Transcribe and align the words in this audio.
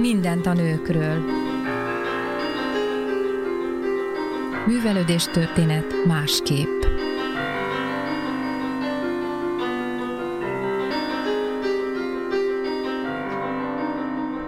Mindent 0.00 0.46
a 0.46 0.52
nőkről. 0.52 1.22
Művelődés 4.66 5.24
történet 5.24 5.84
másképp. 6.06 6.82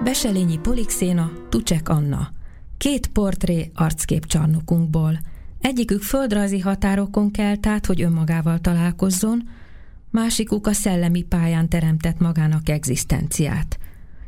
Beselényi 0.04 0.58
Polixéna, 0.58 1.30
Tucsek 1.48 1.88
Anna. 1.88 2.28
Két 2.78 3.06
portré 3.06 3.70
arckép 3.74 4.26
csarnokunkból. 4.26 5.18
Egyikük 5.60 6.02
földrajzi 6.02 6.60
határokon 6.60 7.30
kelt 7.30 7.66
át, 7.66 7.86
hogy 7.86 8.02
önmagával 8.02 8.58
találkozzon, 8.58 9.48
másikuk 10.10 10.66
a 10.66 10.72
szellemi 10.72 11.22
pályán 11.22 11.68
teremtett 11.68 12.18
magának 12.18 12.68
egzisztenciát– 12.68 13.78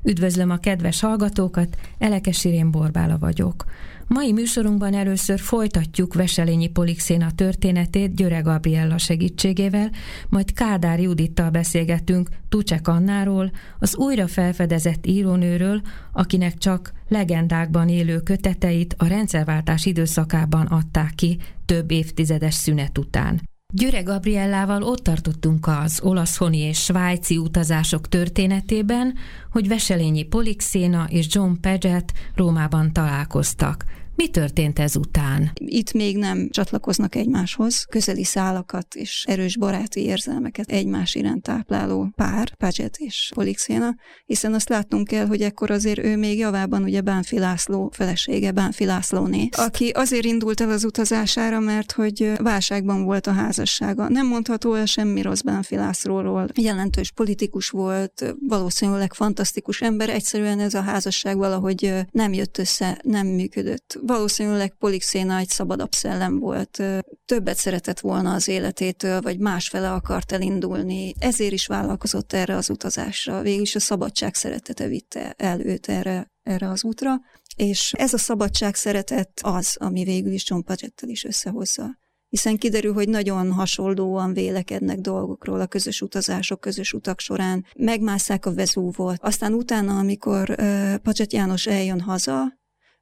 Üdvözlöm 0.06 0.50
a 0.50 0.56
kedves 0.56 1.00
hallgatókat, 1.00 1.76
Elekes 1.98 2.44
Irén 2.44 2.70
Borbála 2.70 3.18
vagyok. 3.18 3.64
Mai 4.06 4.32
műsorunkban 4.32 4.94
először 4.94 5.38
folytatjuk 5.38 6.14
Veselényi 6.14 6.68
Polixéna 6.68 7.30
történetét 7.34 8.14
Györe 8.14 8.40
Gabriella 8.40 8.98
segítségével, 8.98 9.90
majd 10.28 10.52
Kádár 10.52 11.00
Judittal 11.00 11.50
beszélgetünk 11.50 12.28
Tucsek 12.48 12.88
Annáról, 12.88 13.50
az 13.78 13.96
újra 13.96 14.26
felfedezett 14.26 15.06
írónőről, 15.06 15.80
akinek 16.12 16.58
csak 16.58 16.92
legendákban 17.08 17.88
élő 17.88 18.20
köteteit 18.20 18.94
a 18.98 19.06
rendszerváltás 19.06 19.86
időszakában 19.86 20.66
adták 20.66 21.12
ki 21.14 21.38
több 21.64 21.90
évtizedes 21.90 22.54
szünet 22.54 22.98
után. 22.98 23.40
Györe 23.76 24.02
Gabriellával 24.02 24.82
ott 24.82 25.02
tartottunk 25.02 25.66
az 25.66 26.00
olaszhoni 26.02 26.58
és 26.58 26.78
svájci 26.78 27.36
utazások 27.36 28.08
történetében, 28.08 29.14
hogy 29.50 29.68
Veselényi 29.68 30.22
Polixéna 30.22 31.06
és 31.08 31.26
John 31.30 31.52
Paget 31.60 32.12
Rómában 32.34 32.92
találkoztak. 32.92 33.84
Mi 34.16 34.28
történt 34.28 34.78
ezután? 34.78 35.50
Itt 35.54 35.92
még 35.92 36.16
nem 36.18 36.48
csatlakoznak 36.50 37.14
egymáshoz, 37.14 37.84
közeli 37.84 38.24
szálakat 38.24 38.94
és 38.94 39.24
erős 39.28 39.56
baráti 39.56 40.00
érzelmeket 40.00 40.70
egymás 40.70 41.14
iránt 41.14 41.42
tápláló 41.42 42.08
pár, 42.14 42.54
Paget 42.56 42.96
és 42.96 43.30
Polixéna, 43.34 43.94
hiszen 44.26 44.54
azt 44.54 44.68
látnunk 44.68 45.06
kell, 45.06 45.26
hogy 45.26 45.42
ekkor 45.42 45.70
azért 45.70 45.98
ő 45.98 46.16
még 46.16 46.38
javában 46.38 46.82
ugye 46.82 47.00
Bánfi 47.00 47.38
László 47.38 47.90
felesége, 47.94 48.50
Bánfi 48.50 48.84
Lászlóné, 48.84 49.48
aki 49.52 49.88
azért 49.88 50.24
indult 50.24 50.60
el 50.60 50.70
az 50.70 50.84
utazására, 50.84 51.60
mert 51.60 51.92
hogy 51.92 52.32
válságban 52.36 53.04
volt 53.04 53.26
a 53.26 53.32
házassága. 53.32 54.08
Nem 54.08 54.26
mondható 54.26 54.74
el 54.74 54.86
semmi 54.86 55.22
rossz 55.22 55.40
Bánfi 55.40 55.76
Lászlóról. 55.76 56.48
Jelentős 56.54 57.10
politikus 57.10 57.68
volt, 57.68 58.34
valószínűleg 58.48 59.14
fantasztikus 59.14 59.80
ember, 59.80 60.08
egyszerűen 60.08 60.60
ez 60.60 60.74
a 60.74 60.80
házasság 60.80 61.36
valahogy 61.36 61.94
nem 62.10 62.32
jött 62.32 62.58
össze, 62.58 63.00
nem 63.02 63.26
működött 63.26 63.98
valószínűleg 64.06 64.74
Polixéna 64.78 65.36
egy 65.36 65.48
szabadabb 65.48 65.92
szellem 65.92 66.38
volt, 66.38 66.82
többet 67.24 67.56
szeretett 67.56 68.00
volna 68.00 68.34
az 68.34 68.48
életétől, 68.48 69.20
vagy 69.20 69.38
másfele 69.38 69.92
akart 69.92 70.32
elindulni, 70.32 71.14
ezért 71.18 71.52
is 71.52 71.66
vállalkozott 71.66 72.32
erre 72.32 72.56
az 72.56 72.70
utazásra. 72.70 73.42
Végülis 73.42 73.74
a 73.74 73.80
szabadság 73.80 74.34
szeretete 74.34 74.86
vitte 74.86 75.34
el 75.36 75.60
őt 75.60 75.88
erre, 75.88 76.30
erre 76.42 76.68
az 76.68 76.84
útra, 76.84 77.20
és 77.56 77.92
ez 77.92 78.12
a 78.12 78.18
szabadság 78.18 78.74
szeretet 78.74 79.40
az, 79.42 79.76
ami 79.80 80.04
végül 80.04 80.32
is 80.32 80.48
John 80.48 80.62
Pagettel 80.62 81.08
is 81.08 81.24
összehozza 81.24 81.98
hiszen 82.28 82.56
kiderül, 82.56 82.92
hogy 82.92 83.08
nagyon 83.08 83.52
hasonlóan 83.52 84.32
vélekednek 84.32 84.98
dolgokról 84.98 85.60
a 85.60 85.66
közös 85.66 86.02
utazások, 86.02 86.60
közös 86.60 86.92
utak 86.92 87.20
során. 87.20 87.64
Megmásszák 87.76 88.46
a 88.46 88.54
Vezúvot. 88.54 89.16
Aztán 89.20 89.52
utána, 89.52 89.98
amikor 89.98 90.50
uh, 90.50 90.94
Pacset 90.94 91.32
János 91.32 91.66
eljön 91.66 92.00
haza, 92.00 92.58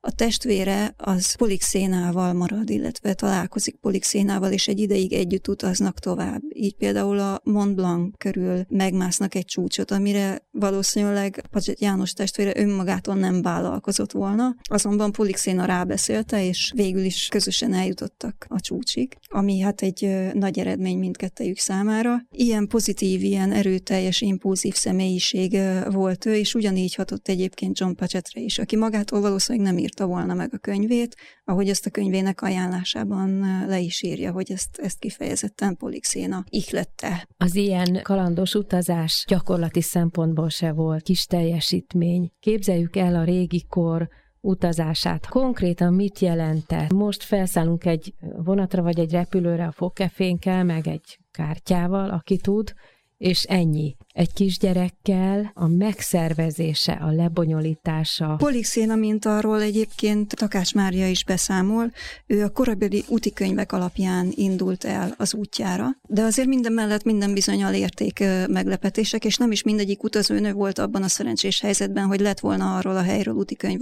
a 0.07 0.11
testvére 0.11 0.95
az 0.97 1.35
Polixénával 1.35 2.33
marad, 2.33 2.71
illetve 2.71 3.15
találkozik 3.15 3.77
Polixénával, 3.77 4.53
és 4.53 4.69
egy 4.69 4.79
ideig 4.79 5.13
együtt 5.13 5.49
utaznak 5.49 5.99
tovább. 5.99 6.43
Így 6.55 6.75
például 6.75 7.19
a 7.19 7.41
Mont 7.45 7.75
Blanc 7.75 8.17
körül 8.19 8.65
megmásznak 8.69 9.35
egy 9.35 9.45
csúcsot, 9.45 9.91
amire 9.91 10.47
valószínűleg 10.51 11.45
Pazset 11.51 11.81
János 11.81 12.13
testvére 12.13 12.53
önmagától 12.57 13.15
nem 13.15 13.43
vállalkozott 13.43 14.13
volna, 14.13 14.55
azonban 14.63 15.13
Polixéna 15.13 15.65
rábeszélte, 15.65 16.47
és 16.47 16.73
végül 16.75 17.05
is 17.05 17.29
közösen 17.31 17.75
eljutottak 17.75 18.47
a 18.49 18.61
csúcsig, 18.61 19.17
ami 19.29 19.61
hát 19.61 19.83
egy 19.83 20.09
nagy 20.33 20.59
eredmény 20.59 20.99
mindkettejük 20.99 21.59
számára. 21.59 22.27
Ilyen 22.31 22.67
pozitív, 22.67 23.23
ilyen 23.23 23.53
erőteljes, 23.53 24.21
impulzív 24.21 24.75
személyiség 24.75 25.59
volt 25.91 26.27
ő, 26.27 26.35
és 26.35 26.55
ugyanígy 26.55 26.95
hatott 26.95 27.29
egyébként 27.29 27.79
John 27.79 27.95
Pachetre 27.95 28.41
is, 28.41 28.59
aki 28.59 28.77
magától 28.77 29.21
valószínűleg 29.21 29.67
nem 29.67 29.79
írt 29.79 29.94
írta 29.95 30.07
volna 30.07 30.35
meg 30.35 30.55
a 30.55 30.59
könyvét, 30.59 31.17
ahogy 31.45 31.69
ezt 31.69 31.87
a 31.87 31.91
könyvének 31.91 32.43
ajánlásában 32.43 33.41
le 33.67 33.79
is 33.79 34.03
írja, 34.03 34.33
hogy 34.33 34.53
ezt, 34.53 34.79
ezt 34.79 34.99
kifejezetten 34.99 35.77
Polixéna 35.77 36.45
ihlette. 36.49 37.29
Az 37.37 37.55
ilyen 37.55 38.01
kalandos 38.03 38.55
utazás 38.55 39.25
gyakorlati 39.29 39.81
szempontból 39.81 40.49
se 40.49 40.73
volt 40.73 41.03
kis 41.03 41.27
teljesítmény. 41.27 42.31
Képzeljük 42.41 42.97
el 42.97 43.15
a 43.15 43.25
régi 43.25 43.65
kor 43.69 44.09
utazását. 44.41 45.27
Konkrétan 45.29 45.95
mit 45.95 46.19
jelentett? 46.19 46.93
Most 46.93 47.23
felszállunk 47.23 47.85
egy 47.85 48.15
vonatra 48.37 48.83
vagy 48.83 48.99
egy 48.99 49.13
repülőre 49.13 49.67
a 49.67 49.73
fogkefénkkel, 49.73 50.65
meg 50.65 50.87
egy 50.87 51.19
kártyával, 51.31 52.11
aki 52.11 52.37
tud, 52.37 52.73
és 53.19 53.43
ennyi. 53.43 53.97
Egy 54.09 54.33
kisgyerekkel 54.33 55.51
a 55.55 55.67
megszervezése, 55.67 56.93
a 56.93 57.11
lebonyolítása. 57.11 58.35
Polixéna, 58.37 58.95
mint 58.95 59.25
arról 59.25 59.61
egyébként 59.61 60.37
Takács 60.37 60.75
Mária 60.75 61.09
is 61.09 61.25
beszámol, 61.25 61.93
ő 62.27 62.43
a 62.43 62.51
korabeli 62.51 63.05
útikönyvek 63.09 63.73
alapján 63.73 64.33
indult 64.35 64.85
el 64.85 65.15
az 65.19 65.35
útjára, 65.35 65.87
de 66.09 66.23
azért 66.23 66.49
minden 66.49 66.73
mellett 66.73 67.05
minden 67.05 67.35
bizonyal 67.35 67.75
érték 67.75 68.25
meglepetések, 68.49 69.25
és 69.25 69.37
nem 69.37 69.53
is 69.53 69.63
mindegyik 69.63 70.03
utazónő 70.03 70.53
volt 70.53 70.79
abban 70.79 71.03
a 71.03 71.09
szerencsés 71.09 71.61
helyzetben, 71.61 72.07
hogy 72.07 72.21
lett 72.21 72.41
volna 72.41 72.77
arról 72.77 72.97
a 72.97 73.03
helyről 73.03 73.35
útikönyv, 73.35 73.81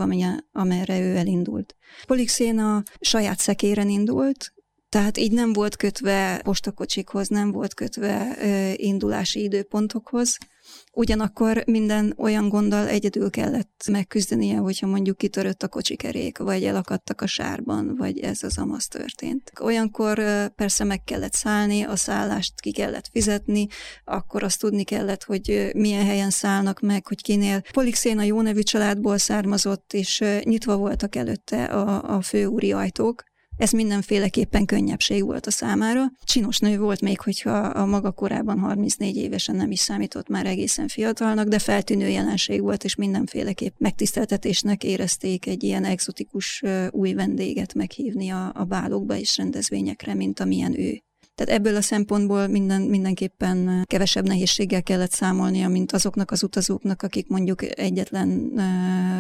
amelyre 0.52 1.00
ő 1.00 1.16
elindult. 1.16 1.76
Polixéna 2.06 2.82
saját 3.00 3.38
szekéren 3.38 3.88
indult, 3.88 4.52
tehát 4.92 5.18
így 5.18 5.32
nem 5.32 5.52
volt 5.52 5.76
kötve 5.76 6.40
postakocsikhoz, 6.44 7.28
nem 7.28 7.52
volt 7.52 7.74
kötve 7.74 8.36
ö, 8.40 8.72
indulási 8.76 9.42
időpontokhoz. 9.42 10.38
Ugyanakkor 10.92 11.62
minden 11.66 12.14
olyan 12.16 12.48
gonddal 12.48 12.88
egyedül 12.88 13.30
kellett 13.30 13.84
megküzdenie, 13.90 14.56
hogyha 14.56 14.86
mondjuk 14.86 15.16
kitörött 15.16 15.62
a 15.62 15.68
kocsikerék, 15.68 16.38
vagy 16.38 16.64
elakadtak 16.64 17.20
a 17.20 17.26
sárban, 17.26 17.94
vagy 17.96 18.18
ez 18.18 18.42
az 18.42 18.58
amaz 18.58 18.86
történt. 18.86 19.52
Olyankor 19.60 20.22
persze 20.54 20.84
meg 20.84 21.04
kellett 21.04 21.32
szállni, 21.32 21.82
a 21.82 21.96
szállást 21.96 22.60
ki 22.60 22.72
kellett 22.72 23.08
fizetni, 23.12 23.66
akkor 24.04 24.42
azt 24.42 24.60
tudni 24.60 24.84
kellett, 24.84 25.24
hogy 25.24 25.70
milyen 25.74 26.06
helyen 26.06 26.30
szállnak 26.30 26.80
meg, 26.80 27.06
hogy 27.06 27.22
kinél. 27.22 27.62
Polixéna 27.72 28.22
jó 28.22 28.40
nevű 28.40 28.60
családból 28.60 29.18
származott, 29.18 29.92
és 29.92 30.24
nyitva 30.42 30.76
voltak 30.76 31.14
előtte 31.14 31.64
a, 31.64 32.16
a 32.16 32.20
főúri 32.22 32.72
ajtók, 32.72 33.30
ez 33.62 33.70
mindenféleképpen 33.70 34.64
könnyebbség 34.64 35.24
volt 35.24 35.46
a 35.46 35.50
számára. 35.50 36.12
Csinos 36.24 36.58
nő 36.58 36.78
volt 36.78 37.00
még, 37.00 37.20
hogyha 37.20 37.56
a 37.56 37.86
maga 37.86 38.12
korában 38.12 38.58
34 38.58 39.16
évesen 39.16 39.56
nem 39.56 39.70
is 39.70 39.80
számított 39.80 40.28
már 40.28 40.46
egészen 40.46 40.88
fiatalnak, 40.88 41.48
de 41.48 41.58
feltűnő 41.58 42.08
jelenség 42.08 42.60
volt, 42.60 42.84
és 42.84 42.94
mindenféleképp 42.94 43.74
megtiszteltetésnek 43.78 44.84
érezték 44.84 45.46
egy 45.46 45.62
ilyen 45.62 45.84
exotikus 45.84 46.62
új 46.90 47.12
vendéget 47.12 47.74
meghívni 47.74 48.30
a, 48.30 48.52
a 48.54 48.64
bálokba 48.64 49.16
és 49.16 49.36
rendezvényekre, 49.36 50.14
mint 50.14 50.40
amilyen 50.40 50.80
ő. 50.80 51.02
Tehát 51.34 51.60
ebből 51.60 51.76
a 51.76 51.80
szempontból 51.80 52.46
minden, 52.46 52.82
mindenképpen 52.82 53.84
kevesebb 53.86 54.26
nehézséggel 54.26 54.82
kellett 54.82 55.10
számolnia, 55.10 55.68
mint 55.68 55.92
azoknak 55.92 56.30
az 56.30 56.42
utazóknak, 56.42 57.02
akik 57.02 57.28
mondjuk 57.28 57.78
egyetlen 57.78 58.60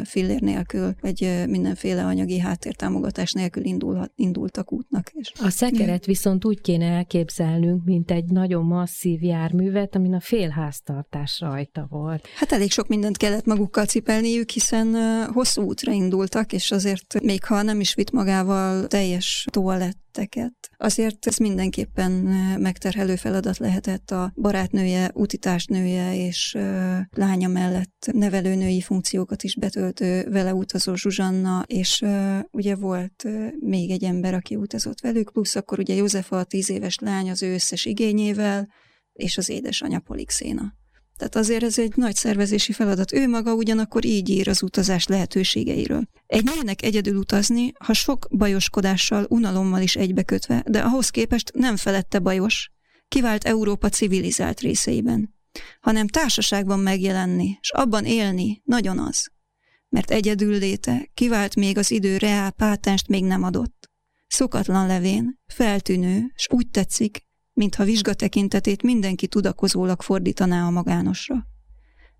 fillér 0.04 0.40
nélkül, 0.40 0.94
vagy 1.00 1.44
mindenféle 1.48 2.04
anyagi 2.04 2.38
háttértámogatás 2.38 3.32
nélkül 3.32 3.64
indulhat, 3.64 4.12
indultak 4.16 4.72
útnak. 4.72 5.10
És 5.14 5.32
a 5.40 5.50
szekeret 5.50 6.04
viszont 6.04 6.44
úgy 6.44 6.60
kéne 6.60 6.86
elképzelnünk, 6.86 7.84
mint 7.84 8.10
egy 8.10 8.24
nagyon 8.24 8.64
masszív 8.64 9.22
járművet, 9.22 9.94
amin 9.94 10.14
a 10.14 10.20
félháztartás 10.20 11.40
rajta 11.40 11.86
volt. 11.90 12.28
Hát 12.36 12.52
elég 12.52 12.70
sok 12.70 12.88
mindent 12.88 13.16
kellett 13.16 13.44
magukkal 13.44 13.84
cipelniük, 13.84 14.50
hiszen 14.50 14.96
hosszú 15.32 15.62
útra 15.62 15.92
indultak, 15.92 16.52
és 16.52 16.70
azért 16.70 17.20
még 17.22 17.44
ha 17.44 17.62
nem 17.62 17.80
is 17.80 17.94
vitt 17.94 18.10
magával 18.10 18.86
teljes 18.86 19.46
toaletteket, 20.12 20.70
azért 20.76 21.26
ez 21.26 21.36
mindenképpen 21.36 22.12
megterhelő 22.58 23.16
feladat 23.16 23.58
lehetett 23.58 24.10
a 24.10 24.32
barátnője, 24.34 25.10
utitársnője 25.14 26.26
és 26.26 26.58
lánya 27.10 27.48
mellett 27.48 28.10
nevelőnői 28.12 28.80
funkciókat 28.80 29.42
is 29.42 29.56
betöltő 29.56 30.30
vele 30.30 30.54
utazó 30.54 30.94
Zsuzsanna, 30.94 31.64
és 31.66 32.04
ugye 32.50 32.76
volt 32.76 33.24
még 33.58 33.90
egy 33.90 34.04
ember, 34.04 34.34
aki 34.34 34.56
utazott 34.56 35.00
velük, 35.00 35.32
plusz 35.32 35.56
akkor 35.56 35.78
ugye 35.78 35.94
Józefa 35.94 36.38
a 36.38 36.44
tíz 36.44 36.70
éves 36.70 36.98
lány 36.98 37.30
az 37.30 37.42
ő 37.42 37.54
összes 37.54 37.84
igényével, 37.84 38.68
és 39.12 39.38
az 39.38 39.48
édesanyja 39.48 40.00
Polixéna. 40.00 40.80
Tehát 41.16 41.36
azért 41.36 41.62
ez 41.62 41.78
egy 41.78 41.92
nagy 41.96 42.14
szervezési 42.14 42.72
feladat. 42.72 43.12
Ő 43.12 43.28
maga 43.28 43.54
ugyanakkor 43.54 44.04
így 44.04 44.28
ír 44.28 44.48
az 44.48 44.62
utazás 44.62 45.06
lehetőségeiről. 45.06 46.08
Egy 46.26 46.44
nőnek 46.44 46.82
egyedül 46.82 47.16
utazni, 47.16 47.72
ha 47.78 47.92
sok 47.92 48.26
bajoskodással, 48.30 49.26
unalommal 49.28 49.82
is 49.82 49.96
egybekötve, 49.96 50.64
de 50.66 50.80
ahhoz 50.80 51.10
képest 51.10 51.52
nem 51.54 51.76
felette 51.76 52.18
bajos, 52.18 52.70
kivált 53.08 53.44
Európa 53.44 53.88
civilizált 53.88 54.60
részeiben, 54.60 55.34
hanem 55.80 56.06
társaságban 56.06 56.78
megjelenni, 56.78 57.58
és 57.60 57.70
abban 57.70 58.04
élni 58.04 58.62
nagyon 58.64 58.98
az. 58.98 59.30
Mert 59.88 60.10
egyedül 60.10 60.58
léte 60.58 61.10
kivált 61.14 61.54
még 61.54 61.78
az 61.78 61.90
idő 61.90 62.16
reál 62.16 62.50
pátenst 62.50 63.08
még 63.08 63.24
nem 63.24 63.42
adott. 63.42 63.90
Szokatlan 64.26 64.86
levén, 64.86 65.40
feltűnő, 65.46 66.32
és 66.34 66.46
úgy 66.50 66.68
tetszik, 66.68 67.26
mintha 67.52 67.84
vizsga 67.84 68.14
tekintetét 68.14 68.82
mindenki 68.82 69.26
tudakozólag 69.26 70.02
fordítaná 70.02 70.66
a 70.66 70.70
magánosra. 70.70 71.46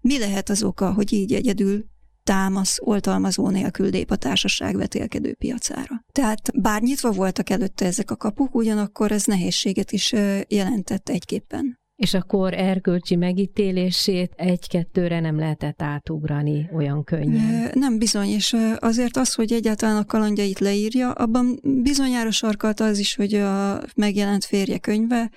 Mi 0.00 0.18
lehet 0.18 0.48
az 0.48 0.62
oka, 0.62 0.92
hogy 0.92 1.12
így 1.12 1.32
egyedül 1.32 1.84
támasz, 2.22 2.78
oltalmazó 2.80 3.48
nélkül 3.48 3.90
lép 3.90 4.10
a 4.10 4.16
társaság 4.16 4.76
vetélkedő 4.76 5.34
piacára. 5.34 6.04
Tehát 6.12 6.60
bár 6.60 6.82
nyitva 6.82 7.10
voltak 7.10 7.50
előtte 7.50 7.86
ezek 7.86 8.10
a 8.10 8.16
kapuk, 8.16 8.54
ugyanakkor 8.54 9.12
ez 9.12 9.24
nehézséget 9.24 9.92
is 9.92 10.12
jelentett 10.48 11.08
egyképpen 11.08 11.80
és 11.96 12.14
a 12.14 12.22
kor 12.22 12.54
erkölcsi 12.54 13.16
megítélését 13.16 14.32
egy-kettőre 14.36 15.20
nem 15.20 15.38
lehetett 15.38 15.82
átugrani 15.82 16.70
olyan 16.74 17.04
könnyen. 17.04 17.70
Nem 17.74 17.98
bizony, 17.98 18.28
és 18.28 18.56
azért 18.78 19.16
az, 19.16 19.34
hogy 19.34 19.52
egyáltalán 19.52 19.96
a 19.96 20.04
kalandjait 20.04 20.58
leírja, 20.58 21.10
abban 21.10 21.60
bizonyára 21.62 22.30
sarkalt 22.30 22.80
az 22.80 22.98
is, 22.98 23.14
hogy 23.14 23.34
a 23.34 23.82
megjelent 23.96 24.44
férje 24.44 24.78
könyve, 24.78 25.30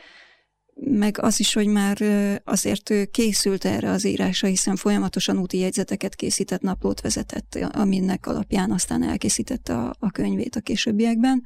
meg 0.75 1.17
az 1.21 1.39
is, 1.39 1.53
hogy 1.53 1.67
már 1.67 1.97
azért 2.43 2.89
ő 2.89 3.05
készült 3.05 3.65
erre 3.65 3.89
az 3.89 4.05
írásra, 4.05 4.47
hiszen 4.47 4.75
folyamatosan 4.75 5.37
úti 5.37 5.57
jegyzeteket 5.57 6.15
készített, 6.15 6.61
naplót 6.61 7.01
vezetett, 7.01 7.55
aminek 7.71 8.27
alapján 8.27 8.71
aztán 8.71 9.03
elkészítette 9.03 9.77
a, 9.77 9.95
a 9.99 10.11
könyvét 10.11 10.55
a 10.55 10.59
későbbiekben. 10.59 11.43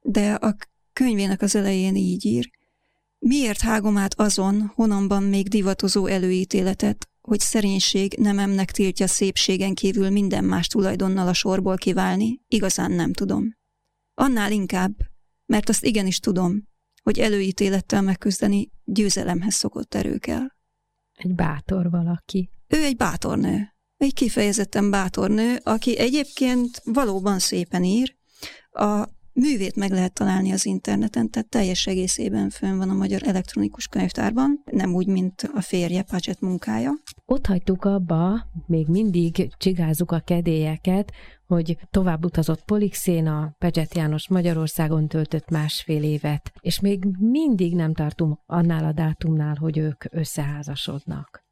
De 0.00 0.32
a 0.32 0.56
könyvének 0.92 1.42
az 1.42 1.54
elején 1.54 1.96
így 1.96 2.24
ír, 2.24 2.50
Miért 3.26 3.60
hágom 3.60 3.96
át 3.96 4.20
azon, 4.20 4.72
honamban 4.74 5.22
még 5.22 5.48
divatozó 5.48 6.06
előítéletet, 6.06 7.08
hogy 7.20 7.40
szerénység 7.40 8.14
nememnek 8.18 8.70
tiltja 8.70 9.06
szépségen 9.06 9.74
kívül 9.74 10.10
minden 10.10 10.44
más 10.44 10.66
tulajdonnal 10.66 11.28
a 11.28 11.32
sorból 11.32 11.76
kiválni, 11.76 12.40
igazán 12.46 12.92
nem 12.92 13.12
tudom. 13.12 13.56
Annál 14.14 14.52
inkább, 14.52 14.92
mert 15.46 15.68
azt 15.68 15.84
igenis 15.84 16.18
tudom, 16.18 16.68
hogy 17.02 17.18
előítélettel 17.18 18.02
megküzdeni 18.02 18.70
győzelemhez 18.84 19.54
szokott 19.54 19.94
erő 19.94 20.18
kell. 20.18 20.46
Egy 21.12 21.34
bátor 21.34 21.90
valaki. 21.90 22.50
Ő 22.66 22.84
egy 22.84 22.96
bátor 22.96 23.38
nő. 23.38 23.74
Egy 23.96 24.14
kifejezetten 24.14 24.90
bátor 24.90 25.30
nő, 25.30 25.58
aki 25.62 25.98
egyébként 25.98 26.80
valóban 26.84 27.38
szépen 27.38 27.84
ír. 27.84 28.16
A 28.70 29.08
művét 29.40 29.76
meg 29.76 29.90
lehet 29.90 30.12
találni 30.12 30.52
az 30.52 30.66
interneten, 30.66 31.30
tehát 31.30 31.48
teljes 31.48 31.86
egészében 31.86 32.50
fönn 32.50 32.76
van 32.76 32.90
a 32.90 32.94
Magyar 32.94 33.20
Elektronikus 33.24 33.86
Könyvtárban, 33.86 34.62
nem 34.64 34.94
úgy, 34.94 35.06
mint 35.06 35.50
a 35.54 35.60
férje 35.60 36.02
Pacset 36.02 36.40
munkája. 36.40 36.92
Ott 37.26 37.46
hagytuk 37.46 37.84
abba, 37.84 38.46
még 38.66 38.86
mindig 38.88 39.48
csigázzuk 39.56 40.12
a 40.12 40.18
kedélyeket, 40.20 41.12
hogy 41.46 41.76
tovább 41.90 42.24
utazott 42.24 42.64
Polixéna, 42.64 43.54
Pecset 43.58 43.94
János 43.94 44.28
Magyarországon 44.28 45.08
töltött 45.08 45.48
másfél 45.48 46.02
évet, 46.02 46.52
és 46.60 46.80
még 46.80 47.04
mindig 47.18 47.74
nem 47.74 47.94
tartunk 47.94 48.38
annál 48.46 48.84
a 48.84 48.92
dátumnál, 48.92 49.56
hogy 49.60 49.78
ők 49.78 50.04
összeházasodnak. 50.10 51.44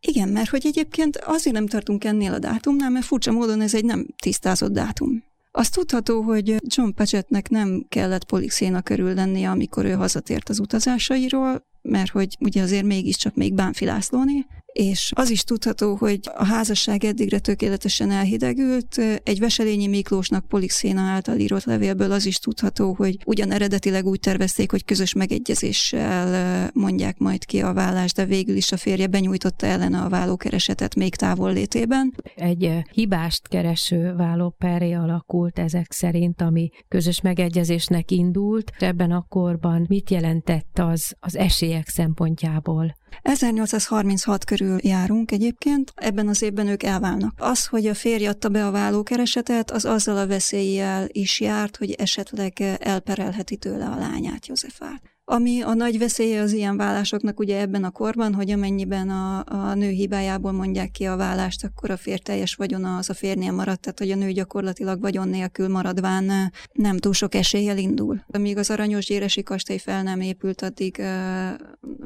Igen, 0.00 0.28
mert 0.28 0.48
hogy 0.48 0.66
egyébként 0.66 1.16
azért 1.16 1.56
nem 1.56 1.66
tartunk 1.66 2.04
ennél 2.04 2.32
a 2.32 2.38
dátumnál, 2.38 2.90
mert 2.90 3.04
furcsa 3.04 3.32
módon 3.32 3.60
ez 3.60 3.74
egy 3.74 3.84
nem 3.84 4.06
tisztázott 4.22 4.72
dátum. 4.72 5.24
Az 5.58 5.68
tudható, 5.68 6.20
hogy 6.22 6.56
John 6.66 6.90
Pagetnek 6.94 7.48
nem 7.48 7.86
kellett 7.88 8.24
Polixéna 8.24 8.82
körül 8.82 9.14
lennie, 9.14 9.50
amikor 9.50 9.84
ő 9.84 9.92
hazatért 9.92 10.48
az 10.48 10.58
utazásairól, 10.58 11.66
mert 11.82 12.10
hogy 12.10 12.36
ugye 12.40 12.62
azért 12.62 12.84
mégiscsak 12.84 13.34
még 13.34 13.54
Bánfi 13.54 13.84
Lászlóné, 13.84 14.46
és 14.76 15.12
az 15.14 15.30
is 15.30 15.42
tudható, 15.42 15.94
hogy 15.94 16.20
a 16.34 16.44
házasság 16.44 17.04
eddigre 17.04 17.38
tökéletesen 17.38 18.10
elhidegült. 18.10 18.98
Egy 19.22 19.38
Veselényi 19.38 19.86
Miklósnak 19.86 20.46
Polixéna 20.48 21.00
által 21.00 21.38
írott 21.38 21.64
levélből 21.64 22.12
az 22.12 22.26
is 22.26 22.38
tudható, 22.38 22.94
hogy 22.94 23.16
ugyan 23.26 23.50
eredetileg 23.50 24.06
úgy 24.06 24.20
tervezték, 24.20 24.70
hogy 24.70 24.84
közös 24.84 25.12
megegyezéssel 25.12 26.70
mondják 26.74 27.18
majd 27.18 27.44
ki 27.44 27.60
a 27.60 27.72
vállást, 27.72 28.16
de 28.16 28.24
végül 28.24 28.56
is 28.56 28.72
a 28.72 28.76
férje 28.76 29.06
benyújtotta 29.06 29.66
ellene 29.66 30.00
a 30.00 30.08
vállókeresetet 30.08 30.94
még 30.94 31.14
távol 31.14 31.52
létében. 31.52 32.14
Egy 32.34 32.72
hibást 32.92 33.48
kereső 33.48 34.14
vállóperé 34.16 34.92
alakult 34.92 35.58
ezek 35.58 35.92
szerint, 35.92 36.40
ami 36.40 36.70
közös 36.88 37.20
megegyezésnek 37.20 38.10
indult. 38.10 38.72
Ebben 38.78 39.10
a 39.10 39.26
korban 39.28 39.84
mit 39.88 40.10
jelentett 40.10 40.78
az 40.78 41.14
az 41.20 41.36
esélyek 41.36 41.88
szempontjából? 41.88 42.94
1836 43.22 44.44
körül 44.44 44.78
járunk 44.82 45.32
egyébként, 45.32 45.92
ebben 45.94 46.28
az 46.28 46.42
évben 46.42 46.66
ők 46.66 46.82
elválnak. 46.82 47.34
Az, 47.36 47.66
hogy 47.66 47.86
a 47.86 47.94
férj 47.94 48.26
adta 48.26 48.48
be 48.48 48.66
a 48.66 48.70
vállókeresetet, 48.70 49.70
az 49.70 49.84
azzal 49.84 50.16
a 50.16 50.26
veszéllyel 50.26 51.06
is 51.12 51.40
járt, 51.40 51.76
hogy 51.76 51.92
esetleg 51.92 52.60
elperelheti 52.78 53.56
tőle 53.56 53.86
a 53.86 53.98
lányát, 53.98 54.46
Józsefát. 54.46 55.15
Ami 55.28 55.60
a 55.60 55.74
nagy 55.74 55.98
veszélye 55.98 56.40
az 56.40 56.52
ilyen 56.52 56.76
vállásoknak 56.76 57.38
ugye 57.38 57.60
ebben 57.60 57.84
a 57.84 57.90
korban, 57.90 58.34
hogy 58.34 58.50
amennyiben 58.50 59.08
a, 59.08 59.44
a 59.46 59.74
nő 59.74 59.88
hibájából 59.88 60.52
mondják 60.52 60.90
ki 60.90 61.04
a 61.04 61.16
vállást, 61.16 61.64
akkor 61.64 61.90
a 61.90 61.96
férj 61.96 62.18
teljes 62.22 62.54
vagyona 62.54 62.96
az 62.96 63.10
a 63.10 63.14
férnél 63.14 63.52
maradt, 63.52 63.80
tehát 63.80 63.98
hogy 63.98 64.10
a 64.10 64.14
nő 64.14 64.32
gyakorlatilag 64.32 65.00
vagyon 65.00 65.28
nélkül 65.28 65.68
maradván 65.68 66.52
nem 66.72 66.96
túl 66.96 67.12
sok 67.12 67.34
eséllyel 67.34 67.78
indul. 67.78 68.24
Amíg 68.26 68.56
az 68.56 68.70
aranyos 68.70 69.06
gyéresi 69.06 69.42
kastély 69.42 69.78
fel 69.78 70.02
nem 70.02 70.20
épült, 70.20 70.62
addig 70.62 70.96
uh, 70.98 71.06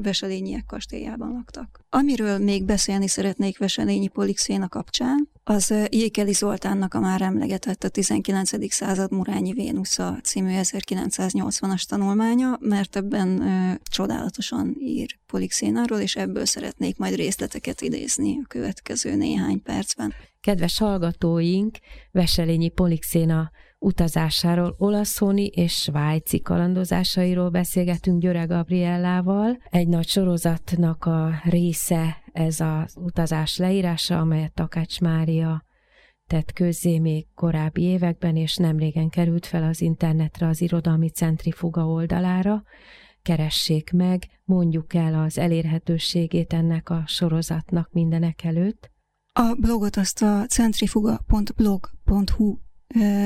Veselényiek 0.03 0.65
kastélyában 0.67 1.33
laktak. 1.33 1.81
Amiről 1.91 2.39
még 2.39 2.65
beszélni 2.65 3.09
szeretnék 3.09 3.59
Veselényi 3.59 4.09
Polixéna 4.09 4.69
kapcsán, 4.69 5.29
az 5.51 5.75
Jékeli 5.91 6.33
Zoltánnak 6.33 6.95
a 6.95 7.01
már 7.01 7.23
emlegetett 7.23 7.85
a 7.85 7.89
19. 7.89 8.73
század 8.73 9.13
Murányi 9.13 9.53
Vénusza 9.53 10.19
című 10.23 10.51
1980-as 10.55 11.83
tanulmánya, 11.83 12.59
mert 12.61 12.97
ebben 12.97 13.41
ö, 13.41 13.75
csodálatosan 13.83 14.77
ír 14.79 15.19
Polixénáról, 15.27 15.99
és 15.99 16.17
ebből 16.17 16.45
szeretnék 16.45 16.97
majd 16.99 17.15
részleteket 17.15 17.81
idézni 17.81 18.39
a 18.43 18.47
következő 18.49 19.15
néhány 19.15 19.63
percben. 19.63 20.15
Kedves 20.41 20.79
hallgatóink, 20.79 21.79
Veselényi 22.11 22.69
Polixéna 22.69 23.51
utazásáról, 23.79 24.75
olaszoni 24.79 25.47
és 25.47 25.73
svájci 25.73 26.41
kalandozásairól 26.41 27.49
beszélgetünk 27.49 28.21
Györe 28.21 28.45
Gabriellával. 28.45 29.59
Egy 29.71 29.89
nagy 29.89 30.09
sorozatnak 30.09 31.05
a 31.05 31.31
része 31.45 32.20
ez 32.33 32.61
az 32.61 32.97
utazás 32.97 33.57
leírása, 33.57 34.19
amelyet 34.19 34.53
Takács 34.53 35.01
Mária 35.01 35.65
tett 36.27 36.53
közzé 36.53 36.99
még 36.99 37.27
korábbi 37.35 37.83
években, 37.83 38.37
és 38.37 38.57
nemrégen 38.57 39.09
került 39.09 39.47
fel 39.47 39.63
az 39.63 39.81
internetre 39.81 40.47
az 40.47 40.61
irodalmi 40.61 41.09
centrifuga 41.09 41.87
oldalára. 41.87 42.63
Keressék 43.23 43.93
meg, 43.93 44.27
mondjuk 44.45 44.95
el 44.95 45.15
az 45.15 45.39
elérhetőségét 45.39 46.53
ennek 46.53 46.91
a 46.91 47.03
sorozatnak 47.07 47.93
mindenek 47.93 48.45
előtt. 48.45 48.91
A 49.33 49.55
blogot 49.61 49.97
azt 49.97 50.23
a 50.23 50.47
centrifuga.blog.hu 50.47 52.59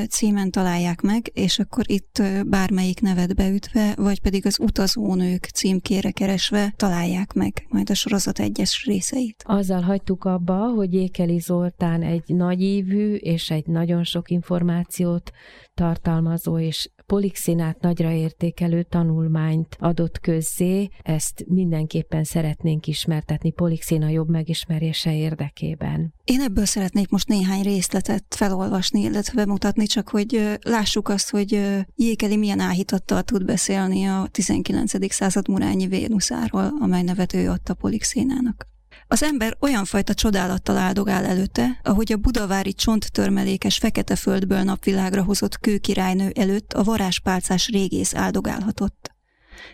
címen 0.08 0.50
találják 0.50 1.00
meg, 1.00 1.30
és 1.32 1.58
akkor 1.58 1.84
itt 1.90 2.22
bármelyik 2.46 3.00
nevet 3.00 3.34
beütve, 3.34 3.94
vagy 3.96 4.20
pedig 4.20 4.46
az 4.46 4.58
utazónők 4.60 5.44
címkére 5.44 6.10
keresve 6.10 6.72
találják 6.76 7.32
meg 7.32 7.66
majd 7.68 7.90
a 7.90 7.94
sorozat 7.94 8.38
egyes 8.38 8.84
részeit. 8.84 9.42
Azzal 9.46 9.80
hagytuk 9.80 10.24
abba, 10.24 10.56
hogy 10.56 10.94
Ékeli 10.94 11.38
Zoltán 11.38 12.02
egy 12.02 12.22
nagyívű 12.26 13.14
és 13.14 13.50
egy 13.50 13.66
nagyon 13.66 14.04
sok 14.04 14.30
információt 14.30 15.30
tartalmazó 15.74 16.58
és 16.58 16.90
polixinát 17.06 17.80
nagyra 17.80 18.10
értékelő 18.10 18.82
tanulmányt 18.82 19.76
adott 19.78 20.20
közzé, 20.20 20.88
ezt 21.02 21.44
mindenképpen 21.48 22.24
szeretnénk 22.24 22.86
ismertetni 22.86 23.50
polixina 23.50 24.08
jobb 24.08 24.28
megismerése 24.28 25.16
érdekében. 25.16 26.14
Én 26.24 26.40
ebből 26.40 26.64
szeretnék 26.64 27.08
most 27.08 27.28
néhány 27.28 27.62
részletet 27.62 28.24
felolvasni, 28.28 29.00
illetve 29.00 29.44
bemutatni, 29.44 29.86
csak 29.86 30.08
hogy 30.08 30.58
lássuk 30.62 31.08
azt, 31.08 31.30
hogy 31.30 31.60
Jékeli 31.94 32.36
milyen 32.36 32.60
áhítattal 32.60 33.22
tud 33.22 33.44
beszélni 33.44 34.04
a 34.04 34.28
19. 34.30 35.12
század 35.12 35.48
murányi 35.48 35.86
Vénuszáról, 35.86 36.72
amely 36.80 37.02
nevet 37.02 37.34
ő 37.34 37.50
adta 37.50 37.74
polixénának. 37.74 38.72
Az 39.06 39.22
ember 39.22 39.56
olyan 39.60 39.84
fajta 39.84 40.14
csodálattal 40.14 40.76
áldogál 40.76 41.24
előtte, 41.24 41.80
ahogy 41.82 42.12
a 42.12 42.16
budavári 42.16 42.72
csonttörmelékes 42.72 43.78
fekete 43.78 44.16
földből 44.16 44.62
napvilágra 44.62 45.22
hozott 45.22 45.58
kőkirálynő 45.58 46.30
előtt 46.34 46.72
a 46.72 46.82
varázspálcás 46.82 47.68
régész 47.68 48.14
áldogálhatott. 48.14 49.10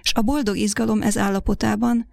És 0.03 0.13
a 0.13 0.23
boldog 0.23 0.57
izgalom 0.57 1.03
ez 1.03 1.19
állapotában 1.19 2.09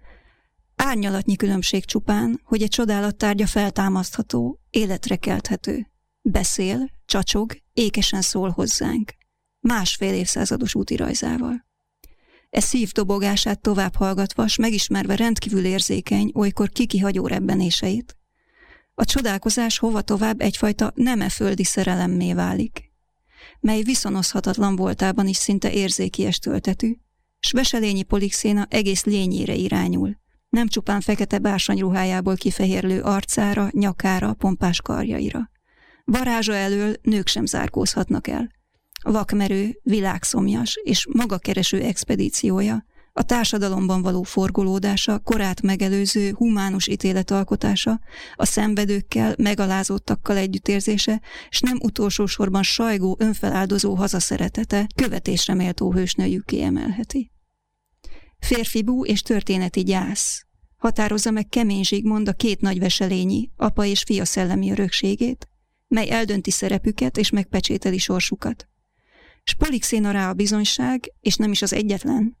árnyalatnyi 0.76 1.36
különbség 1.36 1.84
csupán, 1.84 2.40
hogy 2.44 2.62
egy 2.62 2.68
csodálattárgya 2.68 3.46
feltámasztható, 3.46 4.60
életre 4.70 5.16
kelthető. 5.16 5.86
Beszél, 6.22 6.90
csacsog, 7.04 7.52
ékesen 7.72 8.22
szól 8.22 8.50
hozzánk. 8.50 9.12
Másfél 9.60 10.14
évszázados 10.14 10.74
útirajzával. 10.74 11.67
E 12.50 12.60
szívdobogását 12.60 13.60
tovább 13.60 13.94
hallgatva, 13.94 14.46
s 14.46 14.56
megismerve 14.56 15.16
rendkívül 15.16 15.64
érzékeny, 15.64 16.30
olykor 16.34 16.68
kikihagyó 16.68 17.26
rebbenéseit, 17.26 18.16
a 18.94 19.04
csodálkozás 19.04 19.78
hova 19.78 20.00
tovább 20.00 20.40
egyfajta 20.40 20.92
neme 20.94 21.28
földi 21.28 21.64
szerelemmé 21.64 22.32
válik, 22.32 22.92
mely 23.60 23.82
viszonozhatatlan 23.82 24.76
voltában 24.76 25.26
is 25.26 25.36
szinte 25.36 25.72
érzékies 25.72 26.38
töltetű, 26.38 26.96
s 27.40 27.52
Veselényi 27.52 28.02
Polixéna 28.02 28.66
egész 28.70 29.04
lényére 29.04 29.54
irányul, 29.54 30.16
nem 30.48 30.68
csupán 30.68 31.00
fekete 31.00 31.38
bársonyruhájából 31.38 32.36
kifehérlő 32.36 33.00
arcára, 33.00 33.68
nyakára, 33.72 34.34
pompás 34.34 34.80
karjaira. 34.80 35.50
Varázsa 36.04 36.54
elől 36.54 36.94
nők 37.02 37.26
sem 37.26 37.46
zárkózhatnak 37.46 38.26
el 38.26 38.57
vakmerő, 39.02 39.80
világszomjas 39.82 40.80
és 40.82 41.06
magakereső 41.12 41.82
expedíciója, 41.82 42.84
a 43.18 43.22
társadalomban 43.22 44.02
való 44.02 44.22
forgolódása, 44.22 45.18
korát 45.18 45.62
megelőző 45.62 46.32
humánus 46.32 46.86
ítéletalkotása, 46.86 48.00
a 48.34 48.44
szenvedőkkel, 48.44 49.34
megalázottakkal 49.38 50.36
együttérzése, 50.36 51.20
és 51.48 51.60
nem 51.60 51.78
utolsó 51.82 52.26
sorban 52.26 52.62
sajgó, 52.62 53.16
önfeláldozó 53.18 53.94
hazaszeretete 53.94 54.86
követésre 54.94 55.54
méltó 55.54 55.92
hősnőjük 55.92 56.44
kiemelheti. 56.44 57.32
Férfibú 58.38 59.04
és 59.04 59.22
történeti 59.22 59.82
gyász. 59.82 60.46
Határozza 60.76 61.30
meg 61.30 61.48
kemény 61.48 61.84
Zsigmond 61.84 62.28
a 62.28 62.32
két 62.32 62.60
nagy 62.60 62.78
veselényi, 62.78 63.50
apa 63.56 63.84
és 63.84 64.02
fia 64.02 64.24
szellemi 64.24 64.70
örökségét, 64.70 65.48
mely 65.88 66.10
eldönti 66.10 66.50
szerepüket 66.50 67.16
és 67.16 67.30
megpecsételi 67.30 67.98
sorsukat. 67.98 68.68
S 69.48 69.54
Polixéna 69.54 70.10
rá 70.10 70.28
a 70.28 70.34
bizonyság, 70.34 71.12
és 71.20 71.36
nem 71.36 71.50
is 71.50 71.62
az 71.62 71.72
egyetlen, 71.72 72.36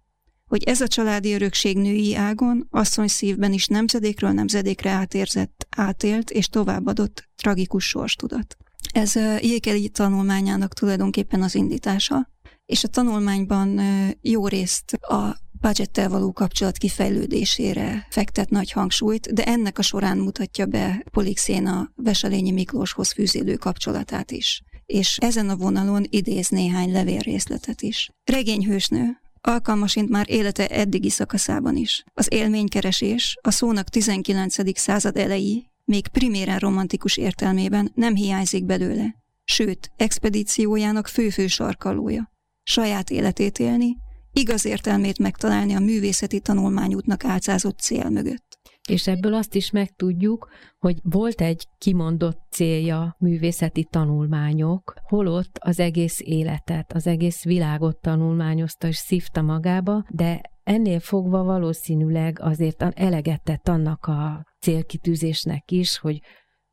hogy 0.46 0.62
ez 0.62 0.80
a 0.80 0.88
családi 0.88 1.32
örökség 1.32 1.76
női 1.76 2.14
ágon, 2.14 2.66
asszony 2.70 3.06
szívben 3.06 3.52
is 3.52 3.66
nemzedékről 3.66 4.30
nemzedékre 4.30 4.90
átérzett, 4.90 5.66
átélt 5.76 6.30
és 6.30 6.48
továbbadott 6.48 7.28
tragikus 7.36 7.88
sorstudat. 7.88 8.56
Ez 8.92 9.14
Jékeli 9.40 9.88
tanulmányának 9.88 10.74
tulajdonképpen 10.74 11.42
az 11.42 11.54
indítása, 11.54 12.30
és 12.66 12.84
a 12.84 12.88
tanulmányban 12.88 13.80
jó 14.20 14.46
részt 14.46 14.92
a 14.92 15.36
budgettel 15.60 16.08
való 16.08 16.32
kapcsolat 16.32 16.76
kifejlődésére 16.76 18.06
fektet 18.10 18.50
nagy 18.50 18.72
hangsúlyt, 18.72 19.32
de 19.32 19.44
ennek 19.44 19.78
a 19.78 19.82
során 19.82 20.18
mutatja 20.18 20.66
be 20.66 21.04
Polixéna 21.10 21.92
Veselényi 21.96 22.50
Miklóshoz 22.50 23.12
fűződő 23.12 23.56
kapcsolatát 23.56 24.30
is 24.30 24.62
és 24.92 25.16
ezen 25.16 25.48
a 25.48 25.56
vonalon 25.56 26.04
idéz 26.08 26.48
néhány 26.48 26.92
levélrészletet 26.92 27.82
is. 27.82 28.10
Regényhősnő, 28.24 29.20
alkalmasint 29.40 30.08
már 30.08 30.30
élete 30.30 30.66
eddigi 30.66 31.10
szakaszában 31.10 31.76
is. 31.76 32.04
Az 32.14 32.26
élménykeresés 32.30 33.36
a 33.40 33.50
szónak 33.50 33.88
19. 33.88 34.78
század 34.78 35.16
elejé, 35.16 35.64
még 35.84 36.08
priméren 36.08 36.58
romantikus 36.58 37.16
értelmében 37.16 37.92
nem 37.94 38.14
hiányzik 38.14 38.64
belőle, 38.64 39.14
sőt, 39.44 39.90
expedíciójának 39.96 41.06
fő-fő 41.06 41.46
sarkalója. 41.46 42.32
Saját 42.62 43.10
életét 43.10 43.58
élni, 43.58 43.96
igaz 44.32 44.64
értelmét 44.64 45.18
megtalálni 45.18 45.74
a 45.74 45.80
művészeti 45.80 46.40
tanulmányútnak 46.40 47.24
álcázott 47.24 47.78
cél 47.78 48.08
mögött. 48.08 48.47
És 48.88 49.06
ebből 49.06 49.34
azt 49.34 49.54
is 49.54 49.70
megtudjuk, 49.70 50.48
hogy 50.78 50.98
volt 51.02 51.40
egy 51.40 51.66
kimondott 51.78 52.40
célja 52.50 53.16
művészeti 53.18 53.84
tanulmányok, 53.90 54.94
holott 55.02 55.58
az 55.60 55.80
egész 55.80 56.20
életet, 56.20 56.92
az 56.92 57.06
egész 57.06 57.44
világot 57.44 58.00
tanulmányozta 58.00 58.86
és 58.86 58.96
szívta 58.96 59.42
magába, 59.42 60.04
de 60.08 60.40
ennél 60.62 61.00
fogva 61.00 61.42
valószínűleg 61.42 62.40
azért 62.40 62.82
eleget 62.82 63.42
tett 63.42 63.68
annak 63.68 64.06
a 64.06 64.44
célkitűzésnek 64.60 65.70
is, 65.70 65.98
hogy 65.98 66.20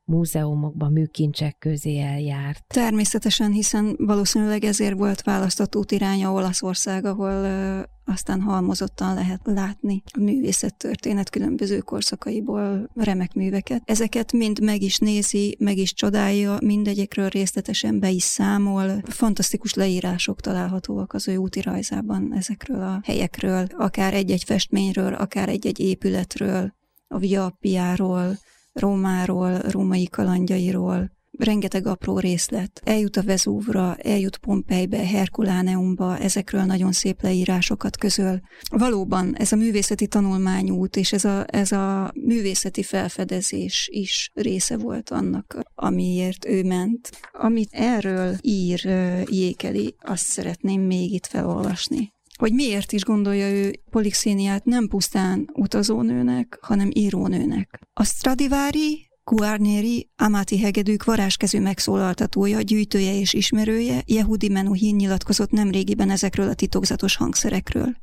múzeumokban, 0.05 0.91
műkincsek 0.91 1.57
közé 1.59 1.99
eljárt. 1.99 2.63
Természetesen, 2.67 3.51
hiszen 3.51 3.95
valószínűleg 3.97 4.63
ezért 4.63 4.97
volt 4.97 5.21
választott 5.21 5.75
útiránya 5.75 6.31
Olaszország, 6.31 7.05
ahol 7.05 7.31
ö, 7.31 7.81
aztán 8.05 8.41
halmozottan 8.41 9.13
lehet 9.13 9.41
látni 9.43 10.03
a 10.13 10.19
művészettörténet 10.19 11.29
különböző 11.29 11.79
korszakaiból 11.79 12.89
remek 12.95 13.33
műveket. 13.33 13.81
Ezeket 13.85 14.31
mind 14.31 14.61
meg 14.61 14.81
is 14.81 14.97
nézi, 14.97 15.57
meg 15.59 15.77
is 15.77 15.93
csodálja, 15.93 16.57
mindegyekről 16.61 17.29
részletesen 17.29 17.99
be 17.99 18.09
is 18.09 18.23
számol. 18.23 19.01
Fantasztikus 19.03 19.73
leírások 19.73 20.41
találhatóak 20.41 21.13
az 21.13 21.27
ő 21.27 21.35
útirajzában 21.35 22.33
ezekről 22.35 22.81
a 22.81 22.99
helyekről, 23.03 23.67
akár 23.77 24.13
egy-egy 24.13 24.43
festményről, 24.43 25.13
akár 25.13 25.49
egy-egy 25.49 25.79
épületről, 25.79 26.73
a 27.07 27.17
Via 27.17 27.45
Appiáról, 27.45 28.37
Rómáról, 28.79 29.57
római 29.59 30.07
kalandjairól, 30.07 31.11
rengeteg 31.37 31.87
apró 31.87 32.19
részlet. 32.19 32.81
Eljut 32.83 33.17
a 33.17 33.23
Vezúvra, 33.23 33.95
eljut 33.95 34.37
Pompejbe, 34.37 34.97
Herkuláneumba, 34.97 36.17
ezekről 36.17 36.63
nagyon 36.63 36.91
szép 36.91 37.21
leírásokat 37.21 37.97
közöl. 37.97 38.41
Valóban 38.69 39.35
ez 39.35 39.51
a 39.51 39.55
művészeti 39.55 40.07
tanulmányút 40.07 40.95
és 40.95 41.13
ez 41.13 41.25
a, 41.25 41.45
ez 41.47 41.71
a 41.71 42.11
művészeti 42.13 42.83
felfedezés 42.83 43.89
is 43.91 44.31
része 44.33 44.77
volt 44.77 45.09
annak, 45.09 45.59
amiért 45.75 46.45
ő 46.45 46.63
ment. 46.63 47.09
Amit 47.31 47.69
erről 47.71 48.35
ír 48.41 48.85
Jékeli, 49.29 49.95
azt 49.99 50.25
szeretném 50.25 50.81
még 50.81 51.13
itt 51.13 51.25
felolvasni 51.25 52.13
hogy 52.37 52.53
miért 52.53 52.91
is 52.91 53.03
gondolja 53.03 53.49
ő 53.49 53.79
Polixéniát 53.89 54.65
nem 54.65 54.87
pusztán 54.87 55.49
utazónőnek, 55.53 56.57
hanem 56.61 56.89
írónőnek. 56.93 57.79
A 57.93 58.03
Stradivari, 58.03 59.09
Guarneri, 59.23 60.09
Amati 60.15 60.59
hegedűk 60.59 61.03
varázskezű 61.03 61.59
megszólaltatója, 61.59 62.61
gyűjtője 62.61 63.19
és 63.19 63.33
ismerője, 63.33 64.03
Yehudi 64.05 64.49
Menuhin 64.49 64.95
nyilatkozott 64.95 65.51
nemrégiben 65.51 66.09
ezekről 66.09 66.49
a 66.49 66.53
titokzatos 66.53 67.15
hangszerekről. 67.15 67.95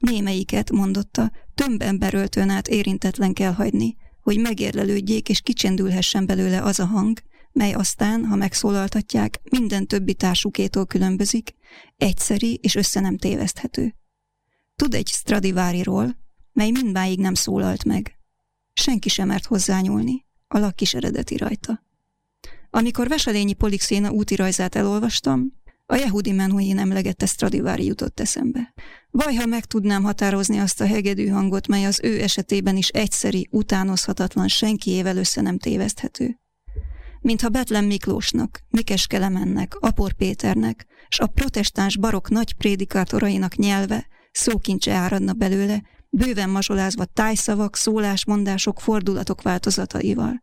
Némelyiket, 0.00 0.70
mondotta, 0.70 1.30
több 1.54 1.82
emberöltőn 1.82 2.48
át 2.48 2.68
érintetlen 2.68 3.32
kell 3.32 3.52
hagyni, 3.52 3.96
hogy 4.22 4.38
megérlelődjék 4.38 5.28
és 5.28 5.40
kicsendülhessen 5.40 6.26
belőle 6.26 6.62
az 6.62 6.78
a 6.78 6.84
hang, 6.84 7.18
mely 7.52 7.72
aztán, 7.72 8.24
ha 8.24 8.36
megszólaltatják, 8.36 9.40
minden 9.50 9.86
többi 9.86 10.14
társukétól 10.14 10.86
különbözik, 10.86 11.54
egyszeri 11.96 12.58
és 12.62 12.74
össze 12.74 13.00
nem 13.00 13.16
téveszthető. 13.16 13.94
Tud 14.76 14.94
egy 14.94 15.08
Stradiváriról, 15.08 16.16
mely 16.52 16.70
mindmáig 16.70 17.18
nem 17.18 17.34
szólalt 17.34 17.84
meg. 17.84 18.18
Senki 18.72 19.08
sem 19.08 19.26
mert 19.26 19.46
hozzányúlni, 19.46 20.26
a 20.48 20.58
lak 20.58 20.80
is 20.80 20.94
eredeti 20.94 21.36
rajta. 21.36 21.82
Amikor 22.70 23.08
Veselényi 23.08 23.52
Polixéna 23.52 24.10
útirajzát 24.10 24.74
elolvastam, 24.74 25.58
a 25.86 25.96
Yehudi 25.96 26.32
Menuhin 26.32 26.78
emlegette 26.78 27.26
Stradivári 27.26 27.84
jutott 27.84 28.20
eszembe. 28.20 28.74
Vaj, 29.10 29.34
ha 29.34 29.46
meg 29.46 29.64
tudnám 29.64 30.02
határozni 30.02 30.58
azt 30.58 30.80
a 30.80 30.86
hegedű 30.86 31.26
hangot, 31.26 31.66
mely 31.66 31.84
az 31.84 32.00
ő 32.02 32.22
esetében 32.22 32.76
is 32.76 32.88
egyszeri, 32.88 33.48
utánozhatatlan, 33.50 34.48
senkiével 34.48 35.16
össze 35.16 35.40
nem 35.40 35.58
téveszthető 35.58 36.40
mintha 37.20 37.48
Betlen 37.48 37.84
Miklósnak, 37.84 38.62
Mikes 38.68 39.06
Kelemennek, 39.06 39.74
Apor 39.80 40.12
Péternek, 40.12 40.86
s 41.08 41.18
a 41.18 41.26
protestáns 41.26 41.96
barok 41.96 42.28
nagy 42.28 42.52
prédikátorainak 42.52 43.56
nyelve, 43.56 44.06
szókincse 44.32 44.92
áradna 44.92 45.32
belőle, 45.32 45.82
bőven 46.10 46.50
mazsolázva 46.50 47.04
tájszavak, 47.04 47.76
szólásmondások, 47.76 48.80
fordulatok 48.80 49.42
változataival. 49.42 50.42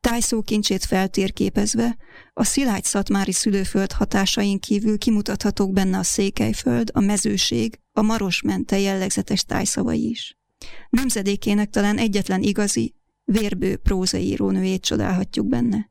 Tájszókincsét 0.00 0.84
feltérképezve, 0.84 1.96
a 2.32 2.44
szilágy 2.44 2.84
szatmári 2.84 3.32
szülőföld 3.32 3.92
hatásain 3.92 4.58
kívül 4.58 4.98
kimutathatók 4.98 5.72
benne 5.72 5.98
a 5.98 6.02
székelyföld, 6.02 6.90
a 6.92 7.00
mezőség, 7.00 7.80
a 7.92 8.02
marosmente 8.02 8.78
jellegzetes 8.78 9.44
tájszavai 9.44 10.08
is. 10.08 10.38
Nemzedékének 10.90 11.70
talán 11.70 11.98
egyetlen 11.98 12.42
igazi, 12.42 12.94
vérbő 13.24 13.76
prózaírónőjét 13.76 14.82
csodálhatjuk 14.82 15.46
benne. 15.46 15.90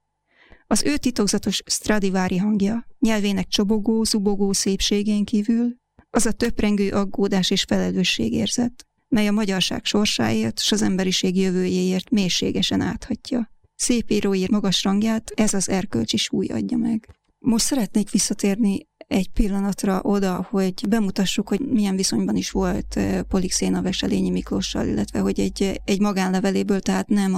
Az 0.67 0.83
ő 0.83 0.97
titokzatos 0.97 1.61
Stradivári 1.65 2.37
hangja, 2.37 2.87
nyelvének 2.99 3.47
csobogó, 3.47 4.03
zubogó 4.03 4.53
szépségén 4.53 5.25
kívül, 5.25 5.75
az 6.09 6.25
a 6.25 6.31
töprengő 6.31 6.91
aggódás 6.91 7.49
és 7.49 7.63
felelősségérzet, 7.63 8.85
mely 9.07 9.27
a 9.27 9.31
magyarság 9.31 9.85
sorsáért 9.85 10.59
s 10.59 10.71
az 10.71 10.81
emberiség 10.81 11.37
jövőjéért 11.37 12.09
mélységesen 12.09 12.81
áthatja. 12.81 13.53
Szép 13.75 14.11
íróír 14.11 14.49
magas 14.49 14.83
rangját 14.83 15.31
ez 15.35 15.53
az 15.53 15.69
erkölcsi 15.69 16.17
súly 16.17 16.47
adja 16.47 16.77
meg. 16.77 17.15
Most 17.39 17.65
szeretnék 17.65 18.11
visszatérni 18.11 18.87
egy 19.07 19.29
pillanatra 19.29 19.99
oda, 20.03 20.47
hogy 20.49 20.73
bemutassuk, 20.89 21.47
hogy 21.47 21.59
milyen 21.59 21.95
viszonyban 21.95 22.35
is 22.35 22.51
volt 22.51 22.99
Polixéna 23.27 23.81
Veselényi 23.81 24.29
Miklóssal, 24.29 24.87
illetve 24.87 25.19
hogy 25.19 25.39
egy, 25.39 25.81
egy 25.85 25.99
magánleveléből, 25.99 26.79
tehát 26.79 27.07
nem 27.07 27.35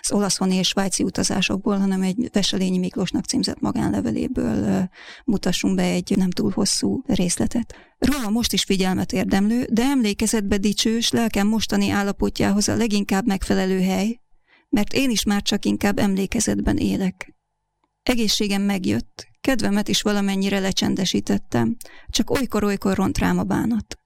az 0.00 0.12
olaszoni 0.12 0.54
és 0.54 0.68
svájci 0.68 1.02
utazásokból, 1.02 1.78
hanem 1.78 2.02
egy 2.02 2.28
Veselényi 2.32 2.78
Miklósnak 2.78 3.24
címzett 3.24 3.60
magánleveléből 3.60 4.88
mutassunk 5.24 5.74
be 5.74 5.82
egy 5.82 6.16
nem 6.16 6.30
túl 6.30 6.50
hosszú 6.50 7.02
részletet. 7.06 7.74
Róla 7.98 8.30
most 8.30 8.52
is 8.52 8.62
figyelmet 8.62 9.12
érdemlő, 9.12 9.66
de 9.72 9.82
emlékezetbe 9.82 10.56
dicsős, 10.56 11.10
lelkem 11.10 11.46
mostani 11.46 11.90
állapotjához 11.90 12.68
a 12.68 12.76
leginkább 12.76 13.26
megfelelő 13.26 13.80
hely, 13.80 14.20
mert 14.68 14.92
én 14.92 15.10
is 15.10 15.24
már 15.24 15.42
csak 15.42 15.64
inkább 15.64 15.98
emlékezetben 15.98 16.76
élek. 16.76 17.34
Egészségem 18.02 18.62
megjött, 18.62 19.29
kedvemet 19.40 19.88
is 19.88 20.02
valamennyire 20.02 20.58
lecsendesítettem, 20.58 21.76
csak 22.08 22.30
olykor-olykor 22.30 22.96
ront 22.96 23.18
rám 23.18 23.38
a 23.38 23.42
bánat. 23.42 23.98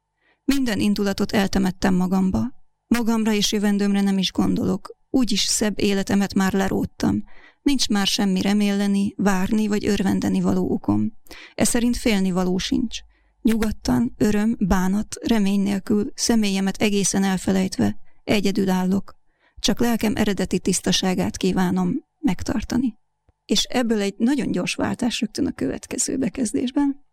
Minden 0.45 0.81
indulatot 0.81 1.33
eltemettem 1.33 1.95
magamba. 1.95 2.41
Magamra 2.87 3.33
és 3.33 3.53
jövendőmre 3.53 4.01
nem 4.01 4.19
is 4.19 4.33
gondolok, 4.33 4.97
úgyis 5.11 5.41
szebb 5.41 5.81
életemet 5.81 6.35
már 6.35 6.53
leróttam. 6.53 7.25
Nincs 7.63 7.89
már 7.89 8.07
semmi 8.07 8.41
reméleni, 8.41 9.15
várni 9.17 9.67
vagy 9.67 9.87
örvendeni 9.87 10.41
való 10.41 10.71
okom. 10.71 11.13
Ez 11.55 11.69
szerint 11.69 11.97
félni 11.97 12.31
való 12.31 12.59
sincs. 12.59 12.99
Nyugodtan, 13.43 14.15
öröm, 14.19 14.57
bánat, 14.59 15.17
remény 15.27 15.61
nélkül, 15.61 16.13
személyemet 16.15 16.77
egészen 16.77 17.25
elfelejtve, 17.25 17.97
egyedül 18.25 18.71
állok. 18.71 19.15
Csak 19.59 19.81
lelkem 19.81 20.13
eredeti 20.17 20.59
tisztaságát 20.59 21.37
kívánom 21.37 22.05
megtartani 22.21 23.03
és 23.45 23.63
ebből 23.63 24.01
egy 24.01 24.15
nagyon 24.17 24.51
gyors 24.51 24.75
váltás 24.75 25.21
rögtön 25.21 25.47
a 25.47 25.53
következő 25.53 26.17
bekezdésben. 26.17 27.05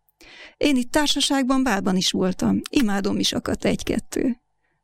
Én 0.56 0.76
itt 0.76 0.90
társaságban 0.90 1.62
bálban 1.62 1.96
is 1.96 2.10
voltam, 2.10 2.60
imádom 2.70 3.18
is 3.18 3.32
akadt 3.32 3.64
egy-kettő. 3.64 4.36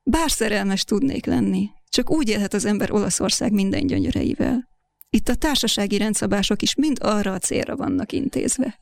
Bár 0.03 0.31
szerelmes 0.31 0.85
tudnék 0.85 1.27
lenni, 1.27 1.71
csak 1.89 2.11
úgy 2.11 2.29
élhet 2.29 2.55
az 2.55 2.65
ember 2.65 2.93
Olaszország 2.93 3.53
minden 3.53 3.87
gyönyöreivel. 3.87 4.69
Itt 5.11 5.29
a 5.29 5.35
társasági 5.35 5.99
rendszabások 5.99 6.63
is 6.63 6.75
mind 6.75 6.99
arra 7.01 7.33
a 7.33 7.39
célra 7.39 7.77
vannak 7.77 8.13
intézve 8.13 8.79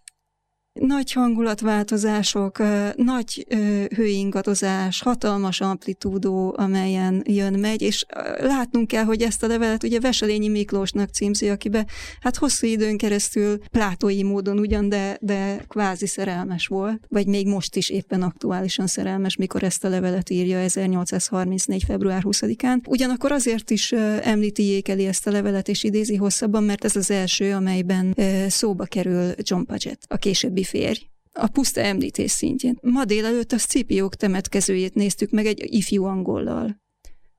nagy 0.78 1.12
hangulatváltozások, 1.12 2.59
nagy 2.97 3.47
hőingadozás, 3.95 5.02
hatalmas 5.02 5.61
amplitúdó, 5.61 6.54
amelyen 6.59 7.23
jön-megy, 7.25 7.83
és 7.83 8.04
látnunk 8.38 8.87
kell, 8.87 9.04
hogy 9.04 9.23
ezt 9.23 9.42
a 9.42 9.47
levelet 9.47 9.83
ugye 9.83 10.00
Veselényi 10.00 10.49
Miklósnak 10.49 11.11
címzi, 11.11 11.49
akibe 11.49 11.87
hát 12.21 12.37
hosszú 12.37 12.66
időn 12.66 12.97
keresztül 12.97 13.59
plátói 13.71 14.23
módon 14.23 14.59
ugyan, 14.59 14.88
de, 14.88 15.18
de 15.21 15.64
kvázi 15.68 16.06
szerelmes 16.06 16.66
volt, 16.66 17.00
vagy 17.09 17.26
még 17.26 17.47
most 17.47 17.76
is 17.76 17.90
éppen 17.90 18.23
aktuálisan 18.23 18.87
szerelmes, 18.87 19.37
mikor 19.37 19.62
ezt 19.62 19.85
a 19.85 19.88
levelet 19.88 20.30
írja 20.30 20.59
1834. 20.59 21.85
február 21.85 22.23
20-án. 22.25 22.88
Ugyanakkor 22.88 23.33
azért 23.33 23.71
is 23.71 23.92
említi 24.23 24.64
Jékeli 24.64 25.06
ezt 25.06 25.26
a 25.26 25.30
levelet, 25.30 25.68
és 25.68 25.85
idézi 25.85 26.16
hosszabban, 26.16 26.64
mert 26.64 26.85
ez 26.85 26.97
az 26.97 27.11
első, 27.11 27.52
amelyben 27.52 28.14
szóba 28.49 28.84
kerül 28.84 29.32
John 29.39 29.62
Paget, 29.62 29.99
a 30.08 30.17
későbbi 30.17 30.65
férj, 30.66 31.08
a 31.32 31.46
puszta 31.46 31.80
említés 31.80 32.30
szintjén. 32.30 32.78
Ma 32.82 33.04
délelőtt 33.04 33.52
a 33.52 33.58
Scipiók 33.58 34.14
temetkezőjét 34.14 34.94
néztük 34.94 35.30
meg 35.30 35.46
egy 35.46 35.74
ifjú 35.74 36.04
angollal. 36.04 36.84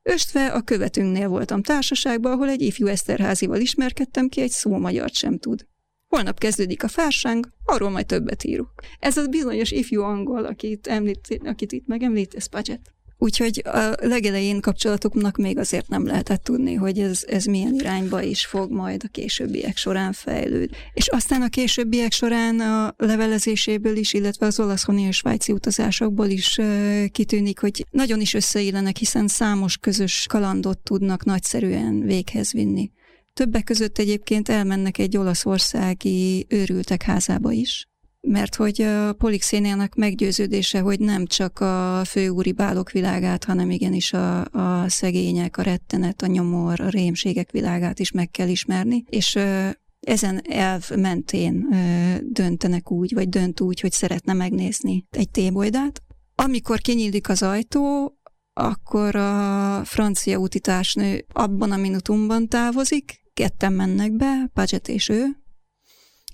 Östve 0.02 0.46
a 0.46 0.62
követünknél 0.62 1.28
voltam 1.28 1.62
társaságban, 1.62 2.32
ahol 2.32 2.48
egy 2.48 2.62
ifjú 2.62 2.86
Eszterházival 2.86 3.60
ismerkedtem 3.60 4.28
ki, 4.28 4.40
egy 4.40 4.50
szó 4.50 4.78
magyar 4.78 5.10
sem 5.10 5.38
tud. 5.38 5.66
Holnap 6.06 6.38
kezdődik 6.38 6.82
a 6.82 6.88
fársáng, 6.88 7.48
arról 7.64 7.90
majd 7.90 8.06
többet 8.06 8.44
írok. 8.44 8.72
Ez 8.98 9.16
az 9.16 9.28
bizonyos 9.28 9.70
ifjú 9.70 10.02
angol, 10.02 10.44
akit, 10.44 10.86
említ, 10.86 11.40
akit 11.44 11.72
itt 11.72 11.86
megemlít, 11.86 12.34
ez 12.34 12.46
Paget. 12.46 12.92
Úgyhogy 13.20 13.62
a 13.64 13.94
legelején 14.00 14.60
kapcsolatoknak 14.60 15.36
még 15.36 15.58
azért 15.58 15.88
nem 15.88 16.06
lehetett 16.06 16.42
tudni, 16.44 16.74
hogy 16.74 16.98
ez, 16.98 17.24
ez 17.26 17.44
milyen 17.44 17.74
irányba 17.74 18.22
is 18.22 18.46
fog 18.46 18.70
majd 18.70 19.02
a 19.04 19.08
későbbiek 19.08 19.76
során 19.76 20.12
fejlődni. 20.12 20.76
És 20.92 21.08
aztán 21.08 21.42
a 21.42 21.48
későbbiek 21.48 22.12
során 22.12 22.60
a 22.60 22.94
levelezéséből 22.96 23.96
is, 23.96 24.12
illetve 24.12 24.46
az 24.46 24.60
olaszhoni 24.60 25.02
és 25.02 25.16
svájci 25.16 25.52
utazásokból 25.52 26.26
is 26.26 26.60
kitűnik, 27.12 27.58
hogy 27.58 27.86
nagyon 27.90 28.20
is 28.20 28.34
összeillenek, 28.34 28.96
hiszen 28.96 29.28
számos 29.28 29.76
közös 29.76 30.26
kalandot 30.28 30.78
tudnak 30.78 31.24
nagyszerűen 31.24 32.00
véghez 32.00 32.52
vinni. 32.52 32.90
Többek 33.32 33.64
között 33.64 33.98
egyébként 33.98 34.48
elmennek 34.48 34.98
egy 34.98 35.16
olaszországi 35.16 36.46
őrültek 36.48 37.02
házába 37.02 37.52
is, 37.52 37.88
mert 38.20 38.54
hogy 38.54 38.82
a 38.82 39.12
Polixénének 39.12 39.94
meggyőződése, 39.94 40.80
hogy 40.80 41.00
nem 41.00 41.26
csak 41.26 41.60
a 41.60 42.02
főúri 42.04 42.52
bálok 42.52 42.90
világát, 42.90 43.44
hanem 43.44 43.70
igenis 43.70 44.12
a, 44.12 44.44
a 44.44 44.88
szegények, 44.88 45.56
a 45.56 45.62
rettenet, 45.62 46.22
a 46.22 46.26
nyomor, 46.26 46.80
a 46.80 46.88
rémségek 46.88 47.50
világát 47.50 47.98
is 47.98 48.10
meg 48.10 48.30
kell 48.30 48.48
ismerni, 48.48 49.04
és 49.08 49.38
ezen 50.00 50.40
elv 50.48 50.90
mentén 50.96 51.68
döntenek 52.22 52.90
úgy, 52.90 53.14
vagy 53.14 53.28
dönt 53.28 53.60
úgy, 53.60 53.80
hogy 53.80 53.92
szeretne 53.92 54.32
megnézni 54.32 55.06
egy 55.10 55.30
tébolydát. 55.30 56.02
Amikor 56.34 56.80
kinyílik 56.80 57.28
az 57.28 57.42
ajtó, 57.42 58.12
akkor 58.52 59.16
a 59.16 59.84
francia 59.84 60.38
útitársnő 60.38 61.24
abban 61.32 61.72
a 61.72 61.76
minutumban 61.76 62.48
távozik, 62.48 63.20
ketten 63.34 63.72
mennek 63.72 64.12
be, 64.12 64.50
Paget 64.52 64.88
és 64.88 65.08
ő, 65.08 65.24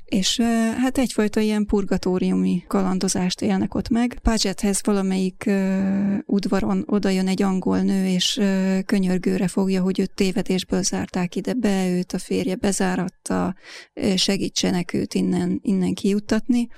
és 0.05 0.41
hát 0.77 0.99
egyfajta 0.99 1.41
ilyen 1.41 1.67
purgatóriumi 1.67 2.65
kalandozást 2.69 3.43
élnek 3.43 3.75
ott 3.75 3.89
meg. 3.89 4.19
Pagethez 4.23 4.81
valamelyik 4.85 5.45
uh, 5.47 6.19
udvaron 6.27 6.85
odajön 6.87 7.29
egy 7.29 7.43
angol 7.43 7.81
nő, 7.81 8.07
és 8.07 8.37
uh, 8.37 8.79
könyörgőre 8.83 9.49
fogja, 9.49 9.83
hogy 9.83 10.01
őt 10.01 10.15
tévedésből 10.15 10.83
zárták 10.83 11.37
ide 11.37 11.53
be, 11.53 11.91
őt 11.91 12.13
a 12.13 12.19
férje 12.19 12.55
bezáratta, 12.55 13.55
segítsenek 14.17 14.93
őt 14.93 15.15
innen, 15.15 15.59
innen 15.63 15.95
kijuttatni. 15.95 16.69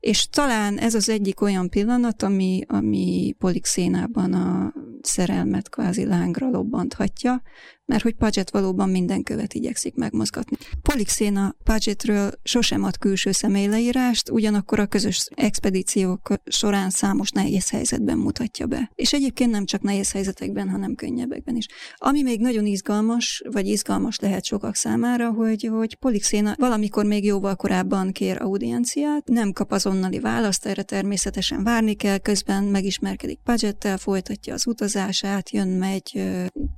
És 0.00 0.28
talán 0.28 0.78
ez 0.78 0.94
az 0.94 1.08
egyik 1.08 1.40
olyan 1.40 1.68
pillanat, 1.68 2.22
ami, 2.22 2.62
ami 2.66 3.34
Polixénában 3.38 4.32
a 4.32 4.72
szerelmet 5.02 5.68
kvázi 5.68 6.04
lángra 6.04 6.50
lobbanthatja, 6.50 7.42
mert 7.84 8.02
hogy 8.02 8.14
Paget 8.14 8.50
valóban 8.50 8.88
minden 8.88 9.22
követ 9.22 9.54
igyekszik 9.54 9.94
megmozgatni. 9.94 10.56
Polixéna 10.82 11.54
Pagetről 11.64 12.30
sosem 12.42 12.75
ad 12.84 12.98
külső 12.98 13.32
személyleírást, 13.32 14.30
ugyanakkor 14.30 14.78
a 14.78 14.86
közös 14.86 15.28
expedíciók 15.34 16.34
során 16.44 16.90
számos 16.90 17.30
nehéz 17.30 17.70
helyzetben 17.70 18.18
mutatja 18.18 18.66
be. 18.66 18.90
És 18.94 19.12
egyébként 19.12 19.50
nem 19.50 19.64
csak 19.64 19.82
nehéz 19.82 20.12
helyzetekben, 20.12 20.68
hanem 20.68 20.94
könnyebbekben 20.94 21.56
is. 21.56 21.66
Ami 21.96 22.22
még 22.22 22.40
nagyon 22.40 22.66
izgalmas, 22.66 23.42
vagy 23.50 23.66
izgalmas 23.66 24.18
lehet 24.18 24.44
sokak 24.44 24.74
számára, 24.74 25.30
hogy, 25.30 25.68
hogy 25.72 25.94
Polixéna 25.94 26.54
valamikor 26.58 27.04
még 27.04 27.24
jóval 27.24 27.56
korábban 27.56 28.12
kér 28.12 28.42
audienciát, 28.42 29.28
nem 29.28 29.52
kap 29.52 29.72
azonnali 29.72 30.20
választ, 30.20 30.66
erre 30.66 30.82
természetesen 30.82 31.64
várni 31.64 31.94
kell, 31.94 32.18
közben 32.18 32.64
megismerkedik 32.64 33.38
Pagettel, 33.44 33.98
folytatja 33.98 34.54
az 34.54 34.66
utazását, 34.66 35.50
jön, 35.50 35.68
megy, 35.68 36.22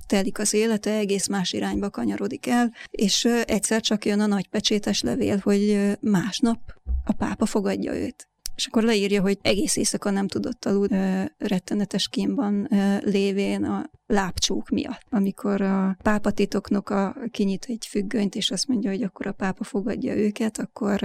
telik 0.07 0.39
az 0.39 0.53
élete, 0.53 0.91
egész 0.91 1.27
más 1.27 1.53
irányba 1.53 1.89
kanyarodik 1.89 2.47
el, 2.47 2.73
és 2.91 3.27
egyszer 3.45 3.81
csak 3.81 4.05
jön 4.05 4.19
a 4.19 4.25
nagy 4.25 4.47
pecsétes 4.47 5.01
levél, 5.01 5.39
hogy 5.43 5.88
másnap 6.01 6.59
a 7.03 7.13
pápa 7.13 7.45
fogadja 7.45 7.93
őt. 7.93 8.27
És 8.55 8.65
akkor 8.65 8.83
leírja, 8.83 9.21
hogy 9.21 9.37
egész 9.41 9.75
éjszaka 9.75 10.09
nem 10.09 10.27
tudott 10.27 10.65
aludni, 10.65 11.31
rettenetes 11.37 12.07
kínban 12.07 12.67
lévén 12.99 13.63
a 13.63 13.89
lábcsók 14.05 14.69
miatt. 14.69 15.05
Amikor 15.09 15.61
a 15.61 15.97
pápa 16.03 16.31
titoknoka 16.31 17.15
kinyit 17.31 17.65
egy 17.67 17.85
függönyt, 17.89 18.35
és 18.35 18.51
azt 18.51 18.67
mondja, 18.67 18.89
hogy 18.89 19.03
akkor 19.03 19.27
a 19.27 19.31
pápa 19.31 19.63
fogadja 19.63 20.15
őket, 20.15 20.57
akkor 20.57 21.03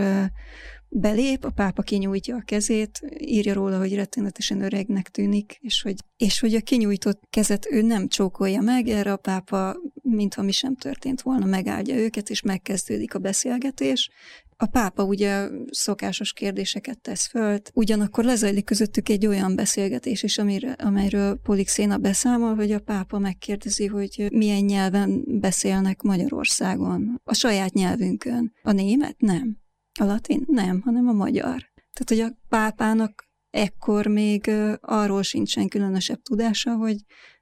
belép, 0.88 1.44
a 1.44 1.50
pápa 1.50 1.82
kinyújtja 1.82 2.36
a 2.36 2.42
kezét, 2.44 3.00
írja 3.18 3.54
róla, 3.54 3.78
hogy 3.78 3.94
rettenetesen 3.94 4.62
öregnek 4.62 5.08
tűnik, 5.08 5.58
és 5.60 5.82
hogy, 5.82 5.94
és 6.16 6.40
hogy 6.40 6.54
a 6.54 6.60
kinyújtott 6.60 7.22
kezet 7.30 7.66
ő 7.70 7.82
nem 7.82 8.08
csókolja 8.08 8.60
meg, 8.60 8.88
erre 8.88 9.12
a 9.12 9.16
pápa, 9.16 9.76
mintha 10.02 10.42
mi 10.42 10.52
sem 10.52 10.76
történt 10.76 11.22
volna, 11.22 11.44
megáldja 11.44 11.96
őket, 11.96 12.30
és 12.30 12.42
megkezdődik 12.42 13.14
a 13.14 13.18
beszélgetés, 13.18 14.10
a 14.56 14.66
pápa 14.66 15.04
ugye 15.04 15.48
szokásos 15.70 16.32
kérdéseket 16.32 17.00
tesz 17.00 17.26
föl, 17.26 17.58
ugyanakkor 17.72 18.24
lezajlik 18.24 18.64
közöttük 18.64 19.08
egy 19.08 19.26
olyan 19.26 19.54
beszélgetés 19.54 20.22
is, 20.22 20.38
amire, 20.38 20.72
amelyről 20.72 21.38
Polixéna 21.42 21.98
beszámol, 21.98 22.54
hogy 22.54 22.72
a 22.72 22.80
pápa 22.80 23.18
megkérdezi, 23.18 23.86
hogy 23.86 24.28
milyen 24.32 24.64
nyelven 24.64 25.24
beszélnek 25.26 26.02
Magyarországon. 26.02 27.20
A 27.24 27.34
saját 27.34 27.72
nyelvünkön. 27.72 28.52
A 28.62 28.72
német? 28.72 29.20
Nem. 29.20 29.58
A 30.00 30.04
latin? 30.04 30.44
Nem, 30.46 30.80
hanem 30.80 31.08
a 31.08 31.12
magyar. 31.12 31.72
Tehát, 31.92 32.08
hogy 32.08 32.20
a 32.20 32.38
pápának 32.48 33.28
ekkor 33.50 34.06
még 34.06 34.50
arról 34.80 35.22
sincsen 35.22 35.68
különösebb 35.68 36.22
tudása, 36.22 36.76
hogy, 36.76 36.96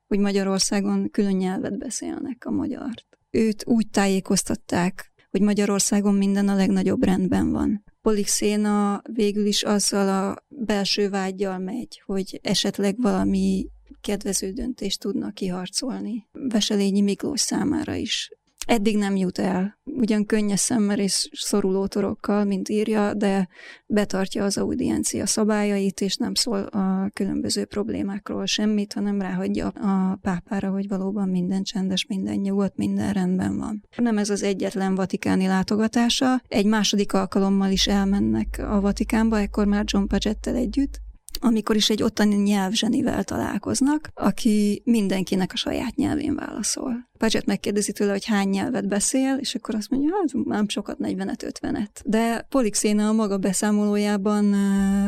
hogy 0.07 0.19
Magyarországon 0.19 1.11
külön 1.11 1.37
nyelvet 1.37 1.79
beszélnek 1.79 2.45
a 2.45 2.51
magyart. 2.51 3.07
Őt 3.31 3.67
úgy 3.67 3.89
tájékoztatták 3.91 5.12
hogy 5.33 5.41
Magyarországon 5.41 6.15
minden 6.15 6.49
a 6.49 6.55
legnagyobb 6.55 7.05
rendben 7.05 7.53
van. 7.53 7.85
Polixéna 8.03 9.03
végül 9.13 9.47
is 9.47 9.63
azzal 9.63 10.09
a 10.09 10.45
belső 10.49 11.09
vágyjal 11.09 11.59
megy, 11.59 12.03
hogy 12.07 12.41
esetleg 12.43 13.01
valami 13.01 13.67
kedvező 14.01 14.51
döntést 14.51 15.01
tudna 15.01 15.31
kiharcolni. 15.31 16.27
Veselényi 16.33 17.01
Miklós 17.01 17.41
számára 17.41 17.95
is 17.95 18.31
Eddig 18.67 18.97
nem 18.99 19.17
jut 19.17 19.39
el, 19.39 19.79
ugyan 19.85 20.27
könnyes 20.27 20.61
szemmel 20.61 20.99
és 20.99 21.29
szoruló 21.33 21.87
torokkal, 21.87 22.45
mint 22.45 22.69
írja, 22.69 23.15
de 23.15 23.49
betartja 23.87 24.45
az 24.45 24.59
audiencia 24.59 25.27
szabályait, 25.27 26.01
és 26.01 26.17
nem 26.17 26.35
szól 26.35 26.59
a 26.59 27.11
különböző 27.13 27.65
problémákról 27.65 28.47
semmit, 28.47 28.93
hanem 28.93 29.21
ráhagyja 29.21 29.69
a 29.69 30.19
pápára, 30.23 30.71
hogy 30.71 30.89
valóban 30.89 31.29
minden 31.29 31.63
csendes, 31.63 32.07
minden 32.07 32.37
nyugodt, 32.37 32.77
minden 32.77 33.13
rendben 33.13 33.59
van. 33.59 33.85
Nem 33.97 34.19
ez 34.19 34.31
az 34.31 34.43
egyetlen 34.43 34.95
vatikáni 34.95 35.47
látogatása, 35.47 36.43
egy 36.49 36.67
második 36.67 37.13
alkalommal 37.13 37.71
is 37.71 37.87
elmennek 37.87 38.65
a 38.69 38.81
Vatikánba, 38.81 39.39
ekkor 39.39 39.67
már 39.67 39.85
John 39.87 40.07
Pagettel 40.07 40.55
együtt, 40.55 41.01
amikor 41.45 41.77
is 41.77 41.91
egy 41.91 42.03
ottani 42.03 42.35
nyelvzsenivel 42.35 43.25
találkoznak, 43.25 44.11
aki 44.15 44.83
mindenkinek 44.85 45.51
a 45.53 45.57
saját 45.57 45.95
nyelvén 45.95 46.35
válaszol. 46.35 47.11
Paget 47.19 47.47
megkérdezi 47.47 47.93
tőle, 47.93 48.13
hogy 48.13 48.25
hány 48.25 48.49
nyelvet 48.49 48.89
beszél, 48.89 49.37
és 49.41 49.55
akkor 49.55 49.75
azt 49.75 49.91
mondja, 49.91 50.11
hát 50.15 50.45
nem 50.45 50.69
sokat, 50.69 50.97
40-50-et. 51.01 51.89
De 52.05 52.47
Polixéna 52.49 53.09
a 53.09 53.13
maga 53.13 53.39
beszámolójában 53.39 54.55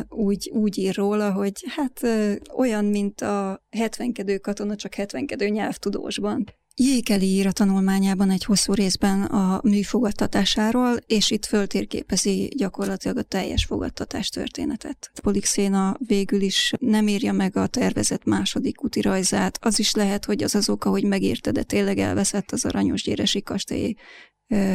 úgy, 0.08 0.50
úgy 0.54 0.78
ír 0.78 0.94
róla, 0.94 1.32
hogy 1.32 1.64
hát 1.66 2.00
olyan, 2.56 2.84
mint 2.84 3.20
a 3.20 3.64
70 3.70 4.40
katona, 4.40 4.76
csak 4.76 4.94
70 4.94 5.26
nyelvtudósban. 5.38 6.44
Jékeli 6.76 7.26
ír 7.26 7.46
a 7.46 7.52
tanulmányában 7.52 8.30
egy 8.30 8.44
hosszú 8.44 8.72
részben 8.72 9.22
a 9.22 9.60
mű 9.62 9.82
fogadtatásáról, 9.82 10.96
és 11.06 11.30
itt 11.30 11.44
föltérképezi 11.44 12.52
gyakorlatilag 12.56 13.16
a 13.16 13.22
teljes 13.22 13.64
fogadtatás 13.64 14.28
történetet. 14.28 15.10
Polixéna 15.22 15.96
végül 16.06 16.40
is 16.40 16.72
nem 16.78 17.08
írja 17.08 17.32
meg 17.32 17.56
a 17.56 17.66
tervezett 17.66 18.24
második 18.24 18.76
rajzát. 19.02 19.58
Az 19.60 19.78
is 19.78 19.94
lehet, 19.94 20.24
hogy 20.24 20.42
az 20.42 20.54
az 20.54 20.68
oka, 20.68 20.90
hogy 20.90 21.04
megírta, 21.04 21.52
de 21.52 21.62
tényleg 21.62 21.98
elveszett 21.98 22.50
az 22.50 22.64
aranyos 22.64 23.02
gyéresi 23.02 23.42
kastély 23.42 23.94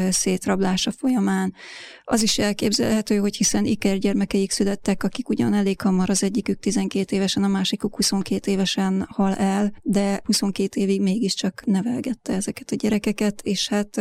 szétrablása 0.09 0.91
folyamán. 0.91 1.53
Az 2.03 2.21
is 2.21 2.37
elképzelhető, 2.37 3.17
hogy 3.17 3.35
hiszen 3.35 3.65
Iker 3.65 3.97
gyermekeik 3.97 4.51
születtek, 4.51 5.03
akik 5.03 5.29
ugyan 5.29 5.53
elég 5.53 5.81
hamar 5.81 6.09
az 6.09 6.23
egyikük 6.23 6.59
12 6.59 7.15
évesen, 7.15 7.43
a 7.43 7.47
másikuk 7.47 7.95
22 7.95 8.51
évesen 8.51 9.05
hal 9.09 9.33
el, 9.33 9.73
de 9.81 10.21
22 10.23 10.81
évig 10.81 11.01
mégiscsak 11.01 11.65
nevelgette 11.65 12.33
ezeket 12.33 12.71
a 12.71 12.75
gyerekeket, 12.75 13.41
és 13.41 13.67
hát 13.67 13.97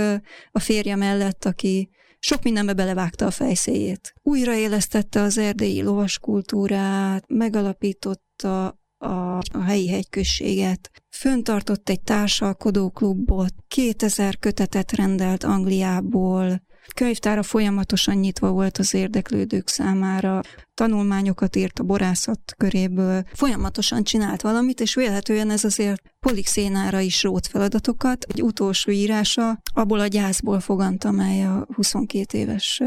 a 0.50 0.58
férje 0.58 0.96
mellett, 0.96 1.44
aki 1.44 1.90
sok 2.18 2.42
mindenbe 2.42 2.72
belevágta 2.72 3.26
a 3.26 3.30
fejszéjét. 3.30 4.14
Újraélesztette 4.22 5.20
az 5.20 5.38
erdélyi 5.38 5.82
lovaskultúrát, 5.82 7.24
megalapította 7.28 8.77
a, 8.98 9.38
a 9.38 9.62
helyi 9.66 9.88
hegyközséget. 9.88 10.90
Föntartott 11.10 11.88
egy 11.88 12.00
társalkodó 12.00 12.90
klubot, 12.90 13.54
2000 13.68 14.38
kötetet 14.38 14.92
rendelt 14.92 15.44
Angliából, 15.44 16.66
könyvtára 16.94 17.42
folyamatosan 17.42 18.16
nyitva 18.16 18.50
volt 18.50 18.78
az 18.78 18.94
érdeklődők 18.94 19.68
számára, 19.68 20.40
tanulmányokat 20.74 21.56
írt 21.56 21.78
a 21.78 21.82
borászat 21.82 22.54
köréből, 22.56 23.24
folyamatosan 23.32 24.02
csinált 24.04 24.40
valamit, 24.40 24.80
és 24.80 24.94
vélhetően 24.94 25.50
ez 25.50 25.64
azért 25.64 26.02
polixénára 26.20 27.00
is 27.00 27.22
rót 27.22 27.46
feladatokat. 27.46 28.24
Egy 28.24 28.42
utolsó 28.42 28.90
írása 28.90 29.60
abból 29.74 30.00
a 30.00 30.06
gyászból 30.06 30.60
fogant, 30.60 31.04
amely 31.04 31.44
a 31.44 31.66
22 31.74 32.38
éves 32.38 32.82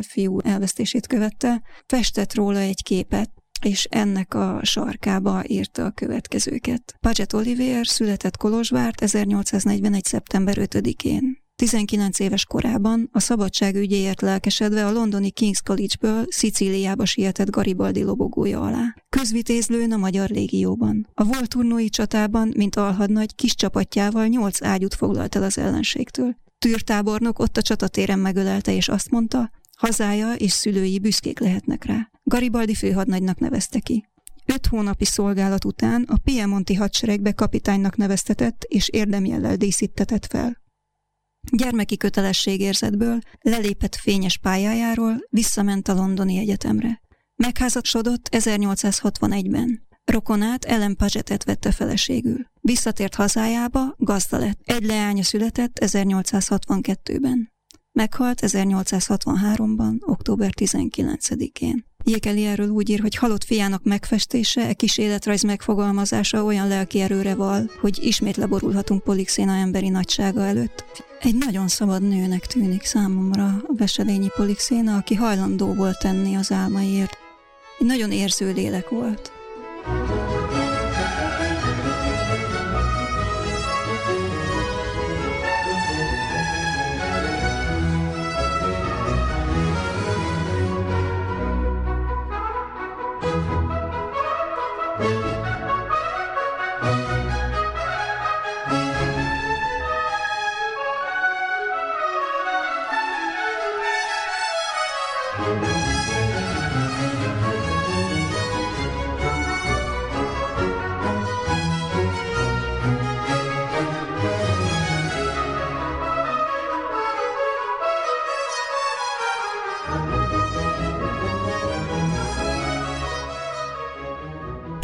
fiú 0.00 0.40
elvesztését 0.40 1.06
követte, 1.06 1.62
festett 1.86 2.34
róla 2.34 2.58
egy 2.58 2.82
képet, 2.82 3.30
és 3.64 3.84
ennek 3.84 4.34
a 4.34 4.60
sarkába 4.62 5.42
írta 5.46 5.84
a 5.84 5.90
következőket. 5.90 6.94
Paget 7.00 7.32
Oliver 7.32 7.86
született 7.86 8.36
Kolozsvárt 8.36 9.00
1841. 9.00 10.04
szeptember 10.04 10.56
5-én. 10.60 11.44
19 11.56 12.18
éves 12.18 12.44
korában 12.44 13.08
a 13.12 13.20
szabadság 13.20 13.74
ügyéért 13.74 14.20
lelkesedve 14.20 14.86
a 14.86 14.92
londoni 14.92 15.32
King's 15.40 15.58
College-ből 15.64 16.24
Szicíliába 16.28 17.04
sietett 17.04 17.50
Garibaldi 17.50 18.02
lobogója 18.02 18.60
alá. 18.60 18.94
Közvitézlőn 19.08 19.92
a 19.92 19.96
Magyar 19.96 20.28
Légióban. 20.28 21.08
A 21.14 21.24
volt 21.24 21.48
turnói 21.48 21.88
csatában, 21.88 22.52
mint 22.56 22.76
alhadnagy, 22.76 23.34
kis 23.34 23.54
csapatjával 23.54 24.26
nyolc 24.26 24.62
ágyút 24.62 24.94
foglalt 24.94 25.36
el 25.36 25.42
az 25.42 25.58
ellenségtől. 25.58 26.36
Tűrtábornok 26.58 27.38
ott 27.38 27.56
a 27.56 27.62
csatatéren 27.62 28.18
megölelte, 28.18 28.72
és 28.72 28.88
azt 28.88 29.10
mondta, 29.10 29.50
hazája 29.76 30.32
és 30.32 30.52
szülői 30.52 30.98
büszkék 30.98 31.40
lehetnek 31.40 31.84
rá. 31.84 32.10
Garibaldi 32.28 32.74
főhadnagynak 32.74 33.38
nevezte 33.38 33.78
ki. 33.78 34.04
Öt 34.46 34.66
hónapi 34.66 35.04
szolgálat 35.04 35.64
után 35.64 36.02
a 36.02 36.16
Piemonti 36.16 36.74
hadseregbe 36.74 37.32
kapitánynak 37.32 37.96
neveztetett 37.96 38.62
és 38.62 38.88
érdemjellel 38.88 39.56
díszítetett 39.56 40.26
fel. 40.26 40.62
Gyermeki 41.52 41.96
kötelességérzetből 41.96 43.18
lelépett 43.40 43.94
fényes 43.94 44.38
pályájáról, 44.38 45.26
visszament 45.30 45.88
a 45.88 45.94
londoni 45.94 46.38
egyetemre. 46.38 47.00
Megházasodott 47.36 48.28
1861-ben. 48.32 49.86
Rokonát 50.04 50.64
Ellen 50.64 50.96
Pagetet 50.96 51.44
vette 51.44 51.72
feleségül. 51.72 52.46
Visszatért 52.60 53.14
hazájába, 53.14 53.94
gazda 53.98 54.38
lett. 54.38 54.60
Egy 54.64 54.84
leánya 54.84 55.22
született 55.22 55.78
1862-ben. 55.80 57.52
Meghalt 57.92 58.40
1863-ban, 58.42 60.00
október 60.00 60.52
19-én. 60.56 61.84
Jékeli 62.08 62.44
erről 62.44 62.68
úgy 62.68 62.90
ír, 62.90 63.00
hogy 63.00 63.14
halott 63.14 63.44
fiának 63.44 63.84
megfestése, 63.84 64.66
e 64.66 64.72
kis 64.72 64.98
életrajz 64.98 65.42
megfogalmazása 65.42 66.44
olyan 66.44 66.68
lelki 66.68 67.00
erőre 67.00 67.34
val, 67.34 67.70
hogy 67.80 67.98
ismét 68.02 68.36
leborulhatunk 68.36 69.02
Polixéna 69.02 69.52
emberi 69.52 69.88
nagysága 69.88 70.44
előtt. 70.44 70.84
Egy 71.20 71.34
nagyon 71.34 71.68
szabad 71.68 72.02
nőnek 72.02 72.46
tűnik 72.46 72.84
számomra 72.84 73.44
a 73.44 73.74
Veselényi 73.76 74.28
Polixéna, 74.36 74.96
aki 74.96 75.14
hajlandó 75.14 75.74
volt 75.74 75.98
tenni 75.98 76.34
az 76.34 76.52
álmaiért. 76.52 77.18
Egy 77.78 77.86
nagyon 77.86 78.12
érző 78.12 78.52
lélek 78.52 78.88
volt. 78.88 79.35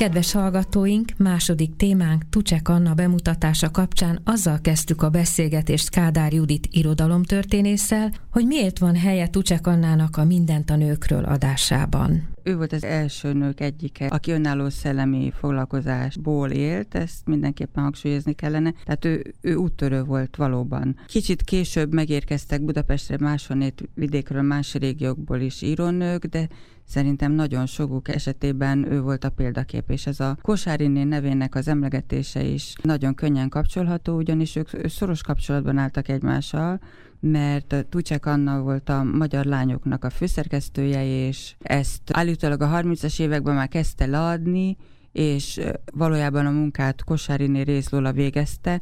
Kedves 0.03 0.33
hallgatóink, 0.33 1.13
második 1.17 1.77
témánk 1.77 2.29
Tucsek 2.31 2.69
Anna 2.69 2.95
bemutatása 2.95 3.71
kapcsán 3.71 4.21
azzal 4.25 4.61
kezdtük 4.61 5.03
a 5.03 5.11
beszélgetést 5.11 5.91
Kádár 5.91 6.33
Judit 6.33 6.69
irodalomtörténésszel, 6.71 8.13
hogy 8.31 8.47
miért 8.47 8.79
van 8.79 8.97
helye 8.97 9.27
Tucsek 9.27 9.67
Annának 9.67 10.17
a 10.17 10.25
Mindent 10.25 10.71
a 10.71 10.77
nőkről 10.77 11.25
adásában. 11.25 12.29
Ő 12.43 12.57
volt 12.57 12.73
az 12.73 12.85
első 12.85 13.33
nők 13.33 13.61
egyike, 13.61 14.07
aki 14.07 14.31
önálló 14.31 14.69
szellemi 14.69 15.33
foglalkozásból 15.39 16.51
élt, 16.51 16.95
ezt 16.95 17.27
mindenképpen 17.27 17.83
hangsúlyozni 17.83 18.33
kellene. 18.33 18.75
Tehát 18.85 19.05
ő, 19.05 19.35
ő 19.41 19.55
úttörő 19.55 20.03
volt 20.03 20.37
valóban. 20.37 20.97
Kicsit 21.07 21.43
később 21.43 21.93
megérkeztek 21.95 22.63
Budapestre 22.63 23.17
máshonnét 23.21 23.89
vidékről, 23.95 24.43
más 24.43 24.75
régiókból 24.75 25.41
is 25.41 25.63
írónők, 25.63 26.25
de 26.25 26.49
Szerintem 26.87 27.33
nagyon 27.33 27.67
sokuk 27.67 28.09
esetében 28.09 28.93
ő 28.93 29.01
volt 29.01 29.25
a 29.25 29.31
példakép, 29.31 29.91
és 29.91 30.07
ez 30.07 30.21
a 30.21 30.37
Kosáriné 30.43 31.03
nevének 31.03 31.55
az 31.55 31.69
emlegetése 31.69 32.43
is 32.43 32.75
nagyon 32.83 33.15
könnyen 33.15 33.49
kapcsolható, 33.49 34.17
ugyanis 34.17 34.57
ők 34.57 34.69
szoros 34.89 35.23
kapcsolatban 35.23 35.79
álltak 35.79 36.09
egymással, 36.09 36.81
mert 37.21 37.87
Tucsek 37.89 38.27
Anna 38.27 38.61
volt 38.61 38.89
a 38.89 39.03
magyar 39.03 39.45
lányoknak 39.45 40.05
a 40.05 40.11
főszerkesztője, 40.11 41.27
és 41.27 41.55
ezt 41.59 42.03
állítólag 42.13 42.63
a 42.63 42.81
30-as 42.83 43.21
években 43.21 43.55
már 43.55 43.69
kezdte 43.69 44.07
leadni, 44.07 44.77
és 45.13 45.61
valójában 45.93 46.47
a 46.47 46.51
munkát 46.51 47.05
Kosáriné 47.05 47.61
részlóla 47.61 48.13
végezte, 48.13 48.81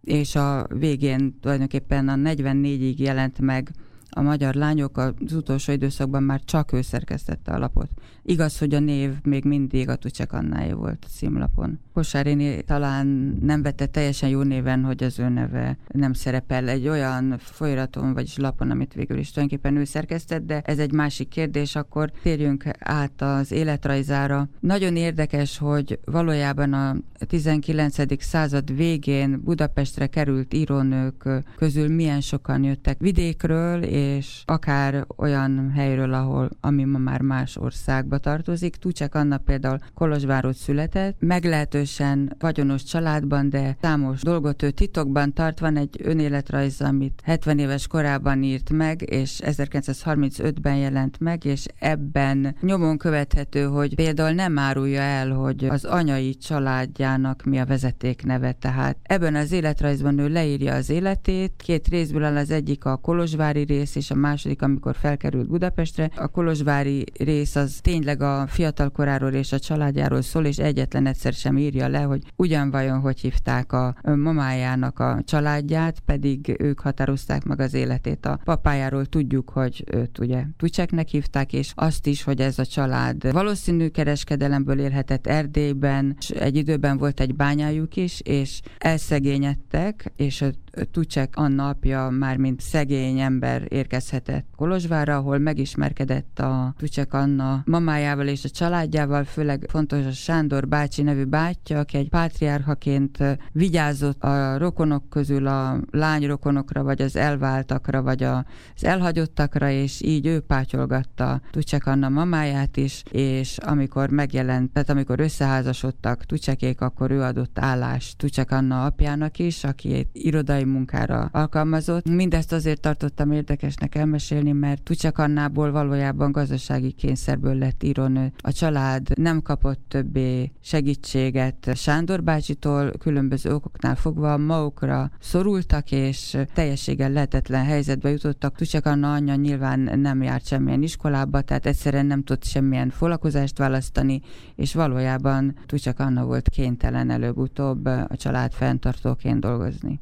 és 0.00 0.34
a 0.34 0.66
végén 0.68 1.38
tulajdonképpen 1.40 2.08
a 2.08 2.14
44-ig 2.14 2.96
jelent 2.96 3.38
meg 3.38 3.70
a 4.10 4.22
magyar 4.22 4.54
lányok 4.54 4.96
az 4.96 5.32
utolsó 5.32 5.72
időszakban 5.72 6.22
már 6.22 6.40
csak 6.44 6.72
ő 6.72 6.82
szerkesztette 6.82 7.52
a 7.52 7.58
lapot. 7.58 7.88
Igaz, 8.22 8.58
hogy 8.58 8.74
a 8.74 8.78
név 8.78 9.10
még 9.22 9.44
mindig 9.44 9.88
a 9.88 9.96
Tucsek 9.96 10.32
Annáé 10.32 10.72
volt 10.72 11.04
a 11.06 11.12
címlapon. 11.12 11.78
Kosárini 11.92 12.62
talán 12.62 13.06
nem 13.42 13.62
vette 13.62 13.86
teljesen 13.86 14.28
jó 14.28 14.42
néven, 14.42 14.84
hogy 14.84 15.02
az 15.02 15.18
ő 15.18 15.28
neve 15.28 15.76
nem 15.88 16.12
szerepel 16.12 16.68
egy 16.68 16.88
olyan 16.88 17.38
folyraton, 17.38 18.12
vagyis 18.12 18.36
lapon, 18.36 18.70
amit 18.70 18.94
végül 18.94 19.18
is 19.18 19.30
tulajdonképpen 19.30 19.76
ő 19.76 19.84
szerkesztett, 19.84 20.46
de 20.46 20.60
ez 20.64 20.78
egy 20.78 20.92
másik 20.92 21.28
kérdés, 21.28 21.76
akkor 21.76 22.10
térjünk 22.22 22.64
át 22.78 23.22
az 23.22 23.52
életrajzára. 23.52 24.48
Nagyon 24.60 24.96
érdekes, 24.96 25.58
hogy 25.58 25.98
valójában 26.04 26.72
a 26.72 26.96
19. 27.26 28.22
század 28.22 28.76
végén 28.76 29.40
Budapestre 29.44 30.06
került 30.06 30.54
írónők 30.54 31.28
közül 31.56 31.88
milyen 31.88 32.20
sokan 32.20 32.64
jöttek 32.64 32.98
vidékről, 32.98 33.82
és 34.00 34.42
akár 34.44 35.06
olyan 35.16 35.70
helyről, 35.74 36.12
ahol, 36.12 36.50
ami 36.60 36.84
ma 36.84 36.98
már 36.98 37.20
más 37.20 37.56
országba 37.56 38.18
tartozik. 38.18 38.76
Tucsek 38.76 39.14
Anna 39.14 39.38
például 39.38 39.78
Kolozsvárot 39.94 40.54
született, 40.54 41.16
meglehetősen 41.18 42.36
vagyonos 42.38 42.82
családban, 42.82 43.50
de 43.50 43.76
számos 43.80 44.22
dolgot 44.22 44.62
ő 44.62 44.70
titokban 44.70 45.32
tart. 45.32 45.58
Van 45.58 45.76
egy 45.76 46.00
önéletrajz, 46.02 46.80
amit 46.80 47.20
70 47.24 47.58
éves 47.58 47.86
korában 47.86 48.42
írt 48.42 48.70
meg, 48.70 49.10
és 49.10 49.40
1935-ben 49.44 50.76
jelent 50.76 51.20
meg, 51.20 51.44
és 51.44 51.66
ebben 51.78 52.56
nyomon 52.60 52.98
követhető, 52.98 53.64
hogy 53.64 53.94
például 53.94 54.30
nem 54.30 54.58
árulja 54.58 55.00
el, 55.00 55.30
hogy 55.30 55.64
az 55.64 55.84
anyai 55.84 56.34
családjának 56.36 57.42
mi 57.44 57.58
a 57.58 57.66
vezeték 57.66 58.24
neve. 58.24 58.52
Tehát 58.52 58.96
ebben 59.02 59.34
az 59.34 59.52
életrajzban 59.52 60.18
ő 60.18 60.28
leírja 60.28 60.74
az 60.74 60.90
életét, 60.90 61.52
két 61.56 61.88
részből 61.88 62.24
áll 62.24 62.36
az 62.36 62.50
egyik 62.50 62.84
a 62.84 62.96
Kolozsvári 62.96 63.62
rész, 63.62 63.89
rész, 63.94 64.04
és 64.04 64.10
a 64.10 64.14
második, 64.14 64.62
amikor 64.62 64.96
felkerült 64.96 65.48
Budapestre. 65.48 66.10
A 66.16 66.28
Kolozsvári 66.28 67.04
rész 67.18 67.56
az 67.56 67.78
tényleg 67.82 68.22
a 68.22 68.46
fiatal 68.46 68.90
koráról 68.90 69.32
és 69.32 69.52
a 69.52 69.58
családjáról 69.58 70.22
szól, 70.22 70.44
és 70.44 70.58
egyetlen 70.58 71.06
egyszer 71.06 71.32
sem 71.32 71.58
írja 71.58 71.88
le, 71.88 72.00
hogy 72.00 72.22
ugyan 72.36 72.70
vajon 72.70 73.00
hogy 73.00 73.20
hívták 73.20 73.72
a 73.72 73.94
mamájának 74.02 74.98
a 74.98 75.22
családját, 75.24 76.00
pedig 76.00 76.54
ők 76.58 76.80
határozták 76.80 77.44
meg 77.44 77.60
az 77.60 77.74
életét. 77.74 78.26
A 78.26 78.40
papájáról 78.44 79.06
tudjuk, 79.06 79.50
hogy 79.50 79.84
őt 79.92 80.18
ugye 80.18 80.44
Tucseknek 80.56 81.08
hívták, 81.08 81.52
és 81.52 81.72
azt 81.74 82.06
is, 82.06 82.22
hogy 82.22 82.40
ez 82.40 82.58
a 82.58 82.64
család 82.64 83.32
valószínű 83.32 83.88
kereskedelemből 83.88 84.78
élhetett 84.78 85.26
Erdélyben, 85.26 86.16
és 86.18 86.30
egy 86.30 86.56
időben 86.56 86.98
volt 86.98 87.20
egy 87.20 87.34
bányájuk 87.34 87.96
is, 87.96 88.20
és 88.20 88.60
elszegényedtek, 88.78 90.12
és 90.16 90.44
Tucsek 90.90 91.36
Anna 91.36 91.68
apja 91.68 92.08
már 92.08 92.36
mint 92.36 92.60
szegény 92.60 93.18
ember 93.18 93.66
érkezhetett 93.68 94.46
Kolozsvárra, 94.56 95.16
ahol 95.16 95.38
megismerkedett 95.38 96.38
a 96.38 96.74
Tucsek 96.78 97.14
Anna 97.14 97.62
mamájával 97.64 98.26
és 98.26 98.44
a 98.44 98.48
családjával, 98.48 99.24
főleg 99.24 99.66
fontos 99.68 100.04
a 100.06 100.10
Sándor 100.10 100.68
bácsi 100.68 101.02
nevű 101.02 101.24
bátyja, 101.24 101.78
aki 101.78 101.96
egy 101.96 102.08
pátriárhaként 102.08 103.18
vigyázott 103.52 104.22
a 104.22 104.58
rokonok 104.58 105.08
közül 105.08 105.46
a 105.46 105.80
lányrokonokra, 105.90 106.82
vagy 106.82 107.02
az 107.02 107.16
elváltakra, 107.16 108.02
vagy 108.02 108.22
az 108.22 108.84
elhagyottakra, 108.84 109.70
és 109.70 110.02
így 110.02 110.26
ő 110.26 110.40
pátyolgatta 110.40 111.40
Tucsek 111.50 111.86
Anna 111.86 112.08
mamáját 112.08 112.76
is, 112.76 113.02
és 113.10 113.58
amikor 113.58 114.10
megjelent, 114.10 114.72
tehát 114.72 114.90
amikor 114.90 115.20
összeházasodtak 115.20 116.24
Tucsekék, 116.24 116.80
akkor 116.80 117.10
ő 117.10 117.20
adott 117.22 117.58
állást 117.58 118.16
Tucsek 118.16 118.50
Anna 118.50 118.84
apjának 118.84 119.38
is, 119.38 119.64
aki 119.64 120.08
irodai 120.12 120.48
irodai 120.50 120.64
munkára 120.70 121.28
alkalmazott. 121.32 122.08
Mindezt 122.08 122.52
azért 122.52 122.80
tartottam 122.80 123.32
érdekesnek 123.32 123.94
elmesélni, 123.94 124.52
mert 124.52 124.82
Tucsak 124.82 125.18
Annából 125.18 125.70
valójában 125.70 126.32
gazdasági 126.32 126.92
kényszerből 126.92 127.54
lett 127.54 127.82
írónő. 127.82 128.32
A 128.38 128.52
család 128.52 129.18
nem 129.18 129.42
kapott 129.42 129.80
többé 129.88 130.52
segítséget 130.60 131.70
Sándor 131.74 132.22
bácsitól, 132.22 132.92
különböző 132.98 133.54
okoknál 133.54 133.96
fogva 133.96 134.36
magukra 134.36 135.10
szorultak, 135.20 135.92
és 135.92 136.36
teljességgel 136.54 137.10
lehetetlen 137.10 137.64
helyzetbe 137.64 138.10
jutottak. 138.10 138.56
Tucsak 138.56 138.86
Anna 138.86 139.12
anyja 139.12 139.34
nyilván 139.34 139.80
nem 139.80 140.22
járt 140.22 140.46
semmilyen 140.46 140.82
iskolába, 140.82 141.40
tehát 141.40 141.66
egyszerűen 141.66 142.06
nem 142.06 142.22
tudott 142.22 142.44
semmilyen 142.44 142.90
foglalkozást 142.90 143.58
választani, 143.58 144.20
és 144.56 144.74
valójában 144.74 145.58
Tucsak 145.66 145.98
Anna 145.98 146.24
volt 146.24 146.48
kénytelen 146.48 147.10
előbb-utóbb 147.10 147.84
a 147.84 148.16
család 148.16 148.52
fenntartóként 148.52 149.40
dolgozni. 149.40 150.00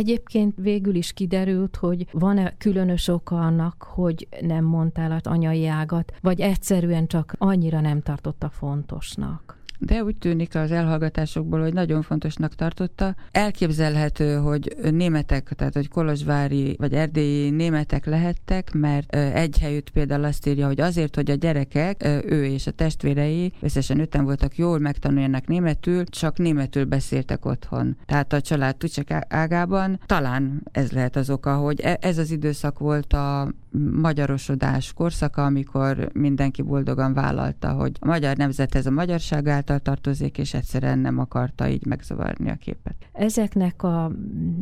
Egyébként 0.00 0.54
végül 0.56 0.94
is 0.94 1.12
kiderült, 1.12 1.76
hogy 1.76 2.06
van-e 2.12 2.54
különös 2.58 3.08
oka 3.08 3.40
annak, 3.40 3.82
hogy 3.82 4.28
nem 4.40 4.64
mondtál 4.64 5.12
az 5.12 5.26
anyai 5.26 5.66
ágat, 5.66 6.12
vagy 6.20 6.40
egyszerűen 6.40 7.06
csak 7.06 7.34
annyira 7.38 7.80
nem 7.80 8.00
tartotta 8.00 8.48
fontosnak? 8.50 9.59
De 9.80 10.02
úgy 10.02 10.16
tűnik 10.16 10.54
az 10.54 10.70
elhallgatásokból, 10.70 11.60
hogy 11.60 11.72
nagyon 11.72 12.02
fontosnak 12.02 12.54
tartotta. 12.54 13.14
Elképzelhető, 13.30 14.34
hogy 14.34 14.76
németek, 14.90 15.52
tehát 15.56 15.74
hogy 15.74 15.88
kolozsvári 15.88 16.76
vagy 16.78 16.94
erdélyi 16.94 17.50
németek 17.50 18.06
lehettek, 18.06 18.72
mert 18.72 19.14
egy 19.14 19.58
helyütt 19.58 19.90
például 19.90 20.24
azt 20.24 20.46
írja, 20.46 20.66
hogy 20.66 20.80
azért, 20.80 21.14
hogy 21.14 21.30
a 21.30 21.34
gyerekek, 21.34 22.04
ő 22.24 22.44
és 22.44 22.66
a 22.66 22.70
testvérei, 22.70 23.52
összesen 23.60 24.00
öten 24.00 24.24
voltak, 24.24 24.56
jól 24.56 24.78
megtanuljanak 24.78 25.46
németül, 25.46 26.04
csak 26.04 26.38
németül 26.38 26.84
beszéltek 26.84 27.44
otthon. 27.44 27.96
Tehát 28.06 28.32
a 28.32 28.40
család 28.40 28.76
Tucsek 28.76 29.26
ágában 29.28 30.00
talán 30.06 30.62
ez 30.72 30.90
lehet 30.90 31.16
az 31.16 31.30
oka, 31.30 31.56
hogy 31.56 31.80
e, 31.80 31.98
ez 32.00 32.18
az 32.18 32.30
időszak 32.30 32.78
volt 32.78 33.12
a 33.12 33.52
magyarosodás 34.00 34.92
korszaka, 34.92 35.44
amikor 35.44 36.10
mindenki 36.12 36.62
boldogan 36.62 37.14
vállalta, 37.14 37.72
hogy 37.72 37.96
a 38.00 38.06
magyar 38.06 38.36
nemzethez 38.36 38.86
a 38.86 38.90
magyarság 38.90 39.46
által 39.46 39.78
tartozik, 39.78 40.38
és 40.38 40.54
egyszerűen 40.54 40.98
nem 40.98 41.18
akarta 41.18 41.68
így 41.68 41.86
megzavarni 41.86 42.50
a 42.50 42.54
képet. 42.54 42.94
Ezeknek 43.12 43.82
a 43.82 44.12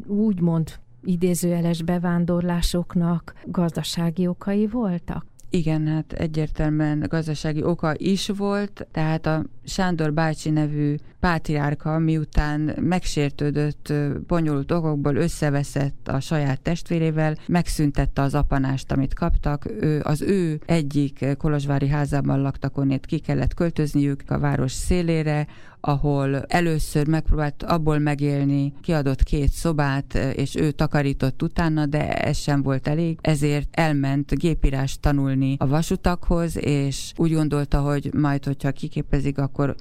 úgymond 0.06 0.72
idézőjeles 1.04 1.82
bevándorlásoknak 1.82 3.34
gazdasági 3.46 4.26
okai 4.26 4.66
voltak? 4.66 5.26
Igen, 5.50 5.86
hát 5.86 6.12
egyértelműen 6.12 7.04
gazdasági 7.08 7.62
oka 7.62 7.94
is 7.96 8.28
volt, 8.28 8.86
tehát 8.92 9.26
a 9.26 9.44
Sándor 9.64 10.12
bácsi 10.12 10.50
nevű 10.50 10.94
pátriárka, 11.20 11.98
miután 11.98 12.60
megsértődött 12.80 13.92
bonyolult 14.26 14.72
okokból 14.72 15.16
összeveszett 15.16 16.08
a 16.08 16.20
saját 16.20 16.60
testvérével, 16.60 17.36
megszüntette 17.46 18.22
az 18.22 18.34
apanást, 18.34 18.92
amit 18.92 19.14
kaptak. 19.14 19.64
Ő, 19.80 20.00
az 20.04 20.22
ő 20.22 20.60
egyik 20.66 21.26
kolozsvári 21.38 21.88
házában 21.88 22.40
laktak, 22.40 22.76
onnét 22.78 23.06
ki 23.06 23.18
kellett 23.18 23.54
költözniük 23.54 24.22
a 24.26 24.38
város 24.38 24.72
szélére, 24.72 25.46
ahol 25.80 26.42
először 26.42 27.06
megpróbált 27.08 27.62
abból 27.62 27.98
megélni, 27.98 28.72
kiadott 28.80 29.22
két 29.22 29.50
szobát, 29.50 30.14
és 30.14 30.54
ő 30.54 30.70
takarított 30.70 31.42
utána, 31.42 31.86
de 31.86 32.14
ez 32.14 32.36
sem 32.36 32.62
volt 32.62 32.88
elég, 32.88 33.18
ezért 33.20 33.68
elment 33.70 34.38
gépírás 34.38 35.00
tanulni 35.00 35.56
a 35.58 35.66
vasutakhoz, 35.66 36.64
és 36.64 37.12
úgy 37.16 37.32
gondolta, 37.32 37.80
hogy 37.80 38.10
majd, 38.14 38.44
hogyha 38.44 38.72
kiképezik, 38.72 39.38
akkor 39.38 39.76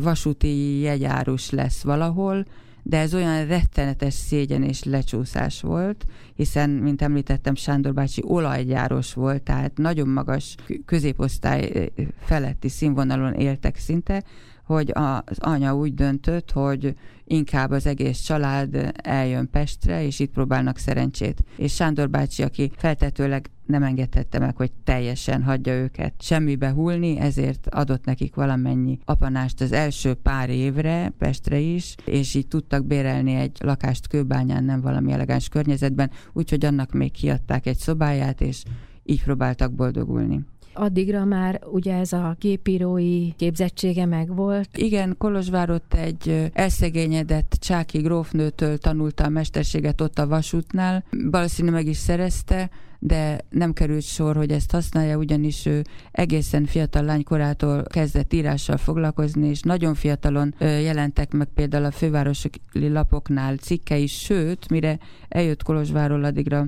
vasúti 0.00 0.78
jegyárus 0.78 1.50
lesz 1.50 1.82
valahol, 1.82 2.46
de 2.82 2.98
ez 2.98 3.14
olyan 3.14 3.46
rettenetes 3.46 4.14
szégyen 4.14 4.62
és 4.62 4.84
lecsúszás 4.84 5.60
volt, 5.60 6.06
hiszen, 6.34 6.70
mint 6.70 7.02
említettem, 7.02 7.54
Sándor 7.54 7.94
bácsi 7.94 8.22
olajgyáros 8.26 9.14
volt, 9.14 9.42
tehát 9.42 9.76
nagyon 9.76 10.08
magas 10.08 10.54
középosztály 10.84 11.92
feletti 12.20 12.68
színvonalon 12.68 13.32
éltek 13.32 13.76
szinte, 13.76 14.22
hogy 14.64 14.92
az 14.94 15.38
anya 15.38 15.76
úgy 15.76 15.94
döntött, 15.94 16.50
hogy 16.50 16.94
inkább 17.24 17.70
az 17.70 17.86
egész 17.86 18.18
család 18.18 18.92
eljön 19.02 19.50
Pestre, 19.50 20.04
és 20.04 20.18
itt 20.18 20.32
próbálnak 20.32 20.78
szerencsét. 20.78 21.42
És 21.56 21.74
Sándor 21.74 22.10
bácsi, 22.10 22.42
aki 22.42 22.70
feltetőleg 22.76 23.50
nem 23.70 23.82
engedhette 23.82 24.38
meg, 24.38 24.56
hogy 24.56 24.72
teljesen 24.84 25.42
hagyja 25.42 25.74
őket 25.74 26.14
semmibe 26.18 26.70
hullni, 26.70 27.18
ezért 27.18 27.66
adott 27.68 28.04
nekik 28.04 28.34
valamennyi 28.34 28.98
apanást 29.04 29.60
az 29.60 29.72
első 29.72 30.14
pár 30.14 30.50
évre, 30.50 31.12
Pestre 31.18 31.58
is, 31.58 31.94
és 32.04 32.34
így 32.34 32.48
tudtak 32.48 32.86
bérelni 32.86 33.34
egy 33.34 33.58
lakást 33.60 34.08
kőbányán, 34.08 34.64
nem 34.64 34.80
valami 34.80 35.12
elegáns 35.12 35.48
környezetben, 35.48 36.10
úgyhogy 36.32 36.64
annak 36.64 36.92
még 36.92 37.12
kiadták 37.12 37.66
egy 37.66 37.78
szobáját, 37.78 38.40
és 38.40 38.62
így 39.04 39.22
próbáltak 39.22 39.72
boldogulni. 39.72 40.44
Addigra 40.72 41.24
már 41.24 41.60
ugye 41.72 41.94
ez 41.94 42.12
a 42.12 42.36
gépírói 42.38 43.32
képzettsége 43.36 44.06
megvolt. 44.06 44.76
Igen, 44.76 45.14
Kolozsvárott 45.18 45.94
egy 45.94 46.50
elszegényedett 46.52 47.56
Csáki 47.60 47.98
grófnőtől 47.98 48.78
tanulta 48.78 49.24
a 49.24 49.28
mesterséget 49.28 50.00
ott 50.00 50.18
a 50.18 50.26
vasútnál. 50.26 51.04
Valószínűleg 51.30 51.74
meg 51.74 51.86
is 51.86 51.96
szerezte, 51.96 52.70
de 53.02 53.40
nem 53.50 53.72
került 53.72 54.02
sor, 54.02 54.36
hogy 54.36 54.50
ezt 54.50 54.70
használja, 54.70 55.16
ugyanis 55.16 55.66
ő 55.66 55.82
egészen 56.10 56.64
fiatal 56.64 57.02
lánykorától 57.02 57.82
kezdett 57.82 58.32
írással 58.32 58.76
foglalkozni, 58.76 59.48
és 59.48 59.60
nagyon 59.60 59.94
fiatalon 59.94 60.54
jelentek 60.58 61.32
meg 61.32 61.48
például 61.54 61.84
a 61.84 61.90
fővárosi 61.90 62.50
lapoknál 62.72 63.56
cikkei, 63.56 64.06
sőt, 64.06 64.68
mire 64.68 64.98
eljött 65.28 65.62
Kolozsváról 65.62 66.24
addigra 66.24 66.66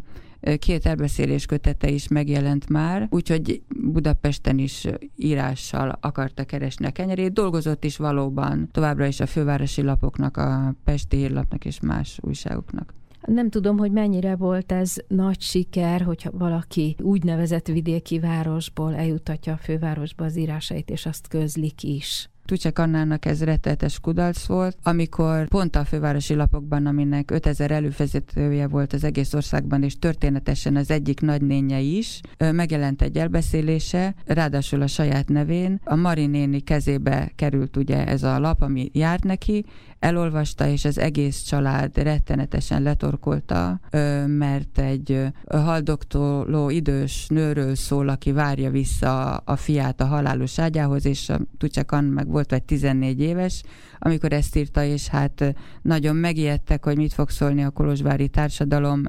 két 0.59 0.87
elbeszélés 0.87 1.47
kötete 1.47 1.89
is 1.89 2.09
megjelent 2.09 2.69
már, 2.69 3.07
úgyhogy 3.11 3.63
Budapesten 3.69 4.59
is 4.59 4.87
írással 5.17 5.99
akarta 6.01 6.45
keresni 6.45 6.87
a 6.87 6.91
kenyerét. 6.91 7.33
Dolgozott 7.33 7.85
is 7.85 7.97
valóban 7.97 8.69
továbbra 8.71 9.07
is 9.07 9.21
a 9.21 9.27
fővárosi 9.27 9.83
lapoknak, 9.83 10.37
a 10.37 10.75
Pesti 10.85 11.17
hírlapnak 11.17 11.65
és 11.65 11.81
más 11.81 12.19
újságoknak. 12.21 12.95
Nem 13.27 13.51
tudom, 13.51 13.79
hogy 13.79 13.93
mennyire 13.93 14.37
volt 14.37 14.73
ez 14.73 14.95
nagy 15.09 15.41
siker, 15.41 16.03
hogyha 16.03 16.31
valaki 16.31 16.97
úgynevezett 17.01 17.67
vidéki 17.67 18.19
városból 18.19 18.95
eljutatja 18.95 19.53
a 19.53 19.57
fővárosba 19.57 20.25
az 20.25 20.37
írásait, 20.37 20.91
és 20.91 21.07
azt 21.07 21.29
közlik 21.29 21.83
is. 21.83 22.32
Tucsek 22.45 22.79
Annának 22.79 23.25
ez 23.25 23.45
rettetes 23.45 24.01
kudarc 24.01 24.45
volt, 24.45 24.77
amikor 24.83 25.49
pont 25.49 25.77
a 25.77 25.85
fővárosi 25.85 26.35
lapokban, 26.35 26.87
aminek 26.87 27.31
5000 27.31 27.71
előfizetője 27.71 28.69
volt 28.69 28.93
az 28.93 29.05
egész 29.05 29.35
országban, 29.35 29.83
és 29.83 29.99
történetesen 29.99 30.77
az 30.77 30.91
egyik 30.91 31.21
nagynénye 31.21 31.81
is, 31.81 32.21
megjelent 32.39 33.03
egy 33.03 33.17
elbeszélése, 33.17 34.15
ráadásul 34.27 34.83
a 34.83 34.87
saját 34.87 35.29
nevén. 35.29 35.81
A 35.85 35.95
Marinéni 35.95 36.61
kezébe 36.61 37.33
került 37.37 37.77
ugye 37.77 38.07
ez 38.07 38.23
a 38.23 38.39
lap, 38.39 38.63
ami 38.63 38.91
járt 38.93 39.25
neki, 39.25 39.65
elolvasta, 39.99 40.67
és 40.67 40.85
az 40.85 40.99
egész 40.99 41.41
család 41.43 41.97
rettenetesen 41.97 42.83
letorkolta, 42.83 43.81
mert 44.27 44.79
egy 44.79 45.27
haldoktoló 45.51 46.71
idős 46.71 47.27
nőről 47.29 47.75
szól, 47.75 48.09
aki 48.09 48.33
várja 48.33 48.71
vissza 48.71 49.37
a 49.37 49.57
fiát 49.57 50.01
a 50.01 50.07
halálos 50.07 50.59
ágyához, 50.59 51.07
és 51.07 51.29
a 51.29 51.41
Tucsakan 51.59 52.05
meg 52.05 52.31
volt 52.33 52.51
vagy 52.51 52.63
14 52.63 53.21
éves, 53.21 53.63
amikor 53.99 54.33
ezt 54.33 54.57
írta, 54.57 54.85
és 54.85 55.09
hát 55.09 55.55
nagyon 55.83 56.17
megijedtek, 56.17 56.85
hogy 56.85 56.97
mit 56.97 57.13
fog 57.13 57.31
szólni 57.31 57.65
a 57.65 57.71
kolozsvári 57.71 58.29
társadalom 58.29 59.03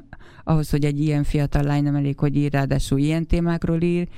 ahhoz, 0.44 0.70
hogy 0.70 0.84
egy 0.84 1.00
ilyen 1.00 1.24
fiatal 1.24 1.62
lány 1.62 1.82
nem 1.82 1.94
elég, 1.94 2.18
hogy 2.18 2.36
ír, 2.36 2.52
ráadásul 2.52 2.98
ilyen 2.98 3.26
témákról 3.26 3.82
ír, 3.82 4.08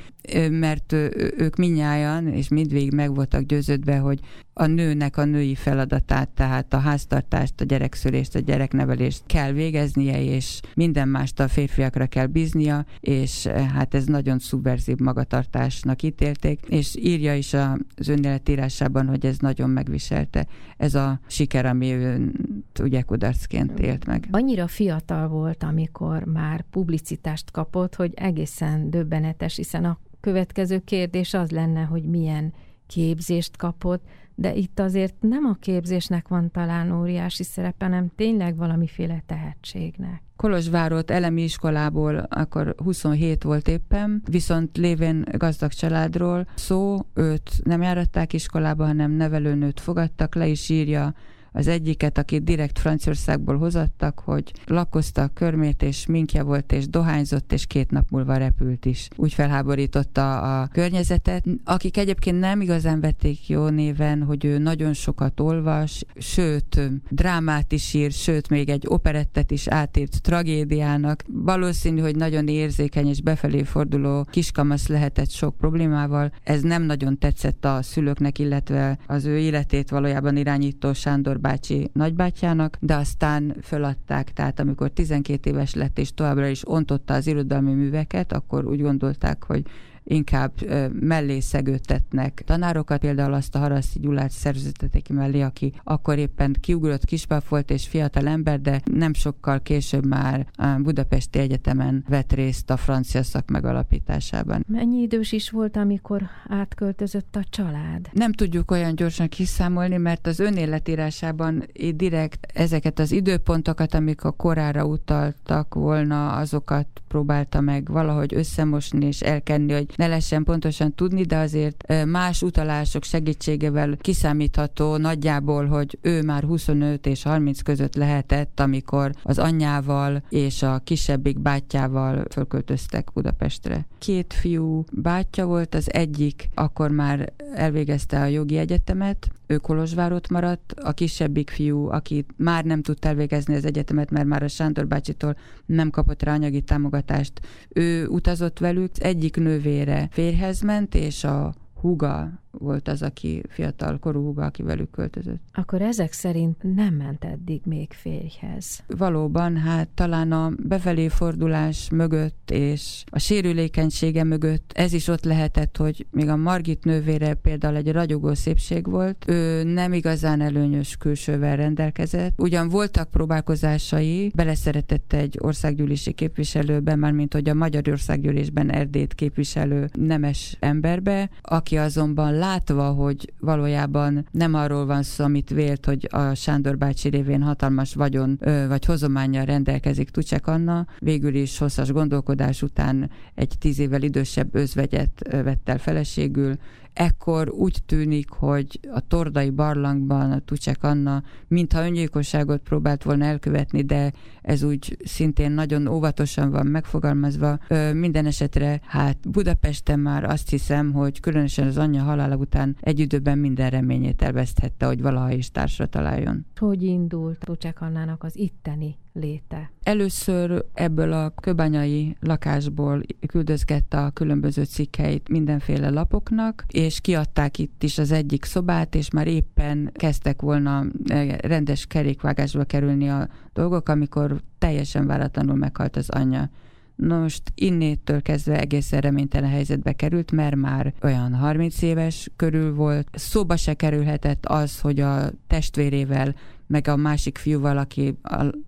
mert 0.50 0.92
ők 1.36 1.56
minnyáján, 1.56 2.26
és 2.26 2.48
mindvégig 2.48 2.92
meg 2.92 3.14
voltak 3.14 3.42
győződve, 3.42 3.98
hogy 3.98 4.20
a 4.52 4.66
nőnek 4.66 5.16
a 5.16 5.24
női 5.24 5.54
feladatát, 5.54 6.28
tehát 6.28 6.74
a 6.74 6.78
háztartást, 6.78 7.60
a 7.60 7.64
gyerekszülést, 7.64 8.34
a 8.34 8.38
gyereknevelést 8.38 9.22
kell 9.26 9.52
végeznie, 9.52 10.22
és 10.22 10.60
minden 10.74 11.08
mást 11.08 11.40
a 11.40 11.48
férfiakra 11.48 12.06
kell 12.06 12.26
bíznia, 12.26 12.84
és 13.00 13.46
hát 13.46 13.94
ez 13.94 14.04
nagyon 14.04 14.38
szubverzív 14.38 14.96
magatartásnak 14.96 16.02
ítélték, 16.02 16.60
és 16.68 16.96
írja 16.98 17.34
is 17.34 17.54
az 17.96 18.08
önéletírásában, 18.08 18.95
hogy 19.04 19.26
ez 19.26 19.38
nagyon 19.38 19.70
megviselte. 19.70 20.46
Ez 20.76 20.94
a 20.94 21.20
siker, 21.26 21.66
ami 21.66 21.92
ő 21.92 22.32
ugye 22.80 23.02
kudarcként 23.02 23.78
élt 23.78 24.06
meg. 24.06 24.28
Annyira 24.30 24.66
fiatal 24.66 25.28
volt, 25.28 25.62
amikor 25.62 26.24
már 26.24 26.64
publicitást 26.70 27.50
kapott, 27.50 27.94
hogy 27.94 28.12
egészen 28.14 28.90
döbbenetes, 28.90 29.56
hiszen 29.56 29.84
a 29.84 29.98
következő 30.20 30.78
kérdés 30.78 31.34
az 31.34 31.50
lenne, 31.50 31.82
hogy 31.82 32.02
milyen 32.02 32.52
képzést 32.86 33.56
kapott, 33.56 34.02
de 34.38 34.54
itt 34.54 34.80
azért 34.80 35.14
nem 35.20 35.44
a 35.44 35.56
képzésnek 35.60 36.28
van 36.28 36.50
talán 36.50 37.00
óriási 37.00 37.42
szerepe, 37.42 37.84
hanem 37.84 38.10
tényleg 38.16 38.56
valamiféle 38.56 39.22
tehetségnek. 39.26 40.22
Kolozsvárot 40.36 41.10
elemi 41.10 41.42
iskolából 41.42 42.16
akkor 42.16 42.74
27 42.84 43.42
volt 43.42 43.68
éppen, 43.68 44.22
viszont 44.30 44.76
lévén 44.76 45.24
gazdag 45.32 45.72
családról 45.72 46.46
szó, 46.54 46.98
őt 47.14 47.50
nem 47.64 47.82
járatták 47.82 48.32
iskolába, 48.32 48.86
hanem 48.86 49.10
nevelőnőt 49.10 49.80
fogadtak, 49.80 50.34
le 50.34 50.46
is 50.46 50.68
írja 50.68 51.14
az 51.56 51.66
egyiket, 51.66 52.18
akit 52.18 52.44
direkt 52.44 52.78
Franciaországból 52.78 53.58
hozattak, 53.58 54.18
hogy 54.24 54.52
lakozta 54.66 55.22
a 55.22 55.30
körmét, 55.34 55.82
és 55.82 56.06
minkje 56.06 56.42
volt, 56.42 56.72
és 56.72 56.88
dohányzott, 56.88 57.52
és 57.52 57.66
két 57.66 57.90
nap 57.90 58.10
múlva 58.10 58.36
repült 58.36 58.84
is. 58.84 59.08
Úgy 59.16 59.32
felháborította 59.32 60.60
a 60.60 60.66
környezetet, 60.66 61.44
akik 61.64 61.96
egyébként 61.96 62.38
nem 62.38 62.60
igazán 62.60 63.00
vették 63.00 63.48
jó 63.48 63.68
néven, 63.68 64.22
hogy 64.22 64.44
ő 64.44 64.58
nagyon 64.58 64.92
sokat 64.92 65.40
olvas, 65.40 66.04
sőt, 66.18 66.90
drámát 67.10 67.72
is 67.72 67.94
ír, 67.94 68.12
sőt, 68.12 68.48
még 68.48 68.68
egy 68.68 68.84
operettet 68.88 69.50
is 69.50 69.68
átírt 69.68 70.22
tragédiának. 70.22 71.22
Valószínű, 71.28 72.00
hogy 72.00 72.16
nagyon 72.16 72.48
érzékeny 72.48 73.08
és 73.08 73.22
befelé 73.22 73.62
forduló 73.62 74.26
kiskamasz 74.30 74.88
lehetett 74.88 75.30
sok 75.30 75.56
problémával. 75.56 76.32
Ez 76.42 76.62
nem 76.62 76.82
nagyon 76.82 77.18
tetszett 77.18 77.64
a 77.64 77.82
szülőknek, 77.82 78.38
illetve 78.38 78.98
az 79.06 79.24
ő 79.24 79.38
életét 79.38 79.90
valójában 79.90 80.36
irányító 80.36 80.92
Sándor 80.92 81.40
bácsi 81.46 81.90
nagybátyjának, 81.92 82.76
de 82.80 82.94
aztán 82.94 83.56
föladták, 83.62 84.32
tehát 84.32 84.60
amikor 84.60 84.90
12 84.90 85.50
éves 85.50 85.74
lett 85.74 85.98
és 85.98 86.14
továbbra 86.14 86.46
is 86.46 86.68
ontotta 86.68 87.14
az 87.14 87.26
irodalmi 87.26 87.72
műveket, 87.72 88.32
akkor 88.32 88.64
úgy 88.66 88.82
gondolták, 88.82 89.44
hogy 89.44 89.62
inkább 90.08 90.52
mellé 91.00 91.40
szegődtetnek 91.40 92.42
tanárokat, 92.46 93.00
például 93.00 93.32
azt 93.32 93.54
a 93.54 93.58
Haraszti 93.58 93.98
Gyulát 93.98 94.30
szerződtették 94.30 95.02
ki 95.02 95.12
mellé, 95.12 95.40
aki 95.40 95.72
akkor 95.84 96.18
éppen 96.18 96.56
kiugrott 96.60 97.04
kispap 97.04 97.48
volt 97.48 97.70
és 97.70 97.88
fiatal 97.88 98.26
ember, 98.26 98.60
de 98.60 98.80
nem 98.84 99.14
sokkal 99.14 99.60
később 99.60 100.06
már 100.06 100.46
a 100.56 100.66
Budapesti 100.66 101.38
Egyetemen 101.38 102.04
vett 102.08 102.32
részt 102.32 102.70
a 102.70 102.76
francia 102.76 103.22
szak 103.22 103.50
megalapításában. 103.50 104.64
Mennyi 104.68 105.00
idős 105.00 105.32
is 105.32 105.50
volt, 105.50 105.76
amikor 105.76 106.22
átköltözött 106.48 107.36
a 107.36 107.44
család? 107.50 108.08
Nem 108.12 108.32
tudjuk 108.32 108.70
olyan 108.70 108.94
gyorsan 108.94 109.28
kiszámolni, 109.28 109.96
mert 109.96 110.26
az 110.26 110.38
önéletírásában 110.38 111.64
direkt 111.94 112.46
ezeket 112.54 112.98
az 112.98 113.12
időpontokat, 113.12 113.94
amik 113.94 114.24
a 114.24 114.30
korára 114.30 114.84
utaltak 114.84 115.74
volna, 115.74 116.32
azokat 116.32 116.86
próbálta 117.16 117.60
meg 117.60 117.88
valahogy 117.90 118.34
összemosni 118.34 119.06
és 119.06 119.20
elkenni, 119.20 119.72
hogy 119.72 119.86
ne 119.96 120.06
lehessen 120.06 120.44
pontosan 120.44 120.94
tudni, 120.94 121.22
de 121.22 121.36
azért 121.36 122.04
más 122.06 122.42
utalások 122.42 123.04
segítségével 123.04 123.96
kiszámítható 124.00 124.96
nagyjából, 124.96 125.66
hogy 125.66 125.98
ő 126.00 126.22
már 126.22 126.42
25 126.42 127.06
és 127.06 127.22
30 127.22 127.60
között 127.60 127.94
lehetett, 127.94 128.60
amikor 128.60 129.10
az 129.22 129.38
anyjával 129.38 130.22
és 130.28 130.62
a 130.62 130.80
kisebbik 130.84 131.38
bátyjával 131.38 132.24
fölköltöztek 132.30 133.08
Budapestre. 133.14 133.86
Két 133.98 134.32
fiú 134.32 134.84
bátyja 134.92 135.46
volt, 135.46 135.74
az 135.74 135.92
egyik 135.92 136.48
akkor 136.54 136.90
már 136.90 137.32
elvégezte 137.54 138.20
a 138.20 138.26
jogi 138.26 138.56
egyetemet, 138.56 139.30
ő 139.46 139.56
Kolozsvárot 139.56 140.28
maradt, 140.28 140.72
a 140.72 140.92
kisebbik 140.92 141.50
fiú, 141.50 141.86
aki 141.88 142.26
már 142.36 142.64
nem 142.64 142.82
tudta 142.82 143.08
elvégezni 143.08 143.54
az 143.54 143.64
egyetemet, 143.64 144.10
mert 144.10 144.26
már 144.26 144.42
a 144.42 144.48
Sándor 144.48 144.86
bácsitól 144.86 145.36
nem 145.66 145.90
kapott 145.90 146.22
rá 146.22 146.32
anyagi 146.32 146.60
támogatást, 146.60 147.40
ő 147.68 148.06
utazott 148.06 148.58
velük, 148.58 148.90
egyik 148.98 149.36
nővére 149.36 150.08
férhez 150.10 150.60
ment, 150.60 150.94
és 150.94 151.24
a 151.24 151.54
húga 151.74 152.42
volt 152.58 152.88
az, 152.88 153.02
aki 153.02 153.42
fiatal 153.48 153.98
korú 153.98 154.22
húga, 154.22 154.44
aki 154.44 154.62
velük 154.62 154.90
költözött. 154.90 155.42
Akkor 155.52 155.82
ezek 155.82 156.12
szerint 156.12 156.74
nem 156.74 156.94
ment 156.94 157.24
eddig 157.24 157.60
még 157.64 157.92
férjhez. 157.92 158.82
Valóban, 158.86 159.56
hát 159.56 159.88
talán 159.88 160.32
a 160.32 160.52
befelé 160.58 161.08
fordulás 161.08 161.90
mögött 161.90 162.50
és 162.50 163.04
a 163.10 163.18
sérülékenysége 163.18 164.24
mögött 164.24 164.72
ez 164.74 164.92
is 164.92 165.08
ott 165.08 165.24
lehetett, 165.24 165.76
hogy 165.76 166.06
még 166.10 166.28
a 166.28 166.36
Margit 166.36 166.84
nővére 166.84 167.34
például 167.34 167.76
egy 167.76 167.92
ragyogó 167.92 168.34
szépség 168.34 168.86
volt, 168.86 169.24
ő 169.26 169.62
nem 169.62 169.92
igazán 169.92 170.40
előnyös 170.40 170.96
külsővel 170.96 171.56
rendelkezett. 171.56 172.40
Ugyan 172.40 172.68
voltak 172.68 173.10
próbálkozásai, 173.10 174.32
beleszeretett 174.34 175.12
egy 175.12 175.36
országgyűlési 175.40 176.12
képviselőbe, 176.12 176.96
már 176.96 177.12
mint 177.12 177.32
hogy 177.32 177.48
a 177.48 177.54
Magyar 177.54 177.88
Országgyűlésben 177.88 178.70
Erdét 178.70 179.14
képviselő 179.14 179.88
nemes 179.92 180.56
emberbe, 180.60 181.30
aki 181.42 181.76
azonban 181.76 182.34
látva, 182.46 182.90
hogy 182.90 183.32
valójában 183.40 184.26
nem 184.30 184.54
arról 184.54 184.86
van 184.86 185.02
szó, 185.02 185.24
amit 185.24 185.50
vélt, 185.50 185.86
hogy 185.86 186.08
a 186.10 186.34
Sándor 186.34 186.78
bácsi 186.78 187.08
révén 187.08 187.42
hatalmas 187.42 187.94
vagyon 187.94 188.38
vagy 188.68 188.84
hozományjal 188.84 189.44
rendelkezik 189.44 190.10
Tucsek 190.10 190.46
Anna, 190.46 190.86
végül 190.98 191.34
is 191.34 191.58
hosszas 191.58 191.92
gondolkodás 191.92 192.62
után 192.62 193.10
egy 193.34 193.54
tíz 193.58 193.78
évvel 193.78 194.02
idősebb 194.02 194.54
özvegyet 194.54 195.28
vett 195.30 195.68
el 195.68 195.78
feleségül, 195.78 196.54
ekkor 196.96 197.50
úgy 197.50 197.78
tűnik, 197.86 198.30
hogy 198.30 198.80
a 198.92 199.00
Tordai 199.00 199.50
barlangban 199.50 200.32
a 200.32 200.38
Tucsek 200.38 200.82
Anna 200.82 201.22
mintha 201.48 201.84
öngyilkosságot 201.84 202.60
próbált 202.60 203.02
volna 203.02 203.24
elkövetni, 203.24 203.82
de 203.82 204.12
ez 204.42 204.62
úgy 204.62 204.96
szintén 205.04 205.52
nagyon 205.52 205.86
óvatosan 205.86 206.50
van 206.50 206.66
megfogalmazva. 206.66 207.58
Ö, 207.68 207.92
minden 207.92 208.26
esetre 208.26 208.80
hát 208.82 209.30
Budapesten 209.30 210.00
már 210.00 210.24
azt 210.24 210.50
hiszem, 210.50 210.92
hogy 210.92 211.20
különösen 211.20 211.66
az 211.66 211.76
anyja 211.76 212.02
halála 212.02 212.36
után 212.36 212.76
egy 212.80 212.98
időben 212.98 213.38
minden 213.38 213.70
reményét 213.70 214.22
elveszthette, 214.22 214.86
hogy 214.86 215.02
valaha 215.02 215.30
is 215.30 215.50
társra 215.50 215.86
találjon. 215.86 216.46
Hogy 216.56 216.82
indult 216.82 217.38
Tucsek 217.38 217.80
Annának 217.80 218.22
az 218.22 218.38
itteni 218.38 218.96
léte? 219.16 219.70
Először 219.82 220.64
ebből 220.74 221.12
a 221.12 221.30
köbanyai 221.30 222.16
lakásból 222.20 223.02
küldözgette 223.26 223.98
a 223.98 224.10
különböző 224.10 224.64
cikkeit 224.64 225.28
mindenféle 225.28 225.90
lapoknak, 225.90 226.64
és 226.68 227.00
kiadták 227.00 227.58
itt 227.58 227.82
is 227.82 227.98
az 227.98 228.10
egyik 228.10 228.44
szobát, 228.44 228.94
és 228.94 229.10
már 229.10 229.26
éppen 229.26 229.90
kezdtek 229.94 230.42
volna 230.42 230.84
eh, 231.06 231.36
rendes 231.38 231.86
kerékvágásba 231.86 232.64
kerülni 232.64 233.08
a 233.08 233.28
dolgok, 233.52 233.88
amikor 233.88 234.40
teljesen 234.58 235.06
váratlanul 235.06 235.56
meghalt 235.56 235.96
az 235.96 236.10
anyja. 236.10 236.50
Most 236.96 237.42
innétől 237.54 238.22
kezdve 238.22 238.60
egészen 238.60 239.00
reménytelen 239.00 239.50
helyzetbe 239.50 239.92
került, 239.92 240.32
mert 240.32 240.56
már 240.56 240.92
olyan 241.02 241.34
30 241.34 241.82
éves 241.82 242.30
körül 242.36 242.74
volt. 242.74 243.08
Szóba 243.12 243.56
se 243.56 243.74
kerülhetett 243.74 244.46
az, 244.46 244.80
hogy 244.80 245.00
a 245.00 245.30
testvérével 245.46 246.34
meg 246.66 246.88
a 246.88 246.96
másik 246.96 247.38
fiúval, 247.38 247.78
aki 247.78 248.18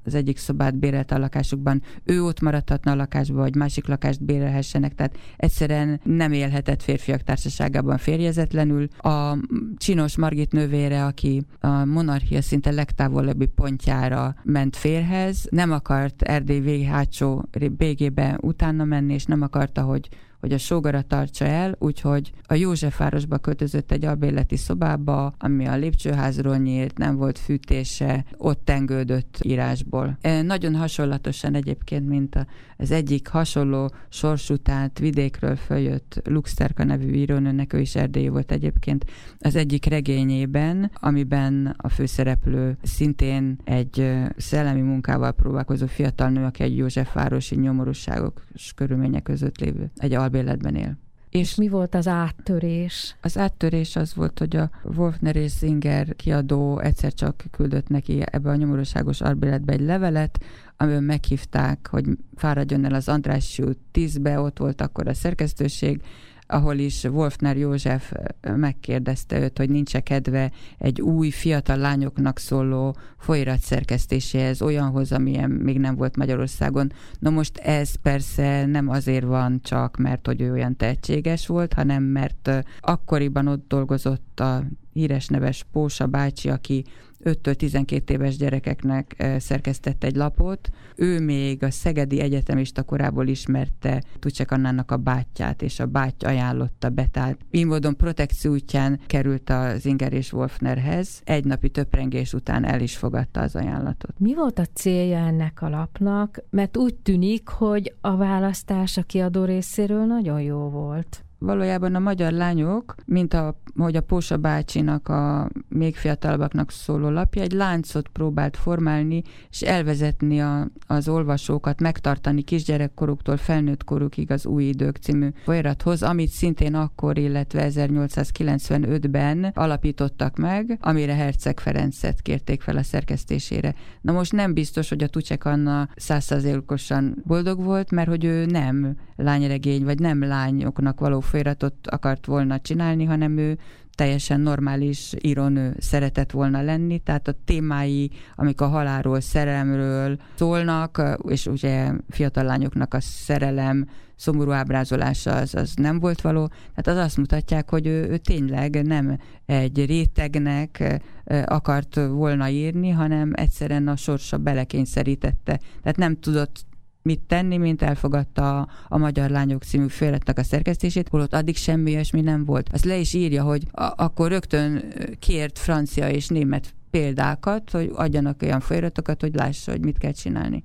az 0.05 0.15
egyik 0.15 0.39
szobát 0.39 0.79
bérelt 0.79 1.11
a 1.11 1.19
lakásukban, 1.19 1.83
ő 2.05 2.23
ott 2.23 2.41
maradhatna 2.41 2.91
a 2.91 2.95
lakásban, 2.95 3.39
vagy 3.39 3.55
másik 3.55 3.87
lakást 3.87 4.25
bérelhessenek, 4.25 4.95
tehát 4.95 5.19
egyszerűen 5.37 6.01
nem 6.05 6.33
élhetett 6.33 6.83
férfiak 6.83 7.23
társaságában 7.23 7.99
férjezetlenül. 7.99 8.89
A 8.99 9.39
csinos 9.77 10.17
Margit 10.17 10.53
nővére, 10.53 11.05
aki 11.05 11.43
a 11.61 11.85
monarchia 11.85 12.43
szinte 12.43 12.71
legtávolabbi 12.71 13.47
pontjára 13.47 14.35
ment 14.43 14.77
férhez, 14.77 15.47
nem 15.51 15.73
akart 15.73 16.23
Erdély 16.23 16.61
vég 16.61 16.87
hátsó 16.87 17.49
bégébe 17.77 18.39
utána 18.41 18.85
menni, 18.85 19.15
és 19.15 19.25
nem 19.25 19.43
akarta, 19.43 19.83
hogy 19.83 20.09
hogy 20.41 20.53
a 20.53 20.59
sógara 20.59 21.03
tartsa 21.03 21.45
el, 21.45 21.77
úgyhogy 21.79 22.33
a 22.43 22.55
Józsefvárosba 22.55 23.39
költözött 23.39 23.93
egy 23.93 24.05
albéleti 24.05 24.57
szobába, 24.57 25.35
ami 25.39 25.67
a 25.67 25.77
lépcsőházról 25.77 26.57
nyílt, 26.57 26.99
nem 26.99 27.17
volt 27.17 27.39
fűtése, 27.39 28.25
ott 28.37 28.65
tengődött 28.65 29.39
írásból. 29.43 30.19
Nagyon 30.43 30.75
hasonlatosan 30.75 31.55
egyébként, 31.55 32.09
mint 32.09 32.47
az 32.77 32.91
egyik 32.91 33.29
hasonló 33.29 33.91
sorsutát 34.09 34.99
vidékről 34.99 35.57
följött 35.57 36.21
Luxterka 36.25 36.85
nevű 36.85 37.13
írónőnek, 37.13 37.73
ő 37.73 37.81
is 37.81 37.95
erdélyi 37.95 38.29
volt 38.29 38.53
egyébként, 38.53 39.05
az 39.39 39.57
egyik 39.57 39.85
regényében, 39.85 40.91
amiben 40.95 41.75
a 41.77 41.89
főszereplő 41.89 42.79
szintén 42.83 43.59
egy 43.65 44.13
szellemi 44.37 44.81
munkával 44.81 45.33
próbálkozó 45.33 45.87
fiatal 45.87 46.29
nő, 46.29 46.45
aki 46.45 46.63
egy 46.63 46.77
Józsefvárosi 46.77 47.57
nyomorúságok 47.57 48.43
és 48.55 48.73
körülmények 48.75 49.23
között 49.23 49.59
lévő, 49.59 49.91
egy 49.97 50.15
albéletben 50.29 50.75
él. 50.75 50.99
És 51.31 51.55
mi 51.55 51.69
volt 51.69 51.95
az 51.95 52.09
áttörés? 52.09 53.17
Az 53.21 53.39
áttörés 53.39 53.97
az 53.97 54.15
volt, 54.15 54.39
hogy 54.39 54.57
a 54.57 54.71
Wolfner 54.83 55.37
és 55.37 55.53
Singer 55.53 56.17
kiadó 56.17 56.79
egyszer 56.79 57.15
csak 57.15 57.45
küldött 57.51 57.89
neki 57.89 58.23
ebbe 58.25 58.51
a 58.51 58.57
nyomorúságos 58.57 59.21
albéletbe 59.21 59.73
egy 59.73 59.81
levelet, 59.81 60.45
amiben 60.77 61.03
meghívták, 61.03 61.89
hogy 61.91 62.05
fáradjon 62.37 62.85
el 62.85 62.95
az 62.95 63.09
András 63.09 63.59
út 63.59 63.79
10-be, 63.95 64.41
ott 64.41 64.59
volt 64.59 64.81
akkor 64.81 65.09
a 65.09 65.15
szerkesztőség, 65.15 66.03
ahol 66.49 66.79
is 66.79 67.05
Wolfner 67.05 67.57
József 67.57 68.13
megkérdezte 68.41 69.41
őt, 69.41 69.59
hogy 69.59 69.71
nincs 69.71 69.95
-e 69.95 70.01
kedve 70.01 70.51
egy 70.79 71.01
új 71.01 71.31
fiatal 71.31 71.77
lányoknak 71.77 72.39
szóló 72.39 72.97
folyirat 73.19 73.61
szerkesztéséhez, 73.61 74.63
olyanhoz, 74.63 75.13
amilyen 75.13 75.51
még 75.51 75.79
nem 75.79 75.97
volt 75.97 76.17
Magyarországon. 76.17 76.93
Na 77.19 77.31
most 77.31 77.59
ez 77.59 77.95
persze 77.95 78.67
nem 78.67 78.89
azért 78.89 79.25
van 79.25 79.61
csak, 79.63 79.97
mert 79.97 80.27
hogy 80.27 80.41
ő 80.41 80.53
olyan 80.53 80.77
tehetséges 80.77 81.47
volt, 81.47 81.73
hanem 81.73 82.03
mert 82.03 82.51
akkoriban 82.81 83.47
ott 83.47 83.69
dolgozott 83.69 84.41
a 84.41 84.65
híres 84.99 85.27
neves 85.27 85.67
Pósa 85.73 86.07
bácsi, 86.07 86.49
aki 86.49 86.85
5-től 87.25 87.55
12 87.55 88.15
éves 88.15 88.37
gyerekeknek 88.37 89.25
szerkesztett 89.39 90.05
egy 90.05 90.17
lapot. 90.17 90.69
Ő 90.97 91.21
még 91.21 91.63
a 91.63 91.71
Szegedi 91.71 92.21
Egyetemista 92.21 92.83
korából 92.83 93.27
ismerte 93.27 94.03
Tucsek 94.19 94.51
Annának 94.51 94.91
a 94.91 94.97
bátyját, 94.97 95.63
és 95.63 95.81
a 95.81 95.87
báty 95.87 96.25
ajánlotta 96.25 96.89
be. 96.89 97.07
Tehát 97.07 97.39
így 97.51 97.67
módon 97.67 97.97
protekció 97.97 98.53
útján 98.53 99.01
került 99.07 99.51
az 99.51 99.87
Inger 99.87 100.13
és 100.13 100.33
Wolfnerhez. 100.33 101.21
Egy 101.25 101.45
napi 101.45 101.69
töprengés 101.69 102.33
után 102.33 102.65
el 102.65 102.81
is 102.81 102.97
fogadta 102.97 103.41
az 103.41 103.57
ajánlatot. 103.57 104.19
Mi 104.19 104.35
volt 104.35 104.59
a 104.59 104.67
célja 104.75 105.19
ennek 105.19 105.63
a 105.63 105.69
lapnak? 105.69 106.43
Mert 106.51 106.77
úgy 106.77 106.95
tűnik, 106.95 107.49
hogy 107.49 107.95
a 108.01 108.17
választás 108.17 108.97
a 108.97 109.03
kiadó 109.03 109.45
részéről 109.45 110.05
nagyon 110.05 110.41
jó 110.41 110.59
volt 110.59 111.23
valójában 111.39 111.95
a 111.95 111.99
magyar 111.99 112.33
lányok, 112.33 112.95
mint 113.05 113.35
a, 113.35 113.61
hogy 113.77 113.97
a 113.97 114.01
Pósa 114.01 114.37
bácsinak 114.37 115.09
a 115.09 115.51
még 115.69 115.97
fiatalabbaknak 115.97 116.71
szóló 116.71 117.09
lapja, 117.09 117.43
egy 117.43 117.53
láncot 117.53 118.09
próbált 118.09 118.57
formálni, 118.57 119.23
és 119.51 119.63
elvezetni 119.63 120.41
a, 120.41 120.69
az 120.87 121.09
olvasókat, 121.09 121.81
megtartani 121.81 122.43
kisgyerekkoruktól 122.43 123.37
felnőtt 123.37 123.85
korukig 123.85 124.31
az 124.31 124.47
Új 124.47 124.65
Idők 124.65 124.97
című 124.97 125.29
folyamathoz, 125.45 126.03
amit 126.03 126.31
szintén 126.31 126.75
akkor, 126.75 127.19
illetve 127.19 127.69
1895-ben 127.71 129.53
alapítottak 129.55 130.37
meg, 130.37 130.79
amire 130.81 131.15
Herceg 131.15 131.61
Ferencet 131.61 132.23
kérték 132.23 132.61
fel 132.61 132.77
a 132.77 132.83
szerkesztésére. 132.83 133.75
Na 134.01 134.13
most 134.13 134.33
nem 134.33 134.55
biztos, 134.55 134.89
hogy 134.89 135.03
a 135.03 135.09
Tucsek 135.09 135.45
Anna 135.45 135.89
százszerzékosan 135.97 137.23
boldog 137.27 137.65
volt, 137.65 137.91
mert 137.91 138.09
hogy 138.09 138.25
ő 138.25 138.47
nem 138.47 138.97
lányregény, 139.17 139.85
vagy 139.85 139.99
nem 139.99 140.25
lányoknak 140.25 141.01
való 141.01 141.21
folyratot 141.29 141.75
akart 141.83 142.27
volna 142.27 142.61
csinálni, 142.61 143.05
hanem 143.05 143.39
ő 143.39 143.59
teljesen 143.95 144.41
normális 144.41 145.13
írónő 145.21 145.75
szeretett 145.79 146.31
volna 146.31 146.63
lenni, 146.63 146.99
tehát 146.99 147.29
a 147.29 147.35
témái, 147.45 148.11
amik 148.35 148.61
a 148.61 148.67
halálról, 148.67 149.21
szerelemről 149.21 150.19
szólnak, 150.35 151.03
és 151.29 151.47
ugye 151.47 151.93
fiatal 152.09 152.45
lányoknak 152.45 152.95
a 152.95 153.01
szerelem 153.01 153.87
szomorú 154.17 154.51
ábrázolása 154.51 155.37
az, 155.37 155.55
az 155.55 155.75
nem 155.75 156.01
volt 156.01 156.21
való, 156.21 156.47
tehát 156.75 157.01
az 157.01 157.07
azt 157.07 157.17
mutatják, 157.17 157.71
hogy 157.71 157.87
ő, 157.87 158.09
ő 158.09 158.17
tényleg 158.17 158.83
nem 158.87 159.19
egy 159.47 159.87
rétegnek 159.87 161.01
akart 161.45 161.95
volna 161.95 162.49
írni, 162.49 162.91
hanem 162.91 163.33
egyszerűen 163.35 163.89
a 163.89 163.97
sorsa 163.97 164.37
belekényszerítette. 164.37 165.61
Tehát 165.83 165.97
nem 165.97 166.21
tudott 166.21 166.67
mit 167.09 167.21
tenni, 167.21 167.57
mint 167.57 167.83
elfogadta 167.83 168.59
a, 168.61 168.69
a 168.89 168.99
Magyar 168.99 169.31
Lányok 169.31 169.63
című 169.63 169.89
félretnek 169.89 170.39
a 170.39 170.43
szerkesztését, 170.43 171.09
holott 171.09 171.35
addig 171.35 171.57
semmi 171.57 171.91
ilyesmi 171.91 172.21
nem 172.21 172.45
volt. 172.45 172.69
Az 172.73 172.85
le 172.85 172.97
is 172.97 173.15
írja, 173.15 173.43
hogy 173.43 173.63
a, 173.73 173.93
akkor 173.97 174.31
rögtön 174.31 174.83
kért 175.19 175.59
francia 175.59 176.09
és 176.09 176.29
német 176.29 176.75
példákat, 176.91 177.71
hogy 177.71 177.91
adjanak 177.95 178.43
olyan 178.43 178.61
folyamatokat, 178.61 179.21
hogy 179.21 179.35
lássa, 179.35 179.71
hogy 179.71 179.85
mit 179.85 179.99
kell 179.99 180.13
csinálni. 180.13 180.65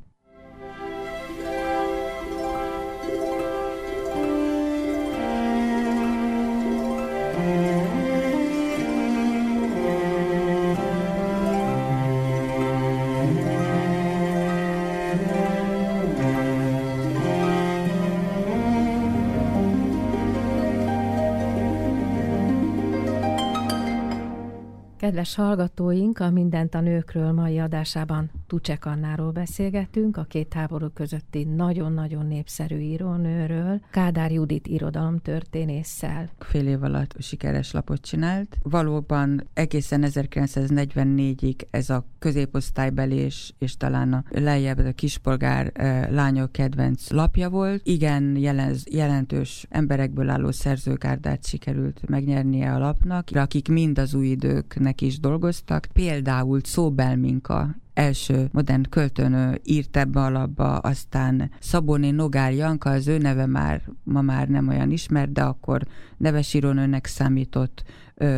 Kedves 25.03 25.35
hallgatóink, 25.35 26.19
a 26.19 26.29
Mindent 26.29 26.75
a 26.75 26.81
nőkről 26.81 27.31
mai 27.31 27.59
adásában 27.59 28.31
Tucsek 28.47 28.85
Annáról 28.85 29.31
beszélgetünk, 29.31 30.17
a 30.17 30.23
két 30.23 30.53
háború 30.53 30.87
közötti 30.93 31.43
nagyon-nagyon 31.43 32.25
népszerű 32.25 32.77
írónőről, 32.77 33.81
Kádár 33.91 34.31
Judit 34.31 34.67
irodalomtörténésszel. 34.67 36.29
Fél 36.39 36.67
év 36.67 36.83
alatt 36.83 37.15
sikeres 37.19 37.71
lapot 37.71 38.01
csinált. 38.01 38.57
Valóban 38.61 39.49
egészen 39.53 40.03
1944-ig 40.05 41.55
ez 41.69 41.89
a 41.89 42.05
középosztálybeli 42.19 43.15
és, 43.15 43.77
talán 43.77 44.13
a 44.13 44.23
lejjebb 44.29 44.77
a 44.77 44.91
kispolgár 44.91 45.71
eh, 45.73 46.07
lányok 46.09 46.51
kedvenc 46.51 47.11
lapja 47.11 47.49
volt. 47.49 47.81
Igen, 47.83 48.35
jelen, 48.35 48.75
jelentős 48.91 49.65
emberekből 49.69 50.29
álló 50.29 50.51
szerzőkárdát 50.51 51.45
sikerült 51.45 52.09
megnyernie 52.09 52.73
a 52.73 52.79
lapnak, 52.79 53.29
akik 53.33 53.67
mind 53.67 53.99
az 53.99 54.13
új 54.13 54.27
időknek 54.27 54.92
is 55.01 55.19
dolgoztak. 55.19 55.87
Például 55.93 56.59
Szóbel 56.63 57.15
Minka 57.15 57.75
első 57.93 58.49
modern 58.51 58.89
költőnő 58.89 59.59
írt 59.63 59.97
ebbe 59.97 60.19
a 60.21 60.29
labba, 60.29 60.77
aztán 60.77 61.51
Szabóni 61.59 62.11
Nogár 62.11 62.53
Janka, 62.53 62.89
az 62.89 63.07
ő 63.07 63.17
neve 63.17 63.45
már 63.45 63.81
ma 64.03 64.21
már 64.21 64.47
nem 64.47 64.67
olyan 64.67 64.91
ismert, 64.91 65.31
de 65.31 65.41
akkor 65.41 65.81
neves 66.17 66.53
írónőnek 66.53 67.05
számított, 67.05 67.83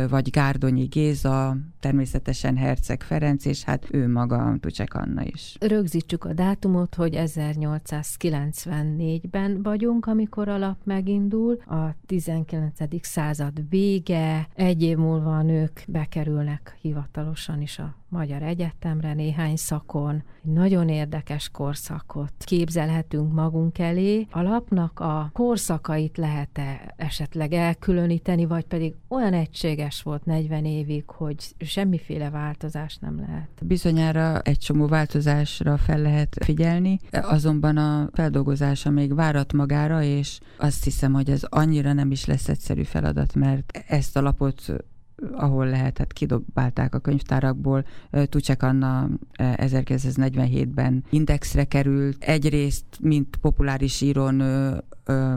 vagy 0.08 0.30
Gárdonyi 0.30 0.84
Géza, 0.84 1.56
természetesen 1.80 2.56
Herceg 2.56 3.02
Ferenc, 3.02 3.44
és 3.44 3.64
hát 3.64 3.86
ő 3.90 4.08
maga, 4.08 4.56
Tucsek 4.60 4.94
Anna 4.94 5.22
is. 5.24 5.56
Rögzítsük 5.60 6.24
a 6.24 6.32
dátumot, 6.32 6.94
hogy 6.94 7.14
1894-ben 7.16 9.62
vagyunk, 9.62 10.06
amikor 10.06 10.48
a 10.48 10.58
lap 10.58 10.78
megindul, 10.84 11.58
a 11.66 11.94
19. 12.06 12.72
század 13.00 13.68
vége, 13.68 14.48
egy 14.54 14.82
év 14.82 14.96
múlva 14.96 15.36
a 15.36 15.42
nők 15.42 15.84
bekerülnek 15.88 16.78
hivatalosan 16.80 17.60
is 17.60 17.78
a 17.78 17.94
Magyar 18.16 18.42
Egyetemre 18.42 19.14
néhány 19.14 19.56
szakon. 19.56 20.22
Egy 20.44 20.52
nagyon 20.52 20.88
érdekes 20.88 21.48
korszakot 21.48 22.32
képzelhetünk 22.38 23.32
magunk 23.32 23.78
elé. 23.78 24.26
A 24.30 24.42
lapnak 24.42 25.00
a 25.00 25.30
korszakait 25.32 26.16
lehet-e 26.16 26.94
esetleg 26.96 27.52
elkülöníteni, 27.52 28.46
vagy 28.46 28.64
pedig 28.64 28.94
olyan 29.08 29.32
egységes 29.32 30.02
volt 30.02 30.24
40 30.24 30.64
évig, 30.64 31.10
hogy 31.10 31.54
semmiféle 31.58 32.30
változás 32.30 32.96
nem 32.96 33.20
lehet? 33.20 33.48
Bizonyára 33.62 34.40
egy 34.40 34.58
csomó 34.58 34.86
változásra 34.86 35.76
fel 35.76 35.98
lehet 35.98 36.36
figyelni, 36.44 36.98
azonban 37.10 37.76
a 37.76 38.08
feldolgozása 38.12 38.90
még 38.90 39.14
várat 39.14 39.52
magára, 39.52 40.02
és 40.02 40.38
azt 40.58 40.84
hiszem, 40.84 41.12
hogy 41.12 41.30
ez 41.30 41.42
annyira 41.42 41.92
nem 41.92 42.10
is 42.10 42.24
lesz 42.24 42.48
egyszerű 42.48 42.82
feladat, 42.82 43.34
mert 43.34 43.84
ezt 43.88 44.16
a 44.16 44.20
lapot 44.20 44.72
ahol 45.32 45.66
lehetett, 45.66 46.12
kidobálták 46.12 46.94
a 46.94 46.98
könyvtárakból. 46.98 47.84
Tucsek 48.28 48.62
Anna 48.62 49.08
1947-ben 49.38 51.04
indexre 51.10 51.64
került. 51.64 52.24
Egyrészt, 52.24 52.84
mint 53.00 53.36
populáris 53.36 54.00
írónő, 54.00 54.82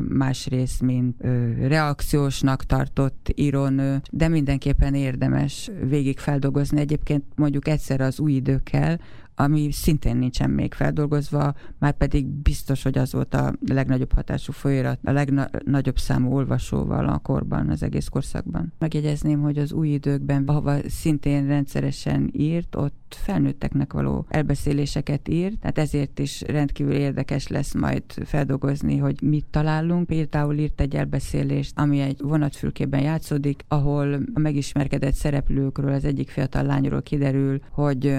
másrészt, 0.09 0.81
mint 0.81 1.15
reakciósnak 1.59 2.63
tartott 2.63 3.31
írónő, 3.35 4.01
de 4.11 4.27
mindenképpen 4.27 4.93
érdemes 4.93 5.71
végig 5.87 6.19
feldolgozni. 6.19 6.79
Egyébként 6.79 7.23
mondjuk 7.35 7.67
egyszer 7.67 8.01
az 8.01 8.19
új 8.19 8.31
időkkel, 8.31 8.99
ami 9.41 9.71
szintén 9.71 10.17
nincsen 10.17 10.49
még 10.49 10.73
feldolgozva, 10.73 11.53
már 11.77 11.93
pedig 11.97 12.25
biztos, 12.25 12.83
hogy 12.83 12.97
az 12.97 13.13
volt 13.13 13.33
a 13.33 13.53
legnagyobb 13.67 14.13
hatású 14.13 14.51
folyóirat, 14.51 14.99
a 15.03 15.11
legnagyobb 15.11 15.97
számú 15.97 16.33
olvasóval 16.33 17.07
a 17.07 17.17
korban, 17.17 17.69
az 17.69 17.83
egész 17.83 18.07
korszakban. 18.07 18.73
Megjegyezném, 18.79 19.41
hogy 19.41 19.57
az 19.57 19.71
új 19.71 19.87
időkben, 19.87 20.43
ahova 20.45 20.75
szintén 20.87 21.47
rendszeresen 21.47 22.29
írt, 22.33 22.75
ott 22.75 22.98
felnőtteknek 23.15 23.93
való 23.93 24.25
elbeszéléseket 24.29 25.27
írt, 25.27 25.59
tehát 25.59 25.77
ezért 25.77 26.19
is 26.19 26.41
rendkívül 26.41 26.93
érdekes 26.93 27.47
lesz 27.47 27.73
majd 27.73 28.03
feldolgozni, 28.25 28.97
hogy 28.97 29.21
mit 29.21 29.45
találunk. 29.51 30.07
Például 30.07 30.57
írt 30.57 30.81
egy 30.81 30.95
elbeszélést, 30.95 31.79
ami 31.79 31.99
egy 31.99 32.19
vonatfülkében 32.21 33.01
játszódik, 33.01 33.63
ahol 33.67 34.13
a 34.33 34.39
megismerkedett 34.39 35.13
szereplőkről 35.13 35.93
az 35.93 36.05
egyik 36.05 36.29
fiatal 36.29 36.63
lányról 36.63 37.01
kiderül, 37.01 37.59
hogy 37.71 38.15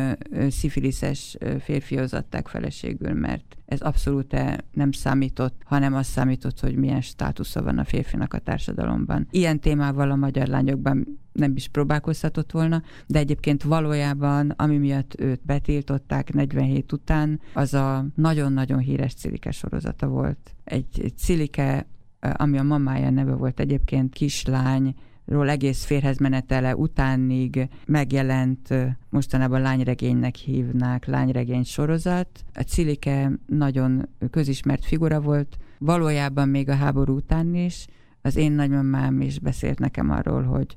szifiliszes 0.48 0.98
összes 1.00 1.36
férfi 1.62 1.96
adták 1.96 2.48
feleségül, 2.48 3.12
mert 3.12 3.56
ez 3.70 3.80
abszolút 3.80 4.36
nem 4.72 4.92
számított, 4.92 5.62
hanem 5.64 5.94
az 5.94 6.06
számított, 6.06 6.60
hogy 6.60 6.76
milyen 6.76 7.00
státusza 7.00 7.62
van 7.62 7.78
a 7.78 7.84
férfinak 7.84 8.34
a 8.34 8.38
társadalomban. 8.38 9.26
Ilyen 9.30 9.60
témával 9.60 10.10
a 10.10 10.16
magyar 10.16 10.46
lányokban 10.46 11.20
nem 11.32 11.52
is 11.56 11.68
próbálkozhatott 11.68 12.52
volna, 12.52 12.82
de 13.06 13.18
egyébként 13.18 13.62
valójában, 13.62 14.50
ami 14.56 14.78
miatt 14.78 15.20
őt 15.20 15.40
betiltották 15.44 16.32
47 16.32 16.92
után, 16.92 17.40
az 17.54 17.74
a 17.74 18.06
nagyon-nagyon 18.14 18.78
híres 18.78 19.14
Cilike 19.14 19.50
sorozata 19.50 20.06
volt. 20.08 20.54
Egy, 20.64 21.12
Cilike, 21.16 21.86
ami 22.20 22.58
a 22.58 22.62
mamája 22.62 23.10
neve 23.10 23.32
volt 23.32 23.60
egyébként, 23.60 24.12
kislány, 24.12 24.94
ról 25.30 25.48
egész 25.50 25.84
férhez 25.84 26.18
menetele 26.18 26.76
utánig 26.76 27.68
megjelent, 27.86 28.68
mostanában 29.10 29.60
lányregénynek 29.60 30.34
hívnák, 30.34 31.06
lányregény 31.06 31.64
sorozat. 31.64 32.28
A 32.54 32.60
Cilike 32.60 33.32
nagyon 33.46 34.08
közismert 34.30 34.84
figura 34.84 35.20
volt, 35.20 35.56
valójában 35.78 36.48
még 36.48 36.68
a 36.68 36.74
háború 36.74 37.14
után 37.14 37.54
is. 37.54 37.86
Az 38.22 38.36
én 38.36 38.52
nagymamám 38.52 39.20
is 39.20 39.38
beszélt 39.38 39.78
nekem 39.78 40.10
arról, 40.10 40.42
hogy 40.42 40.76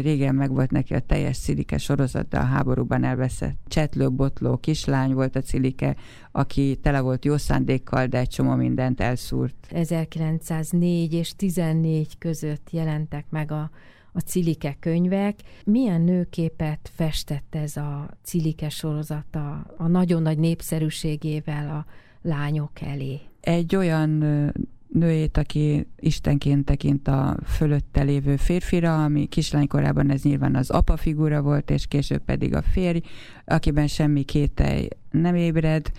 régen 0.00 0.34
megvolt 0.34 0.70
neki 0.70 0.94
a 0.94 1.00
teljes 1.00 1.38
Cilike 1.38 1.78
sorozat, 1.78 2.28
de 2.28 2.38
a 2.38 2.44
háborúban 2.44 3.04
elveszett 3.04 3.58
csetlő, 3.68 4.10
botló 4.10 4.56
kislány 4.56 5.12
volt 5.14 5.36
a 5.36 5.40
Cilike, 5.40 5.96
aki 6.32 6.78
tele 6.82 7.00
volt 7.00 7.24
jó 7.24 7.36
szándékkal, 7.36 8.06
de 8.06 8.18
egy 8.18 8.28
csomó 8.28 8.54
mindent 8.54 9.00
elszúrt. 9.00 9.66
1904 9.70 11.12
és 11.12 11.36
14 11.36 12.18
között 12.18 12.68
jelentek 12.70 13.24
meg 13.30 13.52
a 13.52 13.70
a 14.12 14.20
Cilike 14.20 14.76
könyvek. 14.80 15.38
Milyen 15.64 16.00
nőképet 16.00 16.90
festett 16.94 17.54
ez 17.54 17.76
a 17.76 18.10
Cilike 18.22 18.68
sorozata 18.68 19.74
a 19.76 19.86
nagyon 19.86 20.22
nagy 20.22 20.38
népszerűségével 20.38 21.68
a 21.70 21.86
lányok 22.28 22.80
elé? 22.80 23.20
Egy 23.40 23.76
olyan 23.76 24.22
nőjét, 24.92 25.36
aki 25.36 25.86
istenként 25.96 26.64
tekint 26.64 27.08
a 27.08 27.36
fölötte 27.46 28.02
lévő 28.02 28.36
férfira, 28.36 29.04
ami 29.04 29.26
kislánykorában 29.26 30.10
ez 30.10 30.22
nyilván 30.22 30.54
az 30.54 30.70
apa 30.70 30.96
figura 30.96 31.42
volt, 31.42 31.70
és 31.70 31.86
később 31.86 32.24
pedig 32.24 32.54
a 32.54 32.62
férj, 32.62 32.98
akiben 33.44 33.86
semmi 33.86 34.22
kételj 34.22 34.88
nem 35.10 35.34
ébred, 35.34 35.90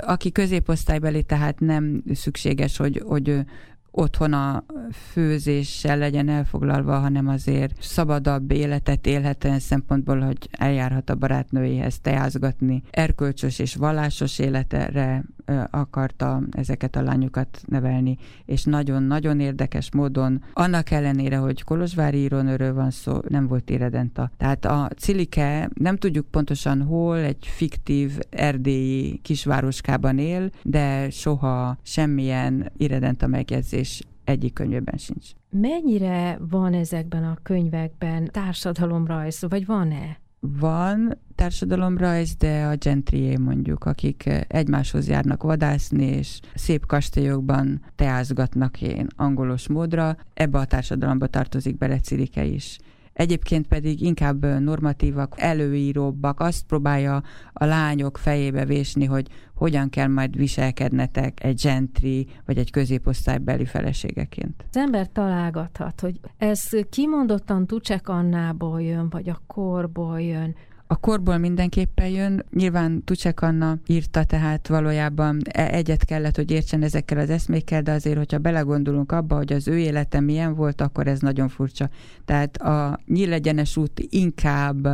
aki 0.00 0.32
középosztálybeli, 0.32 1.22
tehát 1.22 1.60
nem 1.60 2.02
szükséges, 2.12 2.76
hogy, 2.76 3.02
hogy 3.06 3.44
otthon 3.90 4.32
a 4.32 4.64
főzéssel 4.92 5.98
legyen 5.98 6.28
elfoglalva, 6.28 6.98
hanem 6.98 7.28
azért 7.28 7.82
szabadabb 7.82 8.50
életet 8.50 9.06
élhet 9.06 9.44
olyan 9.44 9.58
szempontból, 9.58 10.20
hogy 10.20 10.48
eljárhat 10.50 11.10
a 11.10 11.14
barátnőjéhez 11.14 12.00
teázgatni. 12.00 12.82
Erkölcsös 12.90 13.58
és 13.58 13.74
vallásos 13.74 14.38
életre 14.38 15.24
akarta 15.70 16.42
ezeket 16.50 16.96
a 16.96 17.02
lányokat 17.02 17.62
nevelni, 17.66 18.18
és 18.44 18.64
nagyon-nagyon 18.64 19.40
érdekes 19.40 19.92
módon, 19.92 20.42
annak 20.52 20.90
ellenére, 20.90 21.36
hogy 21.36 21.62
Kolozsvári 21.62 22.18
írónőről 22.18 22.74
van 22.74 22.90
szó, 22.90 23.18
nem 23.28 23.46
volt 23.46 23.70
éredenta. 23.70 24.30
Tehát 24.36 24.64
a 24.64 24.88
Cilike 24.96 25.70
nem 25.74 25.96
tudjuk 25.96 26.26
pontosan 26.26 26.82
hol, 26.82 27.18
egy 27.18 27.46
fiktív 27.46 28.18
erdélyi 28.30 29.18
kisvároskában 29.22 30.18
él, 30.18 30.50
de 30.62 31.10
soha 31.10 31.78
semmilyen 31.82 32.72
éredenta 32.76 33.26
megjegyzés 33.26 34.02
egyik 34.24 34.52
könyvében 34.52 34.96
sincs. 34.96 35.30
Mennyire 35.50 36.38
van 36.50 36.74
ezekben 36.74 37.24
a 37.24 37.38
könyvekben 37.42 38.28
társadalomrajz, 38.30 39.44
vagy 39.48 39.66
van-e? 39.66 40.20
Van 40.46 41.18
társadalomrajz, 41.34 42.34
de 42.34 42.64
a 42.64 42.76
gentrié 42.76 43.36
mondjuk, 43.36 43.84
akik 43.84 44.30
egymáshoz 44.48 45.08
járnak 45.08 45.42
vadászni, 45.42 46.04
és 46.04 46.40
szép 46.54 46.86
kastélyokban 46.86 47.82
teázgatnak 47.96 48.82
én 48.82 49.06
angolos 49.16 49.68
módra, 49.68 50.16
ebbe 50.34 50.58
a 50.58 50.64
társadalomba 50.64 51.26
tartozik 51.26 51.78
bele 51.78 51.98
Cirike 51.98 52.44
is. 52.44 52.78
Egyébként 53.12 53.66
pedig 53.66 54.00
inkább 54.00 54.60
normatívak, 54.60 55.34
előíróbbak, 55.36 56.40
azt 56.40 56.66
próbálja 56.66 57.22
a 57.52 57.64
lányok 57.64 58.18
fejébe 58.18 58.64
vésni, 58.64 59.04
hogy 59.04 59.28
hogyan 59.62 59.88
kell 59.88 60.06
majd 60.06 60.36
viselkednetek 60.36 61.44
egy 61.44 61.60
gentri 61.62 62.26
vagy 62.46 62.58
egy 62.58 62.70
középosztálybeli 62.70 63.64
feleségeként. 63.64 64.64
Az 64.70 64.76
ember 64.76 65.08
találgathat, 65.12 66.00
hogy 66.00 66.20
ez 66.38 66.68
kimondottan 66.90 67.66
Tucsek 67.66 68.08
Annából 68.08 68.82
jön, 68.82 69.08
vagy 69.10 69.28
a 69.28 69.42
korból 69.46 70.20
jön, 70.20 70.54
a 70.86 70.96
korból 70.96 71.38
mindenképpen 71.38 72.08
jön. 72.08 72.44
Nyilván 72.50 73.04
Tucsek 73.04 73.42
Anna 73.42 73.78
írta, 73.86 74.24
tehát 74.24 74.68
valójában 74.68 75.40
e- 75.44 75.74
egyet 75.74 76.04
kellett, 76.04 76.36
hogy 76.36 76.50
értsen 76.50 76.82
ezekkel 76.82 77.18
az 77.18 77.30
eszmékkel, 77.30 77.82
de 77.82 77.92
azért, 77.92 78.16
hogyha 78.16 78.38
belegondolunk 78.38 79.12
abba, 79.12 79.36
hogy 79.36 79.52
az 79.52 79.68
ő 79.68 79.78
élete 79.78 80.20
milyen 80.20 80.54
volt, 80.54 80.80
akkor 80.80 81.06
ez 81.06 81.20
nagyon 81.20 81.48
furcsa. 81.48 81.88
Tehát 82.24 82.56
a 82.56 83.00
nyílegyenes 83.06 83.76
út 83.76 84.00
inkább 84.08 84.88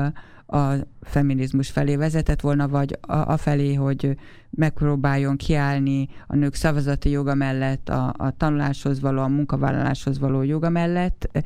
a 0.51 0.73
feminizmus 1.01 1.71
felé 1.71 1.97
vezetett 1.97 2.41
volna, 2.41 2.69
vagy 2.69 2.99
a, 3.01 3.17
a 3.17 3.37
felé, 3.37 3.75
hogy 3.75 4.17
megpróbáljon 4.51 5.37
kiállni 5.37 6.09
a 6.27 6.37
nők 6.37 6.55
szavazati 6.55 7.11
joga 7.11 7.35
mellett, 7.35 7.89
a, 7.89 8.15
a 8.17 8.31
tanuláshoz 8.37 9.01
való, 9.01 9.23
a 9.23 9.29
munkavállaláshoz 9.29 10.19
való 10.19 10.43
joga 10.43 10.69
mellett, 10.69 11.45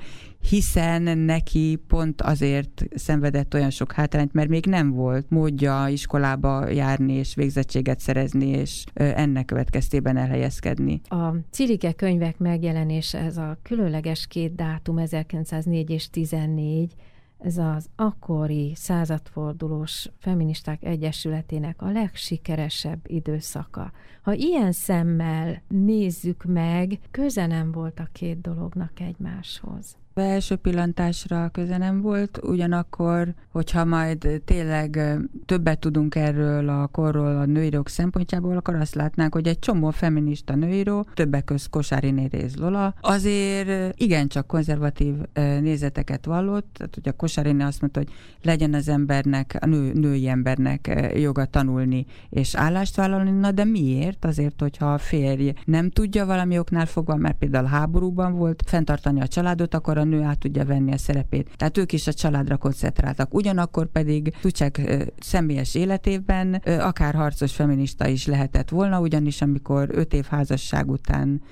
hiszen 0.49 1.19
neki 1.19 1.83
pont 1.89 2.23
azért 2.23 2.85
szenvedett 2.95 3.55
olyan 3.55 3.71
sok 3.71 3.93
hátrányt, 3.93 4.33
mert 4.33 4.49
még 4.49 4.67
nem 4.67 4.91
volt 4.91 5.31
módja 5.31 5.87
iskolába 5.89 6.69
járni 6.69 7.13
és 7.13 7.35
végzettséget 7.35 8.01
szerezni, 8.01 8.49
és 8.49 8.85
ennek 8.95 9.45
következtében 9.45 10.17
elhelyezkedni. 10.17 11.01
A 11.09 11.35
Cirike 11.51 11.93
könyvek 11.93 12.39
megjelenése, 12.39 13.19
ez 13.19 13.37
a 13.37 13.59
különleges 13.63 14.27
két 14.27 14.55
dátum, 14.55 14.99
1904 14.99 15.91
és 15.91 16.11
14, 16.11 16.95
ez 17.43 17.59
az 17.59 17.89
akkori 17.97 18.73
századfordulós 18.75 20.11
feministák 20.19 20.85
egyesületének 20.85 21.83
a 21.83 21.91
legsikeresebb 21.91 23.01
időszaka. 23.07 23.93
Ha 24.23 24.33
ilyen 24.33 24.73
szemmel 24.73 25.63
nézzük 25.69 26.45
meg, 26.45 26.99
köze 27.11 27.47
nem 27.47 27.73
volt 27.73 27.99
a 27.99 28.09
két 28.13 28.41
dolognak 28.41 29.01
egymáshoz 29.01 29.97
első 30.15 30.57
pillantásra 30.57 31.49
köze 31.53 31.77
nem 31.77 32.01
volt, 32.01 32.41
ugyanakkor, 32.43 33.35
hogyha 33.49 33.85
majd 33.85 34.43
tényleg 34.45 35.19
többet 35.47 35.79
tudunk 35.79 36.15
erről 36.15 36.69
a 36.69 36.87
korról 36.87 37.37
a 37.37 37.45
nőírók 37.45 37.89
szempontjából, 37.89 38.57
akkor 38.57 38.75
azt 38.75 38.95
látnánk, 38.95 39.35
hogy 39.35 39.47
egy 39.47 39.59
csomó 39.59 39.91
feminista 39.91 40.55
nőíró, 40.55 41.07
többek 41.15 41.45
közt 41.45 41.71
Kosári 41.71 42.11
Néréz 42.11 42.57
Lola, 42.57 42.95
azért 43.01 44.01
igencsak 44.01 44.47
konzervatív 44.47 45.15
nézeteket 45.61 46.25
vallott, 46.25 46.67
tehát 46.73 46.97
ugye 46.97 47.11
a 47.11 47.17
Kosári 47.17 47.61
azt 47.61 47.81
mondta, 47.81 48.01
hogy 48.01 48.13
legyen 48.43 48.75
az 48.75 48.89
embernek, 48.89 49.57
a 49.61 49.67
nő, 49.67 49.93
női 49.93 50.29
embernek 50.29 51.11
joga 51.15 51.45
tanulni 51.45 52.07
és 52.31 52.55
állást 52.55 52.97
vállalni, 52.97 53.31
na 53.31 53.51
de 53.51 53.65
miért? 53.65 54.25
Azért, 54.25 54.61
hogyha 54.61 54.93
a 54.93 54.99
férj 54.99 55.53
nem 55.65 55.91
tudja 55.91 56.27
valami 56.27 56.59
oknál 56.59 56.87
fogva, 56.87 57.17
mert 57.17 57.39
például 57.39 57.67
háborúban 57.67 58.35
volt, 58.35 58.63
fenntartani 58.67 59.21
a 59.21 59.27
családot, 59.27 59.75
akkor 59.75 59.99
a 60.03 60.05
nő 60.05 60.23
át 60.23 60.39
tudja 60.39 60.65
venni 60.65 60.93
a 60.93 60.99
szerepét. 60.99 61.51
Tehát 61.57 61.79
ők 61.79 61.93
is 61.93 62.07
a 62.07 62.13
családra 62.13 62.57
koncentráltak. 62.57 63.35
Ugyanakkor 63.35 63.87
pedig 63.87 64.35
Tucsek 64.41 64.81
személyes 65.21 65.75
életében 65.75 66.55
akár 66.65 67.15
harcos 67.15 67.55
feminista 67.55 68.09
is 68.09 68.27
lehetett 68.27 68.69
volna, 68.69 69.01
ugyanis 69.01 69.43
amikor 69.43 69.89
öt 69.93 70.15
év 70.15 70.25
házasság 70.25 70.91
után 70.91 71.43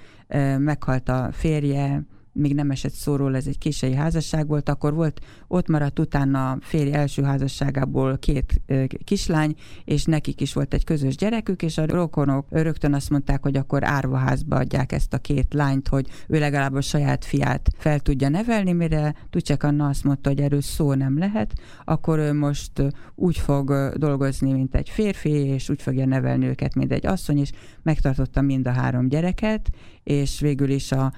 meghalt 0.59 1.09
a 1.09 1.29
férje, 1.33 2.03
még 2.41 2.55
nem 2.55 2.71
esett 2.71 2.93
szóról, 2.93 3.37
ez 3.37 3.47
egy 3.47 3.59
késői 3.59 3.95
házasság 3.95 4.47
volt, 4.47 4.69
akkor 4.69 4.95
volt, 4.95 5.21
ott 5.49 5.69
maradt 5.69 5.99
utána 5.99 6.59
férj 6.61 6.93
első 6.93 7.23
házasságából 7.23 8.19
két 8.19 8.61
kislány, 9.05 9.55
és 9.85 10.05
nekik 10.05 10.41
is 10.41 10.53
volt 10.53 10.75
egy 10.75 10.85
közös 10.85 11.17
gyerekük, 11.17 11.63
és 11.63 11.79
a 11.79 11.87
rokonok 11.87 12.47
rögtön 12.51 12.95
azt 12.95 13.11
mondták, 13.11 13.43
hogy 13.43 13.57
akkor 13.57 13.85
árvaházba 13.85 14.57
adják 14.57 14.93
ezt 14.93 15.15
a 15.15 15.19
két 15.19 15.55
lányt, 15.55 15.89
hogy 15.89 16.07
ő 16.29 16.39
legalább 16.39 16.75
a 16.75 16.81
saját 16.81 17.25
fiát 17.25 17.69
fel 17.79 18.01
tudja 18.01 18.29
nevelni, 18.29 18.73
mire 18.73 19.15
Tucsek 19.31 19.63
Anna 19.63 19.89
azt 19.89 20.05
mondta, 20.05 20.29
hogy 20.29 20.41
erről 20.41 20.61
szó 20.61 20.95
nem 20.95 21.19
lehet, 21.19 21.53
akkor 21.85 22.19
ő 22.19 22.33
most 22.33 22.73
úgy 23.15 23.37
fog 23.37 23.93
dolgozni, 23.97 24.53
mint 24.53 24.75
egy 24.75 24.89
férfi, 24.89 25.31
és 25.31 25.69
úgy 25.69 25.83
fogja 25.83 26.07
nevelni 26.07 26.47
őket, 26.47 26.75
mint 26.75 26.93
egy 26.93 27.07
asszony, 27.07 27.39
és 27.39 27.51
megtartotta 27.83 28.41
mind 28.41 28.67
a 28.67 28.73
három 28.73 29.09
gyereket, 29.09 29.71
és 30.03 30.41
végül 30.41 30.71
is 30.71 30.93
a 30.93 31.13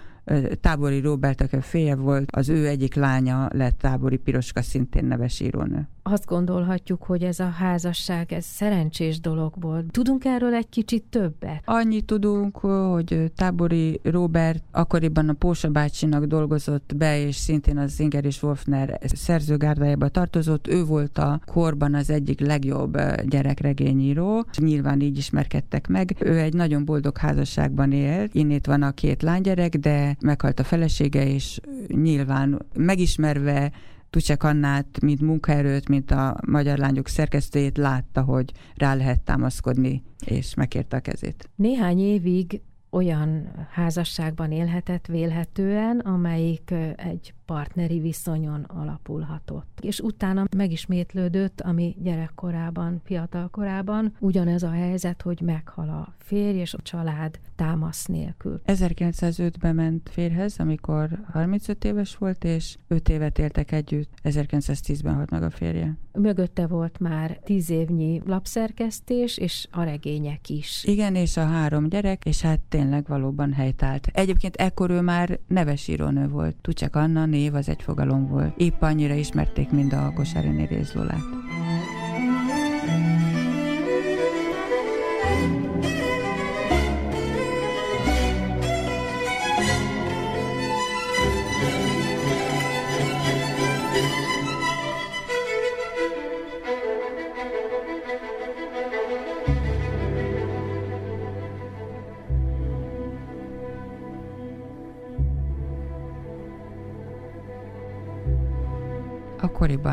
Tábori 0.60 1.00
Robert, 1.00 1.40
aki 1.40 1.56
félje 1.60 1.94
volt, 1.94 2.30
az 2.30 2.48
ő 2.48 2.66
egyik 2.66 2.94
lánya 2.94 3.48
lett 3.52 3.78
Tábori 3.78 4.16
Piroska, 4.16 4.62
szintén 4.62 5.04
neves 5.04 5.40
írónő 5.40 5.88
azt 6.02 6.26
gondolhatjuk, 6.26 7.02
hogy 7.02 7.22
ez 7.22 7.40
a 7.40 7.48
házasság, 7.48 8.32
ez 8.32 8.44
szerencsés 8.44 9.20
dolog 9.20 9.54
volt. 9.60 9.90
Tudunk 9.90 10.24
erről 10.24 10.54
egy 10.54 10.68
kicsit 10.68 11.04
többet? 11.10 11.62
Annyit 11.64 12.04
tudunk, 12.04 12.56
hogy 12.56 13.32
Tábori 13.36 14.00
Robert 14.02 14.62
akkoriban 14.70 15.28
a 15.28 15.32
Pósa 15.32 15.68
bácsinak 15.68 16.24
dolgozott 16.24 16.92
be, 16.96 17.26
és 17.26 17.36
szintén 17.36 17.78
az 17.78 18.00
Inger 18.00 18.24
és 18.24 18.42
Wolfner 18.42 18.98
szerzőgárdájába 19.04 20.08
tartozott. 20.08 20.68
Ő 20.68 20.84
volt 20.84 21.18
a 21.18 21.40
korban 21.44 21.94
az 21.94 22.10
egyik 22.10 22.40
legjobb 22.40 22.98
gyerekregényíró, 23.24 24.46
nyilván 24.56 25.00
így 25.00 25.16
ismerkedtek 25.16 25.88
meg. 25.88 26.16
Ő 26.18 26.38
egy 26.38 26.54
nagyon 26.54 26.84
boldog 26.84 27.16
házasságban 27.16 27.92
élt, 27.92 28.34
innét 28.34 28.66
van 28.66 28.82
a 28.82 28.92
két 28.92 29.22
lánygyerek, 29.22 29.76
de 29.76 30.16
meghalt 30.20 30.60
a 30.60 30.64
felesége, 30.64 31.26
és 31.26 31.60
nyilván 31.88 32.62
megismerve 32.74 33.72
Tucsek 34.12 34.42
Annát, 34.42 35.00
mint 35.00 35.20
munkaerőt, 35.20 35.88
mint 35.88 36.10
a 36.10 36.36
Magyar 36.46 36.78
Lányok 36.78 37.08
szerkesztőjét 37.08 37.78
látta, 37.78 38.22
hogy 38.22 38.52
rá 38.74 38.94
lehet 38.94 39.20
támaszkodni, 39.20 40.02
és 40.26 40.54
megkérte 40.54 40.96
a 40.96 41.00
kezét. 41.00 41.50
Néhány 41.54 41.98
évig 41.98 42.60
olyan 42.90 43.50
házasságban 43.70 44.52
élhetett 44.52 45.06
vélhetően, 45.06 45.98
amelyik 45.98 46.74
egy 46.96 47.34
partneri 47.46 48.00
viszonyon 48.00 48.62
alapulhatott. 48.62 49.78
És 49.82 50.00
utána 50.00 50.44
megismétlődött, 50.56 51.60
ami 51.60 51.96
gyerekkorában, 52.02 53.00
fiatalkorában 53.04 54.16
ugyanez 54.18 54.62
a 54.62 54.70
helyzet, 54.70 55.22
hogy 55.22 55.40
meghal 55.40 55.88
a 55.88 56.14
férj 56.18 56.58
és 56.58 56.74
a 56.74 56.82
család 56.82 57.40
támasz 57.56 58.06
nélkül. 58.06 58.60
1905-ben 58.66 59.74
ment 59.74 60.08
férhez, 60.12 60.58
amikor 60.58 61.08
35 61.32 61.84
éves 61.84 62.16
volt, 62.16 62.44
és 62.44 62.76
5 62.88 63.08
évet 63.08 63.38
éltek 63.38 63.72
együtt. 63.72 64.10
1910-ben 64.24 65.14
halt 65.14 65.30
meg 65.30 65.42
a 65.42 65.50
férje. 65.50 65.96
Mögötte 66.12 66.66
volt 66.66 66.98
már 66.98 67.38
10 67.44 67.70
évnyi 67.70 68.20
lapszerkesztés, 68.26 69.38
és 69.38 69.68
a 69.70 69.82
regények 69.82 70.48
is. 70.48 70.84
Igen, 70.84 71.14
és 71.14 71.36
a 71.36 71.44
három 71.44 71.88
gyerek, 71.88 72.24
és 72.24 72.40
hát 72.40 72.60
tényleg 72.60 73.06
valóban 73.06 73.52
helytált. 73.52 74.06
Egyébként 74.06 74.56
ekkor 74.56 74.90
ő 74.90 75.00
már 75.00 75.38
neves 75.46 75.88
írónő 75.88 76.28
volt. 76.28 76.56
Tucsek 76.56 76.96
Anna 76.96 77.26
név 77.32 77.54
az 77.54 77.68
egy 77.68 77.82
fogalom 77.82 78.28
volt. 78.28 78.52
Épp 78.56 78.82
annyira 78.82 79.14
ismerték, 79.14 79.70
mint 79.70 79.92
a 79.92 80.12
Kosári 80.14 80.66
Rézlólát. 80.66 81.24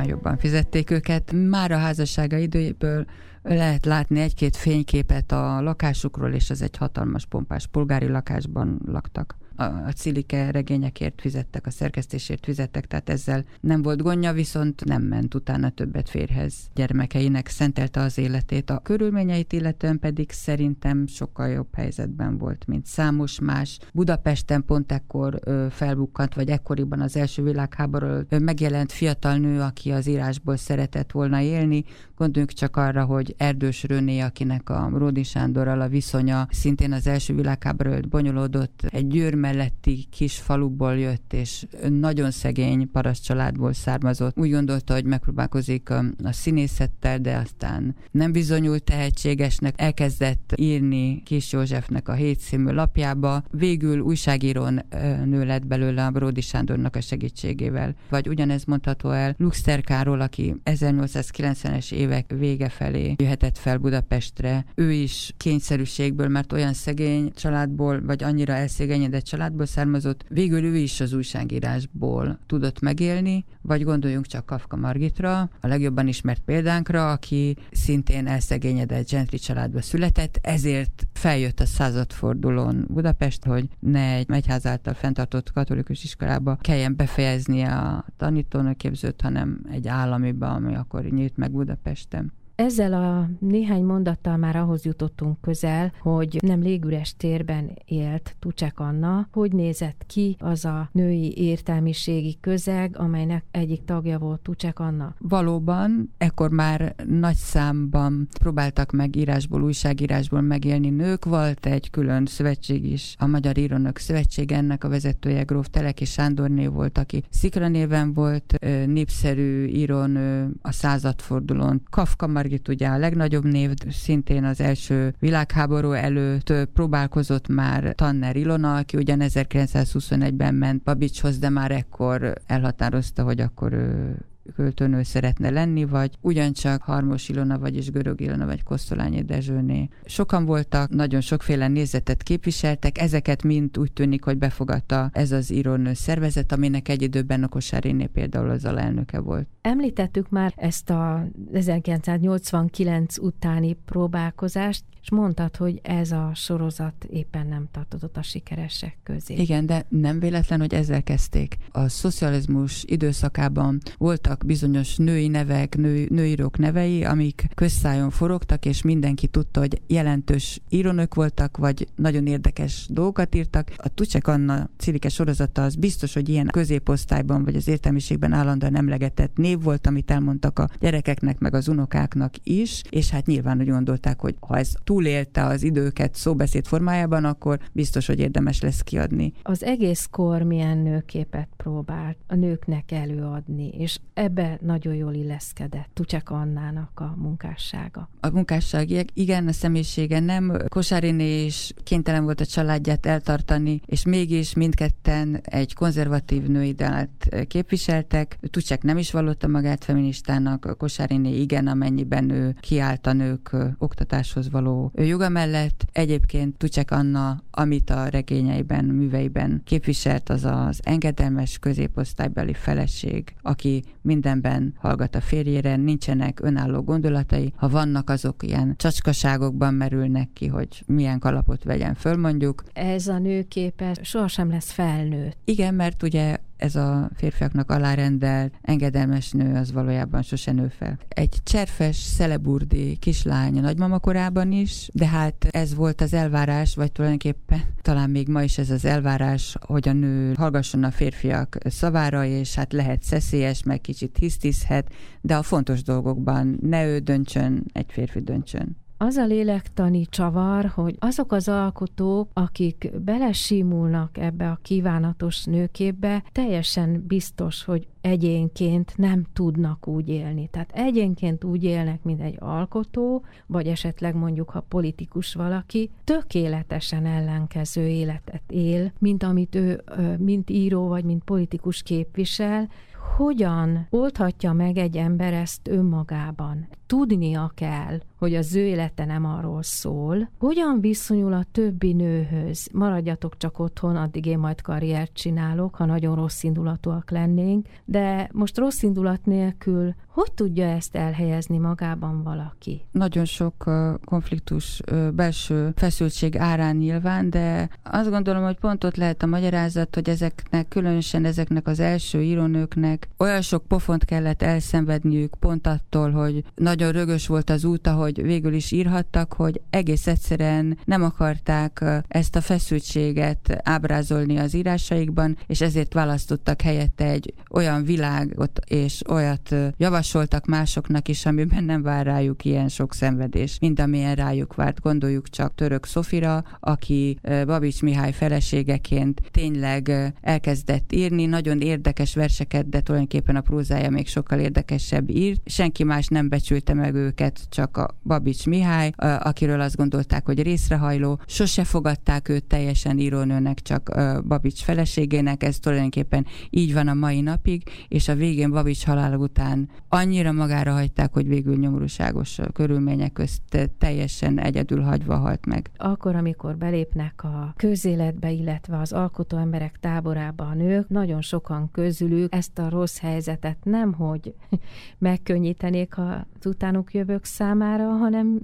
Jobban 0.09 0.37
fizették 0.37 0.89
őket. 0.89 1.31
Már 1.31 1.71
a 1.71 1.77
házassága 1.77 2.37
időjéből 2.37 3.05
lehet 3.43 3.85
látni 3.85 4.19
egy-két 4.19 4.55
fényképet 4.55 5.31
a 5.31 5.61
lakásukról, 5.61 6.33
és 6.33 6.49
ez 6.49 6.61
egy 6.61 6.77
hatalmas 6.77 7.25
pompás 7.25 7.67
polgári 7.67 8.07
lakásban 8.07 8.81
laktak 8.85 9.37
a 9.59 9.91
Cilike 9.95 10.51
regényekért 10.51 11.21
fizettek, 11.21 11.65
a 11.65 11.69
szerkesztésért 11.69 12.45
fizettek, 12.45 12.87
tehát 12.87 13.09
ezzel 13.09 13.45
nem 13.59 13.81
volt 13.81 14.01
gondja, 14.01 14.33
viszont 14.33 14.85
nem 14.85 15.01
ment 15.01 15.35
utána 15.35 15.69
többet 15.69 16.09
férhez. 16.09 16.53
Gyermekeinek 16.75 17.47
szentelte 17.47 17.99
az 17.99 18.17
életét. 18.17 18.69
A 18.69 18.79
körülményeit 18.79 19.53
illetően 19.53 19.99
pedig 19.99 20.31
szerintem 20.31 21.07
sokkal 21.07 21.47
jobb 21.47 21.75
helyzetben 21.75 22.37
volt, 22.37 22.67
mint 22.67 22.85
számos 22.85 23.39
más. 23.39 23.79
Budapesten 23.93 24.65
pont 24.65 24.91
ekkor 24.91 25.39
felbukkant, 25.69 26.35
vagy 26.35 26.49
ekkoriban 26.49 27.01
az 27.01 27.15
első 27.15 27.43
világháború 27.43 28.21
megjelent 28.29 28.91
fiatal 28.91 29.37
nő, 29.37 29.61
aki 29.61 29.91
az 29.91 30.07
írásból 30.07 30.57
szeretett 30.57 31.11
volna 31.11 31.41
élni. 31.41 31.83
Gondoljunk 32.15 32.53
csak 32.53 32.77
arra, 32.77 33.05
hogy 33.05 33.35
Erdős 33.37 33.83
Röné, 33.83 34.19
akinek 34.19 34.69
a 34.69 34.89
Ródi 34.93 35.23
Sándorral 35.23 35.81
a 35.81 35.87
viszonya 35.87 36.47
szintén 36.49 36.91
az 36.91 37.07
első 37.07 37.35
világháború 37.35 37.91
bonyolódott, 38.09 38.81
egy 38.89 39.07
győrme 39.07 39.48
melletti 39.49 40.07
kis 40.09 40.37
faluból 40.37 40.97
jött, 40.97 41.33
és 41.33 41.65
nagyon 41.89 42.31
szegény 42.31 42.91
paraszt 42.91 43.23
családból 43.23 43.73
származott. 43.73 44.37
Úgy 44.37 44.51
gondolta, 44.51 44.93
hogy 44.93 45.05
megpróbálkozik 45.05 45.89
a, 45.89 46.03
a 46.23 46.31
színészettel, 46.31 47.19
de 47.19 47.35
aztán 47.35 47.95
nem 48.11 48.31
bizonyult 48.31 48.83
tehetségesnek. 48.83 49.73
Elkezdett 49.77 50.53
írni 50.55 51.21
Kis 51.23 51.51
Józsefnek 51.51 52.07
a 52.07 52.13
hét 52.13 52.39
című 52.39 52.71
lapjába. 52.71 53.43
Végül 53.51 53.99
újságírón 53.99 54.81
nő 55.25 55.45
lett 55.45 55.65
belőle 55.65 56.05
a 56.05 56.11
Bródi 56.11 56.41
Sándornak 56.41 56.95
a 56.95 57.01
segítségével. 57.01 57.95
Vagy 58.09 58.27
ugyanez 58.27 58.65
mondható 58.65 59.11
el 59.11 59.35
Luxterkáról, 59.37 60.21
aki 60.21 60.55
1890-es 60.65 61.91
évek 61.91 62.33
vége 62.37 62.69
felé 62.69 63.15
jöhetett 63.17 63.57
fel 63.57 63.77
Budapestre. 63.77 64.65
Ő 64.75 64.91
is 64.91 65.33
kényszerűségből, 65.37 66.27
mert 66.27 66.53
olyan 66.53 66.73
szegény 66.73 67.31
családból, 67.35 68.01
vagy 68.05 68.23
annyira 68.23 68.53
elszégényedett 68.53 69.23
család, 69.23 69.38
családból 69.39 69.65
származott, 69.65 70.25
végül 70.29 70.63
ő 70.63 70.75
is 70.75 70.99
az 70.99 71.13
újságírásból 71.13 72.39
tudott 72.45 72.79
megélni, 72.79 73.45
vagy 73.61 73.83
gondoljunk 73.83 74.25
csak 74.25 74.45
Kafka 74.45 74.75
Margitra, 74.75 75.39
a 75.39 75.67
legjobban 75.67 76.07
ismert 76.07 76.41
példánkra, 76.45 77.11
aki 77.11 77.57
szintén 77.71 78.27
elszegényedett 78.27 79.09
gentry 79.09 79.37
családba 79.37 79.81
született, 79.81 80.39
ezért 80.41 81.07
feljött 81.13 81.59
a 81.59 81.65
századfordulón 81.65 82.85
Budapest, 82.87 83.45
hogy 83.45 83.67
ne 83.79 84.13
egy 84.13 84.31
egyház 84.31 84.65
által 84.65 84.93
fenntartott 84.93 85.51
katolikus 85.51 86.03
iskolába 86.03 86.55
kelljen 86.55 86.95
befejezni 86.95 87.61
a 87.61 88.05
tanítónőképzőt, 88.17 89.21
hanem 89.21 89.61
egy 89.71 89.87
államiba, 89.87 90.49
ami 90.49 90.75
akkor 90.75 91.03
nyílt 91.03 91.37
meg 91.37 91.51
Budapesten. 91.51 92.33
Ezzel 92.59 92.93
a 92.93 93.29
néhány 93.39 93.83
mondattal 93.83 94.37
már 94.37 94.55
ahhoz 94.55 94.85
jutottunk 94.85 95.41
közel, 95.41 95.93
hogy 95.99 96.37
nem 96.41 96.61
légüres 96.61 97.15
térben 97.17 97.77
élt 97.85 98.35
Tucsek 98.39 98.79
Anna, 98.79 99.27
hogy 99.31 99.53
nézett 99.53 100.03
ki 100.07 100.35
az 100.39 100.65
a 100.65 100.89
női 100.91 101.37
értelmiségi 101.37 102.37
közeg, 102.41 102.97
amelynek 102.97 103.43
egyik 103.51 103.85
tagja 103.85 104.17
volt 104.17 104.39
Tucsek 104.39 104.79
Anna. 104.79 105.15
Valóban, 105.19 106.13
ekkor 106.17 106.49
már 106.49 106.95
nagy 107.07 107.35
számban 107.35 108.27
próbáltak 108.39 108.91
meg 108.91 109.15
írásból, 109.15 109.63
újságírásból 109.63 110.41
megélni 110.41 110.89
nők. 110.89 111.25
Volt 111.25 111.65
egy 111.65 111.89
külön 111.89 112.25
szövetség 112.25 112.85
is, 112.85 113.15
a 113.19 113.27
Magyar 113.27 113.57
Írónök 113.57 113.97
Szövetség, 113.97 114.51
ennek 114.51 114.83
a 114.83 114.89
vezetője 114.89 115.43
Gróf 115.43 115.69
Teleki 115.69 116.05
Sándorné 116.05 116.67
volt, 116.67 116.97
aki 116.97 117.23
Szikra 117.29 117.67
néven 117.67 118.13
volt 118.13 118.59
népszerű 118.85 119.65
írónő 119.65 120.51
a 120.61 120.71
századfordulón. 120.71 121.81
Kafka 121.89 122.27
Margit 122.49 122.67
ugye 122.67 122.87
a 122.87 122.97
legnagyobb 122.97 123.45
név, 123.45 123.73
szintén 123.89 124.43
az 124.43 124.61
első 124.61 125.13
világháború 125.19 125.91
előtt 125.91 126.53
próbálkozott 126.73 127.47
már 127.47 127.93
Tanner 127.95 128.35
Ilona, 128.35 128.77
aki 128.77 128.97
ugyan 128.97 129.19
1921-ben 129.21 130.55
ment 130.55 130.83
Babicshoz, 130.83 131.39
de 131.39 131.49
már 131.49 131.71
ekkor 131.71 132.33
elhatározta, 132.45 133.23
hogy 133.23 133.39
akkor 133.39 133.73
ő 133.73 134.15
költőnő 134.55 135.03
szeretne 135.03 135.49
lenni, 135.49 135.85
vagy 135.85 136.11
ugyancsak 136.21 136.81
Harmos 136.81 137.29
Ilona, 137.29 137.59
vagyis 137.59 137.91
Görög 137.91 138.21
Ilona, 138.21 138.45
vagy 138.45 138.63
Kosztolányi 138.63 139.21
Dezsőné. 139.21 139.87
Sokan 140.05 140.45
voltak, 140.45 140.89
nagyon 140.89 141.21
sokféle 141.21 141.67
nézetet 141.67 142.23
képviseltek, 142.23 142.97
ezeket 142.97 143.43
mind 143.43 143.77
úgy 143.77 143.91
tűnik, 143.91 144.23
hogy 144.23 144.37
befogadta 144.37 145.09
ez 145.13 145.31
az 145.31 145.51
írónő 145.51 145.93
szervezet, 145.93 146.51
aminek 146.51 146.87
egy 146.87 147.01
időben 147.01 147.43
a 147.43 147.47
Kosáriné 147.47 148.05
például 148.05 148.49
az 148.49 148.65
alelnöke 148.65 149.19
volt. 149.19 149.47
Említettük 149.61 150.29
már 150.29 150.53
ezt 150.55 150.89
a 150.89 151.27
1989 151.53 153.17
utáni 153.17 153.77
próbálkozást, 153.85 154.83
és 155.09 155.15
mondtad, 155.15 155.55
hogy 155.55 155.79
ez 155.83 156.11
a 156.11 156.31
sorozat 156.35 157.03
éppen 157.03 157.47
nem 157.47 157.67
tartozott 157.71 158.17
a 158.17 158.21
sikeresek 158.21 158.97
közé. 159.03 159.33
Igen, 159.33 159.65
de 159.65 159.85
nem 159.89 160.19
véletlen, 160.19 160.59
hogy 160.59 160.73
ezzel 160.73 161.03
kezdték. 161.03 161.57
A 161.71 161.87
szocializmus 161.87 162.83
időszakában 162.87 163.79
voltak 163.97 164.45
bizonyos 164.45 164.95
női 164.95 165.27
nevek, 165.27 165.77
nő, 165.77 166.07
nőírók 166.09 166.57
nevei, 166.57 167.03
amik 167.03 167.47
közszájon 167.55 168.09
forogtak, 168.09 168.65
és 168.65 168.81
mindenki 168.81 169.27
tudta, 169.27 169.59
hogy 169.59 169.81
jelentős 169.87 170.61
írónök 170.69 171.15
voltak, 171.15 171.57
vagy 171.57 171.87
nagyon 171.95 172.27
érdekes 172.27 172.85
dolgokat 172.89 173.35
írtak. 173.35 173.71
A 173.75 173.89
Tucsek 173.89 174.27
Anna 174.27 174.69
Cilike 174.77 175.09
sorozata 175.09 175.63
az 175.63 175.75
biztos, 175.75 176.13
hogy 176.13 176.29
ilyen 176.29 176.47
középosztályban, 176.51 177.43
vagy 177.43 177.55
az 177.55 177.67
értelmiségben 177.67 178.33
állandóan 178.33 178.75
emlegetett 178.75 179.37
név 179.37 179.61
volt, 179.61 179.87
amit 179.87 180.11
elmondtak 180.11 180.59
a 180.59 180.69
gyerekeknek, 180.79 181.39
meg 181.39 181.53
az 181.53 181.67
unokáknak 181.67 182.33
is, 182.43 182.81
és 182.89 183.09
hát 183.09 183.25
nyilván 183.25 183.59
úgy 183.59 183.69
gondolták, 183.69 184.19
hogy 184.19 184.35
ha 184.39 184.57
ez 184.57 184.73
túlélte 184.99 185.43
az 185.45 185.63
időket 185.63 186.15
szóbeszéd 186.15 186.65
formájában, 186.65 187.25
akkor 187.25 187.59
biztos, 187.71 188.07
hogy 188.07 188.19
érdemes 188.19 188.61
lesz 188.61 188.81
kiadni. 188.81 189.33
Az 189.43 189.63
egész 189.63 190.07
kor 190.11 190.41
milyen 190.41 190.77
nőképet 190.77 191.47
próbált 191.57 192.17
a 192.27 192.35
nőknek 192.35 192.91
előadni, 192.91 193.69
és 193.69 193.99
ebbe 194.13 194.57
nagyon 194.61 194.93
jól 194.93 195.13
illeszkedett 195.13 195.89
Tucsek 195.93 196.29
Annának 196.29 196.91
a 196.99 197.15
munkássága. 197.17 198.09
A 198.19 198.29
munkásság, 198.29 198.89
igen, 199.13 199.47
a 199.47 199.51
személyisége 199.51 200.19
nem. 200.19 200.57
Kosáriné 200.67 201.45
is 201.45 201.73
kénytelen 201.83 202.23
volt 202.23 202.41
a 202.41 202.45
családját 202.45 203.05
eltartani, 203.05 203.81
és 203.85 204.05
mégis 204.05 204.53
mindketten 204.53 205.39
egy 205.43 205.73
konzervatív 205.73 206.43
nőideát 206.43 207.45
képviseltek. 207.47 208.39
Tucsek 208.49 208.83
nem 208.83 208.97
is 208.97 209.11
vallotta 209.11 209.47
magát 209.47 209.83
feministának, 209.83 210.75
Kosáriné 210.77 211.39
igen, 211.41 211.67
amennyiben 211.67 212.29
ő 212.29 212.55
kiállt 212.59 213.07
a 213.07 213.13
nők 213.13 213.55
oktatáshoz 213.77 214.49
való 214.49 214.78
ő 214.93 215.03
joga 215.03 215.29
mellett 215.29 215.85
egyébként 215.91 216.57
Tucsek 216.57 216.91
Anna, 216.91 217.43
amit 217.51 217.89
a 217.89 218.07
regényeiben, 218.07 218.85
műveiben 218.85 219.61
képviselt, 219.65 220.29
az 220.29 220.45
az 220.45 220.79
engedelmes 220.83 221.57
középosztálybeli 221.59 222.53
feleség, 222.53 223.33
aki 223.41 223.83
mindenben 224.01 224.73
hallgat 224.77 225.15
a 225.15 225.21
férjére, 225.21 225.75
nincsenek 225.75 226.39
önálló 226.41 226.81
gondolatai, 226.81 227.53
ha 227.55 227.69
vannak, 227.69 228.09
azok 228.09 228.43
ilyen 228.43 228.73
csacskaságokban 228.77 229.73
merülnek 229.73 230.29
ki, 230.33 230.47
hogy 230.47 230.83
milyen 230.85 231.19
kalapot 231.19 231.63
vegyen 231.63 231.93
föl 231.93 232.17
mondjuk. 232.17 232.63
Ez 232.73 233.07
a 233.07 233.17
nőképe 233.17 233.97
sohasem 234.01 234.49
lesz 234.49 234.71
felnőtt. 234.71 235.37
Igen, 235.45 235.73
mert 235.73 236.03
ugye 236.03 236.37
ez 236.59 236.75
a 236.75 237.09
férfiaknak 237.15 237.71
alárendelt, 237.71 238.53
engedelmes 238.61 239.31
nő 239.31 239.55
az 239.55 239.71
valójában 239.71 240.21
sose 240.21 240.51
nő 240.51 240.67
fel. 240.67 240.99
Egy 241.07 241.37
cserfes, 241.43 241.95
szeleburdi 241.95 242.97
kislány 242.97 243.57
a 243.57 243.61
nagymama 243.61 243.99
korában 243.99 244.51
is, 244.51 244.89
de 244.93 245.07
hát 245.07 245.47
ez 245.49 245.75
volt 245.75 246.01
az 246.01 246.13
elvárás, 246.13 246.75
vagy 246.75 246.91
tulajdonképpen 246.91 247.61
talán 247.81 248.09
még 248.09 248.27
ma 248.27 248.43
is 248.43 248.57
ez 248.57 248.69
az 248.69 248.85
elvárás, 248.85 249.55
hogy 249.59 249.87
a 249.87 249.93
nő 249.93 250.33
hallgasson 250.33 250.83
a 250.83 250.91
férfiak 250.91 251.57
szavára, 251.65 252.25
és 252.25 252.55
hát 252.55 252.73
lehet 252.73 253.03
szeszélyes, 253.03 253.63
meg 253.63 253.81
kicsit 253.81 254.17
hisztizhet, 254.17 254.93
de 255.21 255.35
a 255.35 255.43
fontos 255.43 255.83
dolgokban 255.83 256.57
ne 256.61 256.85
ő 256.85 256.99
döntsön, 256.99 257.63
egy 257.73 257.91
férfi 257.91 258.19
döntsön 258.19 258.77
az 259.01 259.15
a 259.15 259.25
lélektani 259.25 260.05
csavar, 260.05 260.65
hogy 260.65 260.95
azok 260.99 261.31
az 261.31 261.47
alkotók, 261.47 262.29
akik 262.33 262.91
belesimulnak 263.01 264.17
ebbe 264.17 264.49
a 264.49 264.59
kívánatos 264.61 265.43
nőképbe, 265.43 266.23
teljesen 266.31 267.03
biztos, 267.07 267.63
hogy 267.63 267.87
egyénként 268.01 268.93
nem 268.97 269.25
tudnak 269.33 269.87
úgy 269.87 270.09
élni. 270.09 270.47
Tehát 270.47 270.71
egyénként 270.73 271.43
úgy 271.43 271.63
élnek, 271.63 272.03
mint 272.03 272.21
egy 272.21 272.35
alkotó, 272.39 273.23
vagy 273.45 273.67
esetleg 273.67 274.15
mondjuk, 274.15 274.49
ha 274.49 274.65
politikus 274.67 275.33
valaki, 275.33 275.89
tökéletesen 276.03 277.05
ellenkező 277.05 277.87
életet 277.87 278.43
él, 278.47 278.91
mint 278.99 279.23
amit 279.23 279.55
ő, 279.55 279.83
mint 280.17 280.49
író, 280.49 280.87
vagy 280.87 281.03
mint 281.03 281.23
politikus 281.23 281.83
képvisel, 281.83 282.69
hogyan 283.17 283.87
oldhatja 283.89 284.53
meg 284.53 284.77
egy 284.77 284.97
ember 284.97 285.33
ezt 285.33 285.67
önmagában? 285.67 286.67
Tudnia 286.85 287.51
kell, 287.55 287.99
hogy 288.19 288.35
az 288.35 288.55
ő 288.55 288.65
élete 288.65 289.05
nem 289.05 289.25
arról 289.25 289.63
szól. 289.63 290.29
Hogyan 290.39 290.81
viszonyul 290.81 291.33
a 291.33 291.45
többi 291.51 291.93
nőhöz? 291.93 292.67
Maradjatok 292.73 293.37
csak 293.37 293.59
otthon, 293.59 293.95
addig 293.95 294.25
én 294.25 294.39
majd 294.39 294.61
karriert 294.61 295.13
csinálok, 295.13 295.75
ha 295.75 295.85
nagyon 295.85 296.15
rossz 296.15 296.43
indulatúak 296.43 297.11
lennénk, 297.11 297.67
de 297.85 298.29
most 298.33 298.57
rossz 298.57 298.81
indulat 298.81 299.25
nélkül 299.25 299.93
hogy 300.19 300.31
tudja 300.31 300.65
ezt 300.65 300.95
elhelyezni 300.95 301.57
magában 301.57 302.23
valaki? 302.23 302.85
Nagyon 302.91 303.25
sok 303.25 303.69
konfliktus 304.05 304.81
belső 305.13 305.71
feszültség 305.75 306.37
árán 306.37 306.75
nyilván, 306.75 307.29
de 307.29 307.69
azt 307.83 308.09
gondolom, 308.09 308.43
hogy 308.43 308.59
pont 308.59 308.83
ott 308.83 308.95
lehet 308.95 309.23
a 309.23 309.25
magyarázat, 309.25 309.95
hogy 309.95 310.09
ezeknek, 310.09 310.67
különösen 310.67 311.25
ezeknek 311.25 311.67
az 311.67 311.79
első 311.79 312.21
írónőknek 312.21 313.09
olyan 313.17 313.41
sok 313.41 313.67
pofont 313.67 314.05
kellett 314.05 314.41
elszenvedniük 314.41 315.33
pont 315.39 315.67
attól, 315.67 316.11
hogy 316.11 316.43
nagyon 316.55 316.91
rögös 316.91 317.27
volt 317.27 317.49
az 317.49 317.63
út, 317.63 317.87
ahogy 318.09 318.25
végül 318.25 318.53
is 318.53 318.71
írhattak, 318.71 319.33
hogy 319.33 319.61
egész 319.69 320.07
egyszerűen 320.07 320.77
nem 320.85 321.03
akarták 321.03 321.85
ezt 322.07 322.35
a 322.35 322.41
feszültséget 322.41 323.61
ábrázolni 323.63 324.37
az 324.37 324.53
írásaikban, 324.53 325.37
és 325.47 325.61
ezért 325.61 325.93
választottak 325.93 326.61
helyette 326.61 327.05
egy 327.05 327.33
olyan 327.51 327.83
világot 327.83 328.59
és 328.67 329.01
olyat 329.09 329.55
javasoltak 329.77 330.45
másoknak 330.45 331.07
is, 331.07 331.25
amiben 331.25 331.63
nem 331.63 331.81
vár 331.81 332.05
rájuk 332.05 332.45
ilyen 332.45 332.67
sok 332.67 332.93
szenvedés, 332.93 333.57
mint 333.59 333.79
amilyen 333.79 334.15
rájuk 334.15 334.55
várt. 334.55 334.81
Gondoljuk 334.81 335.29
csak 335.29 335.55
Török 335.55 335.85
Szofira, 335.85 336.43
aki 336.59 337.19
Babics 337.45 337.81
Mihály 337.81 338.11
feleségeként 338.11 339.21
tényleg 339.31 340.13
elkezdett 340.21 340.93
írni, 340.93 341.25
nagyon 341.25 341.61
érdekes 341.61 342.15
verseket, 342.15 342.69
de 342.69 342.81
tulajdonképpen 342.81 343.35
a 343.35 343.41
prózája 343.41 343.89
még 343.89 344.07
sokkal 344.07 344.39
érdekesebb 344.39 345.09
írt. 345.09 345.41
Senki 345.45 345.83
más 345.83 346.07
nem 346.07 346.29
becsülte 346.29 346.73
meg 346.73 346.95
őket, 346.95 347.39
csak 347.49 347.77
a 347.77 347.97
Babics 348.03 348.45
Mihály, 348.45 348.91
akiről 349.19 349.61
azt 349.61 349.75
gondolták, 349.75 350.25
hogy 350.25 350.41
részrehajló, 350.41 351.19
sose 351.25 351.63
fogadták 351.63 352.29
őt 352.29 352.45
teljesen 352.45 352.99
írónőnek, 352.99 353.59
csak 353.59 353.91
Babics 354.27 354.63
feleségének, 354.63 355.43
ez 355.43 355.59
tulajdonképpen 355.59 356.25
így 356.49 356.73
van 356.73 356.87
a 356.87 356.93
mai 356.93 357.21
napig, 357.21 357.63
és 357.87 358.07
a 358.07 358.15
végén 358.15 358.51
Babics 358.51 358.85
halála 358.85 359.17
után 359.17 359.69
annyira 359.89 360.31
magára 360.31 360.71
hagyták, 360.73 361.13
hogy 361.13 361.27
végül 361.27 361.57
nyomorúságos 361.57 362.39
körülmények 362.53 363.11
közt 363.11 363.69
teljesen 363.77 364.39
egyedül 364.39 364.81
hagyva 364.81 365.17
halt 365.17 365.45
meg. 365.45 365.69
Akkor, 365.77 366.15
amikor 366.15 366.57
belépnek 366.57 367.23
a 367.23 367.53
közéletbe, 367.55 368.31
illetve 368.31 368.77
az 368.77 368.91
alkotó 368.91 369.37
emberek 369.37 369.77
táborába 369.79 370.43
a 370.43 370.53
nők, 370.53 370.89
nagyon 370.89 371.21
sokan 371.21 371.71
közülük 371.71 372.33
ezt 372.35 372.59
a 372.59 372.69
rossz 372.69 372.99
helyzetet 372.99 373.57
nem, 373.63 373.93
hogy 373.93 374.33
megkönnyítenék 374.97 375.97
az 375.97 376.45
utánuk 376.45 376.93
jövők 376.93 377.25
számára, 377.25 377.88
hanem 377.97 378.39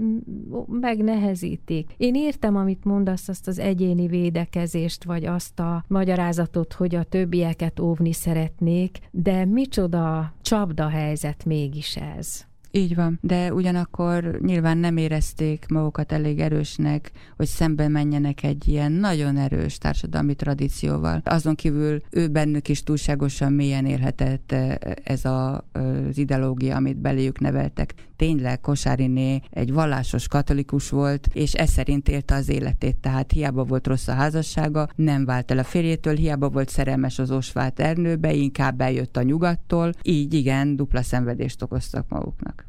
megnehezítik. 0.68 1.94
Én 1.98 2.16
értem, 2.16 2.56
amit 2.56 2.84
mondasz, 2.84 3.28
azt 3.28 3.48
az 3.48 3.60
egyéni 3.60 4.08
védekezést, 4.08 5.04
vagy 5.04 5.26
azt 5.26 5.60
a 5.60 5.84
magyarázatot, 5.88 6.74
hogy 6.74 6.96
a 6.96 7.04
többieket 7.04 7.80
óvni 7.80 8.14
szeretnék, 8.14 9.00
de 9.12 9.46
micsoda 9.46 10.34
csapda 10.42 10.88
helyzet 10.88 11.46
mégis 11.46 11.96
ez. 11.96 12.46
Így 12.76 12.96
van, 12.96 13.20
de 13.22 13.54
ugyanakkor 13.54 14.40
nyilván 14.42 14.78
nem 14.78 14.98
érezték 14.98 15.66
magukat 15.68 16.12
elég 16.12 16.40
erősnek, 16.40 17.12
hogy 17.36 17.46
szembe 17.46 17.88
menjenek 17.88 18.44
egy 18.44 18.68
ilyen 18.68 18.92
nagyon 18.92 19.38
erős 19.38 19.78
társadalmi 19.78 20.36
tradícióval. 20.36 21.22
Azon 21.24 21.56
kívül 21.56 22.02
ő 22.10 22.28
bennük 22.28 22.68
is 22.70 22.84
túlságosan 22.84 23.54
mélyen 23.54 23.86
élhetett 23.86 24.52
e, 24.52 24.78
ez 25.04 25.26
a, 25.26 25.66
az 25.72 26.18
ideológia, 26.18 26.76
amit 26.76 26.98
beléjük 26.98 27.40
neveltek. 27.40 27.94
Tényleg 28.16 28.60
Kosáriné 28.60 29.40
egy 29.50 29.74
vallásos 29.74 30.28
katolikus 30.28 30.90
volt, 30.90 31.28
és 31.34 31.54
ez 31.54 31.70
szerint 31.70 32.10
élte 32.10 32.36
az 32.36 32.50
életét, 32.50 32.96
tehát 32.96 33.32
hiába 33.32 33.64
volt 33.64 33.88
rossz 33.88 34.08
a 34.08 34.14
házassága, 34.14 34.88
nem 34.96 35.26
vált 35.26 35.52
el 35.52 35.58
a 35.58 35.64
férjétől, 35.64 36.16
hiába 36.16 36.50
volt 36.50 36.70
szerelmes 36.70 37.20
az 37.20 37.32
Osvát 37.32 37.80
Ernőbe, 37.80 38.34
inkább 38.34 38.82
eljött 38.82 39.18
a 39.18 39.22
nyugattól, 39.22 39.92
így 40.02 40.34
igen, 40.34 40.76
dupla 40.76 41.02
szenvedést 41.02 41.62
okoztak 41.62 42.10
maguknak. 42.10 42.66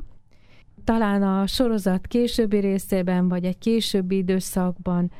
Talán 0.84 1.22
a 1.22 1.46
sorozat 1.46 2.06
későbbi 2.06 2.58
részében, 2.58 3.28
vagy 3.28 3.44
egy 3.44 3.58
későbbi 3.58 4.16
időszakban 4.16 5.10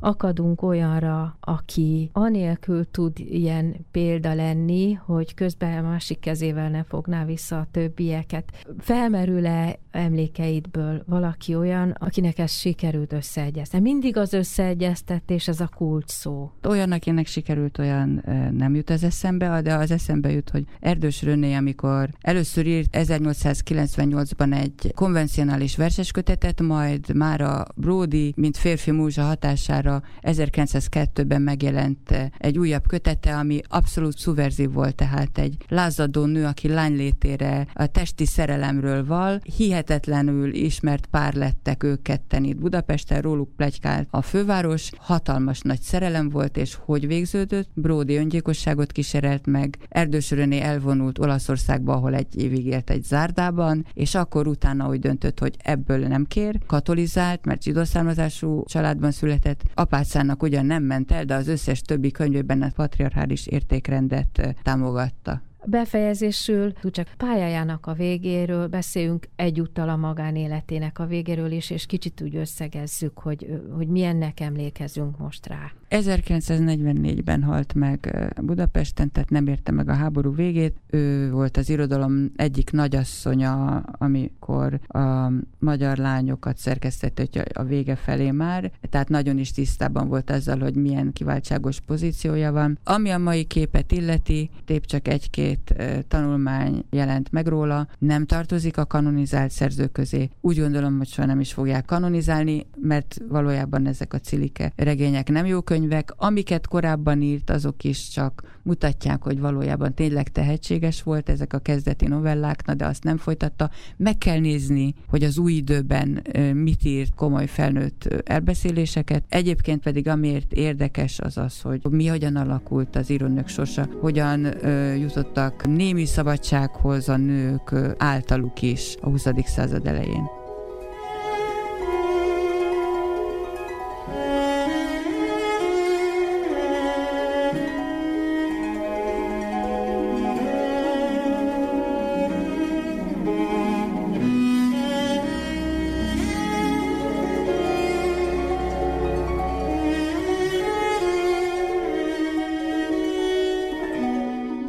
akadunk 0.00 0.62
olyanra, 0.62 1.36
aki 1.40 2.10
anélkül 2.12 2.90
tud 2.90 3.18
ilyen 3.18 3.86
példa 3.90 4.34
lenni, 4.34 4.92
hogy 4.92 5.34
közben 5.34 5.84
a 5.84 5.88
másik 5.88 6.18
kezével 6.18 6.70
ne 6.70 6.82
fogná 6.82 7.24
vissza 7.24 7.58
a 7.58 7.66
többieket. 7.70 8.52
Felmerül-e 8.78 9.78
emlékeidből 9.90 11.02
valaki 11.06 11.54
olyan, 11.54 11.90
akinek 11.90 12.38
ez 12.38 12.52
sikerült 12.52 13.12
összeegyeztetni? 13.12 13.90
Mindig 13.90 14.16
az 14.16 14.32
összeegyeztetés, 14.32 15.48
ez 15.48 15.60
a 15.60 15.68
kulcs 15.76 16.10
szó. 16.10 16.50
Olyan, 16.68 16.92
akinek 16.92 17.26
sikerült, 17.26 17.78
olyan 17.78 18.22
nem 18.52 18.74
jut 18.74 18.90
ez 18.90 19.02
eszembe, 19.02 19.60
de 19.62 19.74
az 19.74 19.90
eszembe 19.90 20.30
jut, 20.32 20.50
hogy 20.50 20.64
Erdős 20.80 21.22
Röné, 21.22 21.54
amikor 21.54 22.08
először 22.20 22.66
írt 22.66 22.88
1898-ban 22.92 24.60
egy 24.60 24.92
konvencionális 24.94 25.76
verseskötetet, 25.76 26.60
majd 26.60 27.14
már 27.14 27.40
a 27.40 27.64
Brody, 27.74 28.32
mint 28.36 28.56
férfi 28.56 28.90
múzsa 28.90 29.22
hatására 29.22 29.85
1902-ben 30.22 31.42
megjelent 31.42 32.10
eh, 32.10 32.26
egy 32.38 32.58
újabb 32.58 32.86
kötete, 32.86 33.36
ami 33.36 33.60
abszolút 33.68 34.18
szuverzív 34.18 34.72
volt, 34.72 34.94
tehát 34.94 35.38
egy 35.38 35.56
lázadó 35.68 36.24
nő, 36.24 36.44
aki 36.44 36.68
lánylétére 36.68 37.66
a 37.74 37.86
testi 37.86 38.26
szerelemről 38.26 39.06
val, 39.06 39.40
hihetetlenül 39.56 40.54
ismert 40.54 41.06
pár 41.06 41.34
lettek 41.34 41.82
ők 41.82 42.02
ketten 42.02 42.44
itt 42.44 42.56
Budapesten, 42.56 43.20
róluk 43.20 43.56
plegykált 43.56 44.08
a 44.10 44.22
főváros, 44.22 44.90
hatalmas 44.98 45.60
nagy 45.60 45.80
szerelem 45.80 46.28
volt, 46.28 46.56
és 46.56 46.76
hogy 46.84 47.06
végződött? 47.06 47.68
Bródi 47.74 48.16
öngyilkosságot 48.16 48.92
kísérelt 48.92 49.46
meg, 49.46 49.78
Erdős 49.88 50.32
elvonult 50.32 51.18
Olaszországba, 51.18 51.92
ahol 51.92 52.14
egy 52.14 52.42
évig 52.42 52.66
élt 52.66 52.90
egy 52.90 53.02
zárdában, 53.02 53.86
és 53.92 54.14
akkor 54.14 54.46
utána 54.46 54.88
úgy 54.88 54.98
döntött, 54.98 55.38
hogy 55.38 55.54
ebből 55.58 55.98
nem 55.98 56.24
kér, 56.24 56.58
katolizált, 56.66 57.44
mert 57.44 57.62
zsidó 57.62 57.84
származású 57.84 58.64
családban 58.64 59.10
született, 59.10 59.62
apácának 59.76 60.42
ugyan 60.42 60.66
nem 60.66 60.82
ment 60.82 61.12
el, 61.12 61.24
de 61.24 61.34
az 61.34 61.48
összes 61.48 61.80
többi 61.80 62.10
könyvében 62.10 62.62
a 62.62 62.70
patriarchális 62.74 63.46
értékrendet 63.46 64.56
támogatta. 64.62 65.42
Befejezésül 65.68 66.72
csak 66.90 67.08
pályájának 67.16 67.86
a 67.86 67.92
végéről 67.92 68.66
beszéljünk 68.66 69.28
egyúttal 69.36 69.88
a 69.88 69.96
magánéletének 69.96 70.98
a 70.98 71.06
végéről 71.06 71.50
is, 71.50 71.70
és 71.70 71.86
kicsit 71.86 72.20
úgy 72.20 72.36
összegezzük, 72.36 73.18
hogy, 73.18 73.62
hogy 73.76 73.88
milyennek 73.88 74.40
emlékezünk 74.40 75.18
most 75.18 75.46
rá. 75.46 75.72
1944-ben 75.90 77.42
halt 77.42 77.74
meg 77.74 78.30
Budapesten, 78.42 79.12
tehát 79.12 79.30
nem 79.30 79.46
érte 79.46 79.72
meg 79.72 79.88
a 79.88 79.94
háború 79.94 80.34
végét. 80.34 80.76
Ő 80.90 81.30
volt 81.30 81.56
az 81.56 81.68
irodalom 81.68 82.32
egyik 82.36 82.70
nagyasszonya, 82.70 83.76
amikor 83.98 84.80
a 84.88 85.32
magyar 85.58 85.96
lányokat 85.96 86.58
szerkesztett 86.58 87.48
a 87.52 87.64
vége 87.64 87.96
felé 87.96 88.30
már, 88.30 88.70
tehát 88.90 89.08
nagyon 89.08 89.38
is 89.38 89.52
tisztában 89.52 90.08
volt 90.08 90.30
azzal, 90.30 90.58
hogy 90.58 90.74
milyen 90.74 91.12
kiváltságos 91.12 91.80
pozíciója 91.80 92.52
van. 92.52 92.78
Ami 92.84 93.10
a 93.10 93.18
mai 93.18 93.44
képet 93.44 93.92
illeti, 93.92 94.50
tép 94.64 94.86
csak 94.86 95.08
egy-két 95.08 95.74
tanulmány 96.08 96.84
jelent 96.90 97.32
meg 97.32 97.46
róla, 97.46 97.88
nem 97.98 98.26
tartozik 98.26 98.76
a 98.76 98.84
kanonizált 98.84 99.50
szerző 99.50 99.86
közé. 99.86 100.28
Úgy 100.40 100.58
gondolom, 100.58 100.96
hogy 100.96 101.08
soha 101.08 101.28
nem 101.28 101.40
is 101.40 101.52
fogják 101.52 101.84
kanonizálni, 101.84 102.66
mert 102.80 103.20
valójában 103.28 103.86
ezek 103.86 104.12
a 104.12 104.18
cilike 104.18 104.72
regények 104.76 105.28
nem 105.28 105.46
jók 105.46 105.70
könyvek, 105.76 106.12
amiket 106.16 106.66
korábban 106.66 107.22
írt, 107.22 107.50
azok 107.50 107.84
is 107.84 108.08
csak 108.08 108.58
mutatják, 108.62 109.22
hogy 109.22 109.40
valójában 109.40 109.94
tényleg 109.94 110.28
tehetséges 110.28 111.02
volt 111.02 111.28
ezek 111.28 111.52
a 111.52 111.58
kezdeti 111.58 112.06
novellák, 112.06 112.62
de 112.62 112.86
azt 112.86 113.04
nem 113.04 113.16
folytatta. 113.16 113.70
Meg 113.96 114.18
kell 114.18 114.38
nézni, 114.38 114.94
hogy 115.08 115.22
az 115.22 115.38
új 115.38 115.52
időben 115.52 116.22
mit 116.54 116.84
írt 116.84 117.14
komoly 117.14 117.46
felnőtt 117.46 118.04
elbeszéléseket. 118.24 119.24
Egyébként 119.28 119.82
pedig 119.82 120.08
amiért 120.08 120.52
érdekes 120.52 121.20
az 121.20 121.36
az, 121.36 121.60
hogy 121.60 121.80
mi 121.90 122.06
hogyan 122.06 122.36
alakult 122.36 122.96
az 122.96 123.10
írónők 123.10 123.48
sorsa, 123.48 123.88
hogyan 124.00 124.66
jutottak 124.98 125.66
némi 125.66 126.04
szabadsághoz 126.04 127.08
a 127.08 127.16
nők 127.16 127.74
általuk 127.98 128.62
is 128.62 128.96
a 129.00 129.08
20. 129.08 129.26
század 129.44 129.86
elején. 129.86 130.45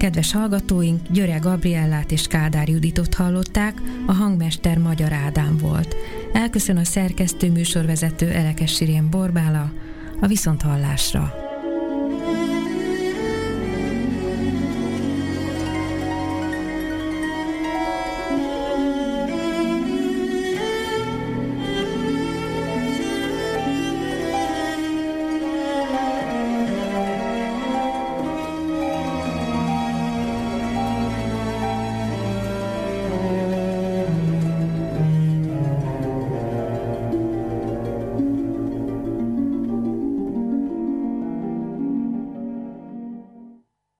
Kedves 0.07 0.31
hallgatóink, 0.31 1.07
Györe 1.09 1.37
Gabriellát 1.37 2.11
és 2.11 2.27
Kádár 2.27 2.69
Juditot 2.69 3.13
hallották, 3.13 3.81
a 4.05 4.13
hangmester 4.13 4.77
Magyar 4.77 5.13
Ádám 5.13 5.57
volt. 5.57 5.95
Elköszön 6.33 6.77
a 6.77 6.83
szerkesztő 6.83 7.51
műsorvezető 7.51 8.31
Elekes 8.31 8.75
Sirén 8.75 9.09
Borbála, 9.09 9.71
a 10.19 10.27
Viszonthallásra. 10.27 11.46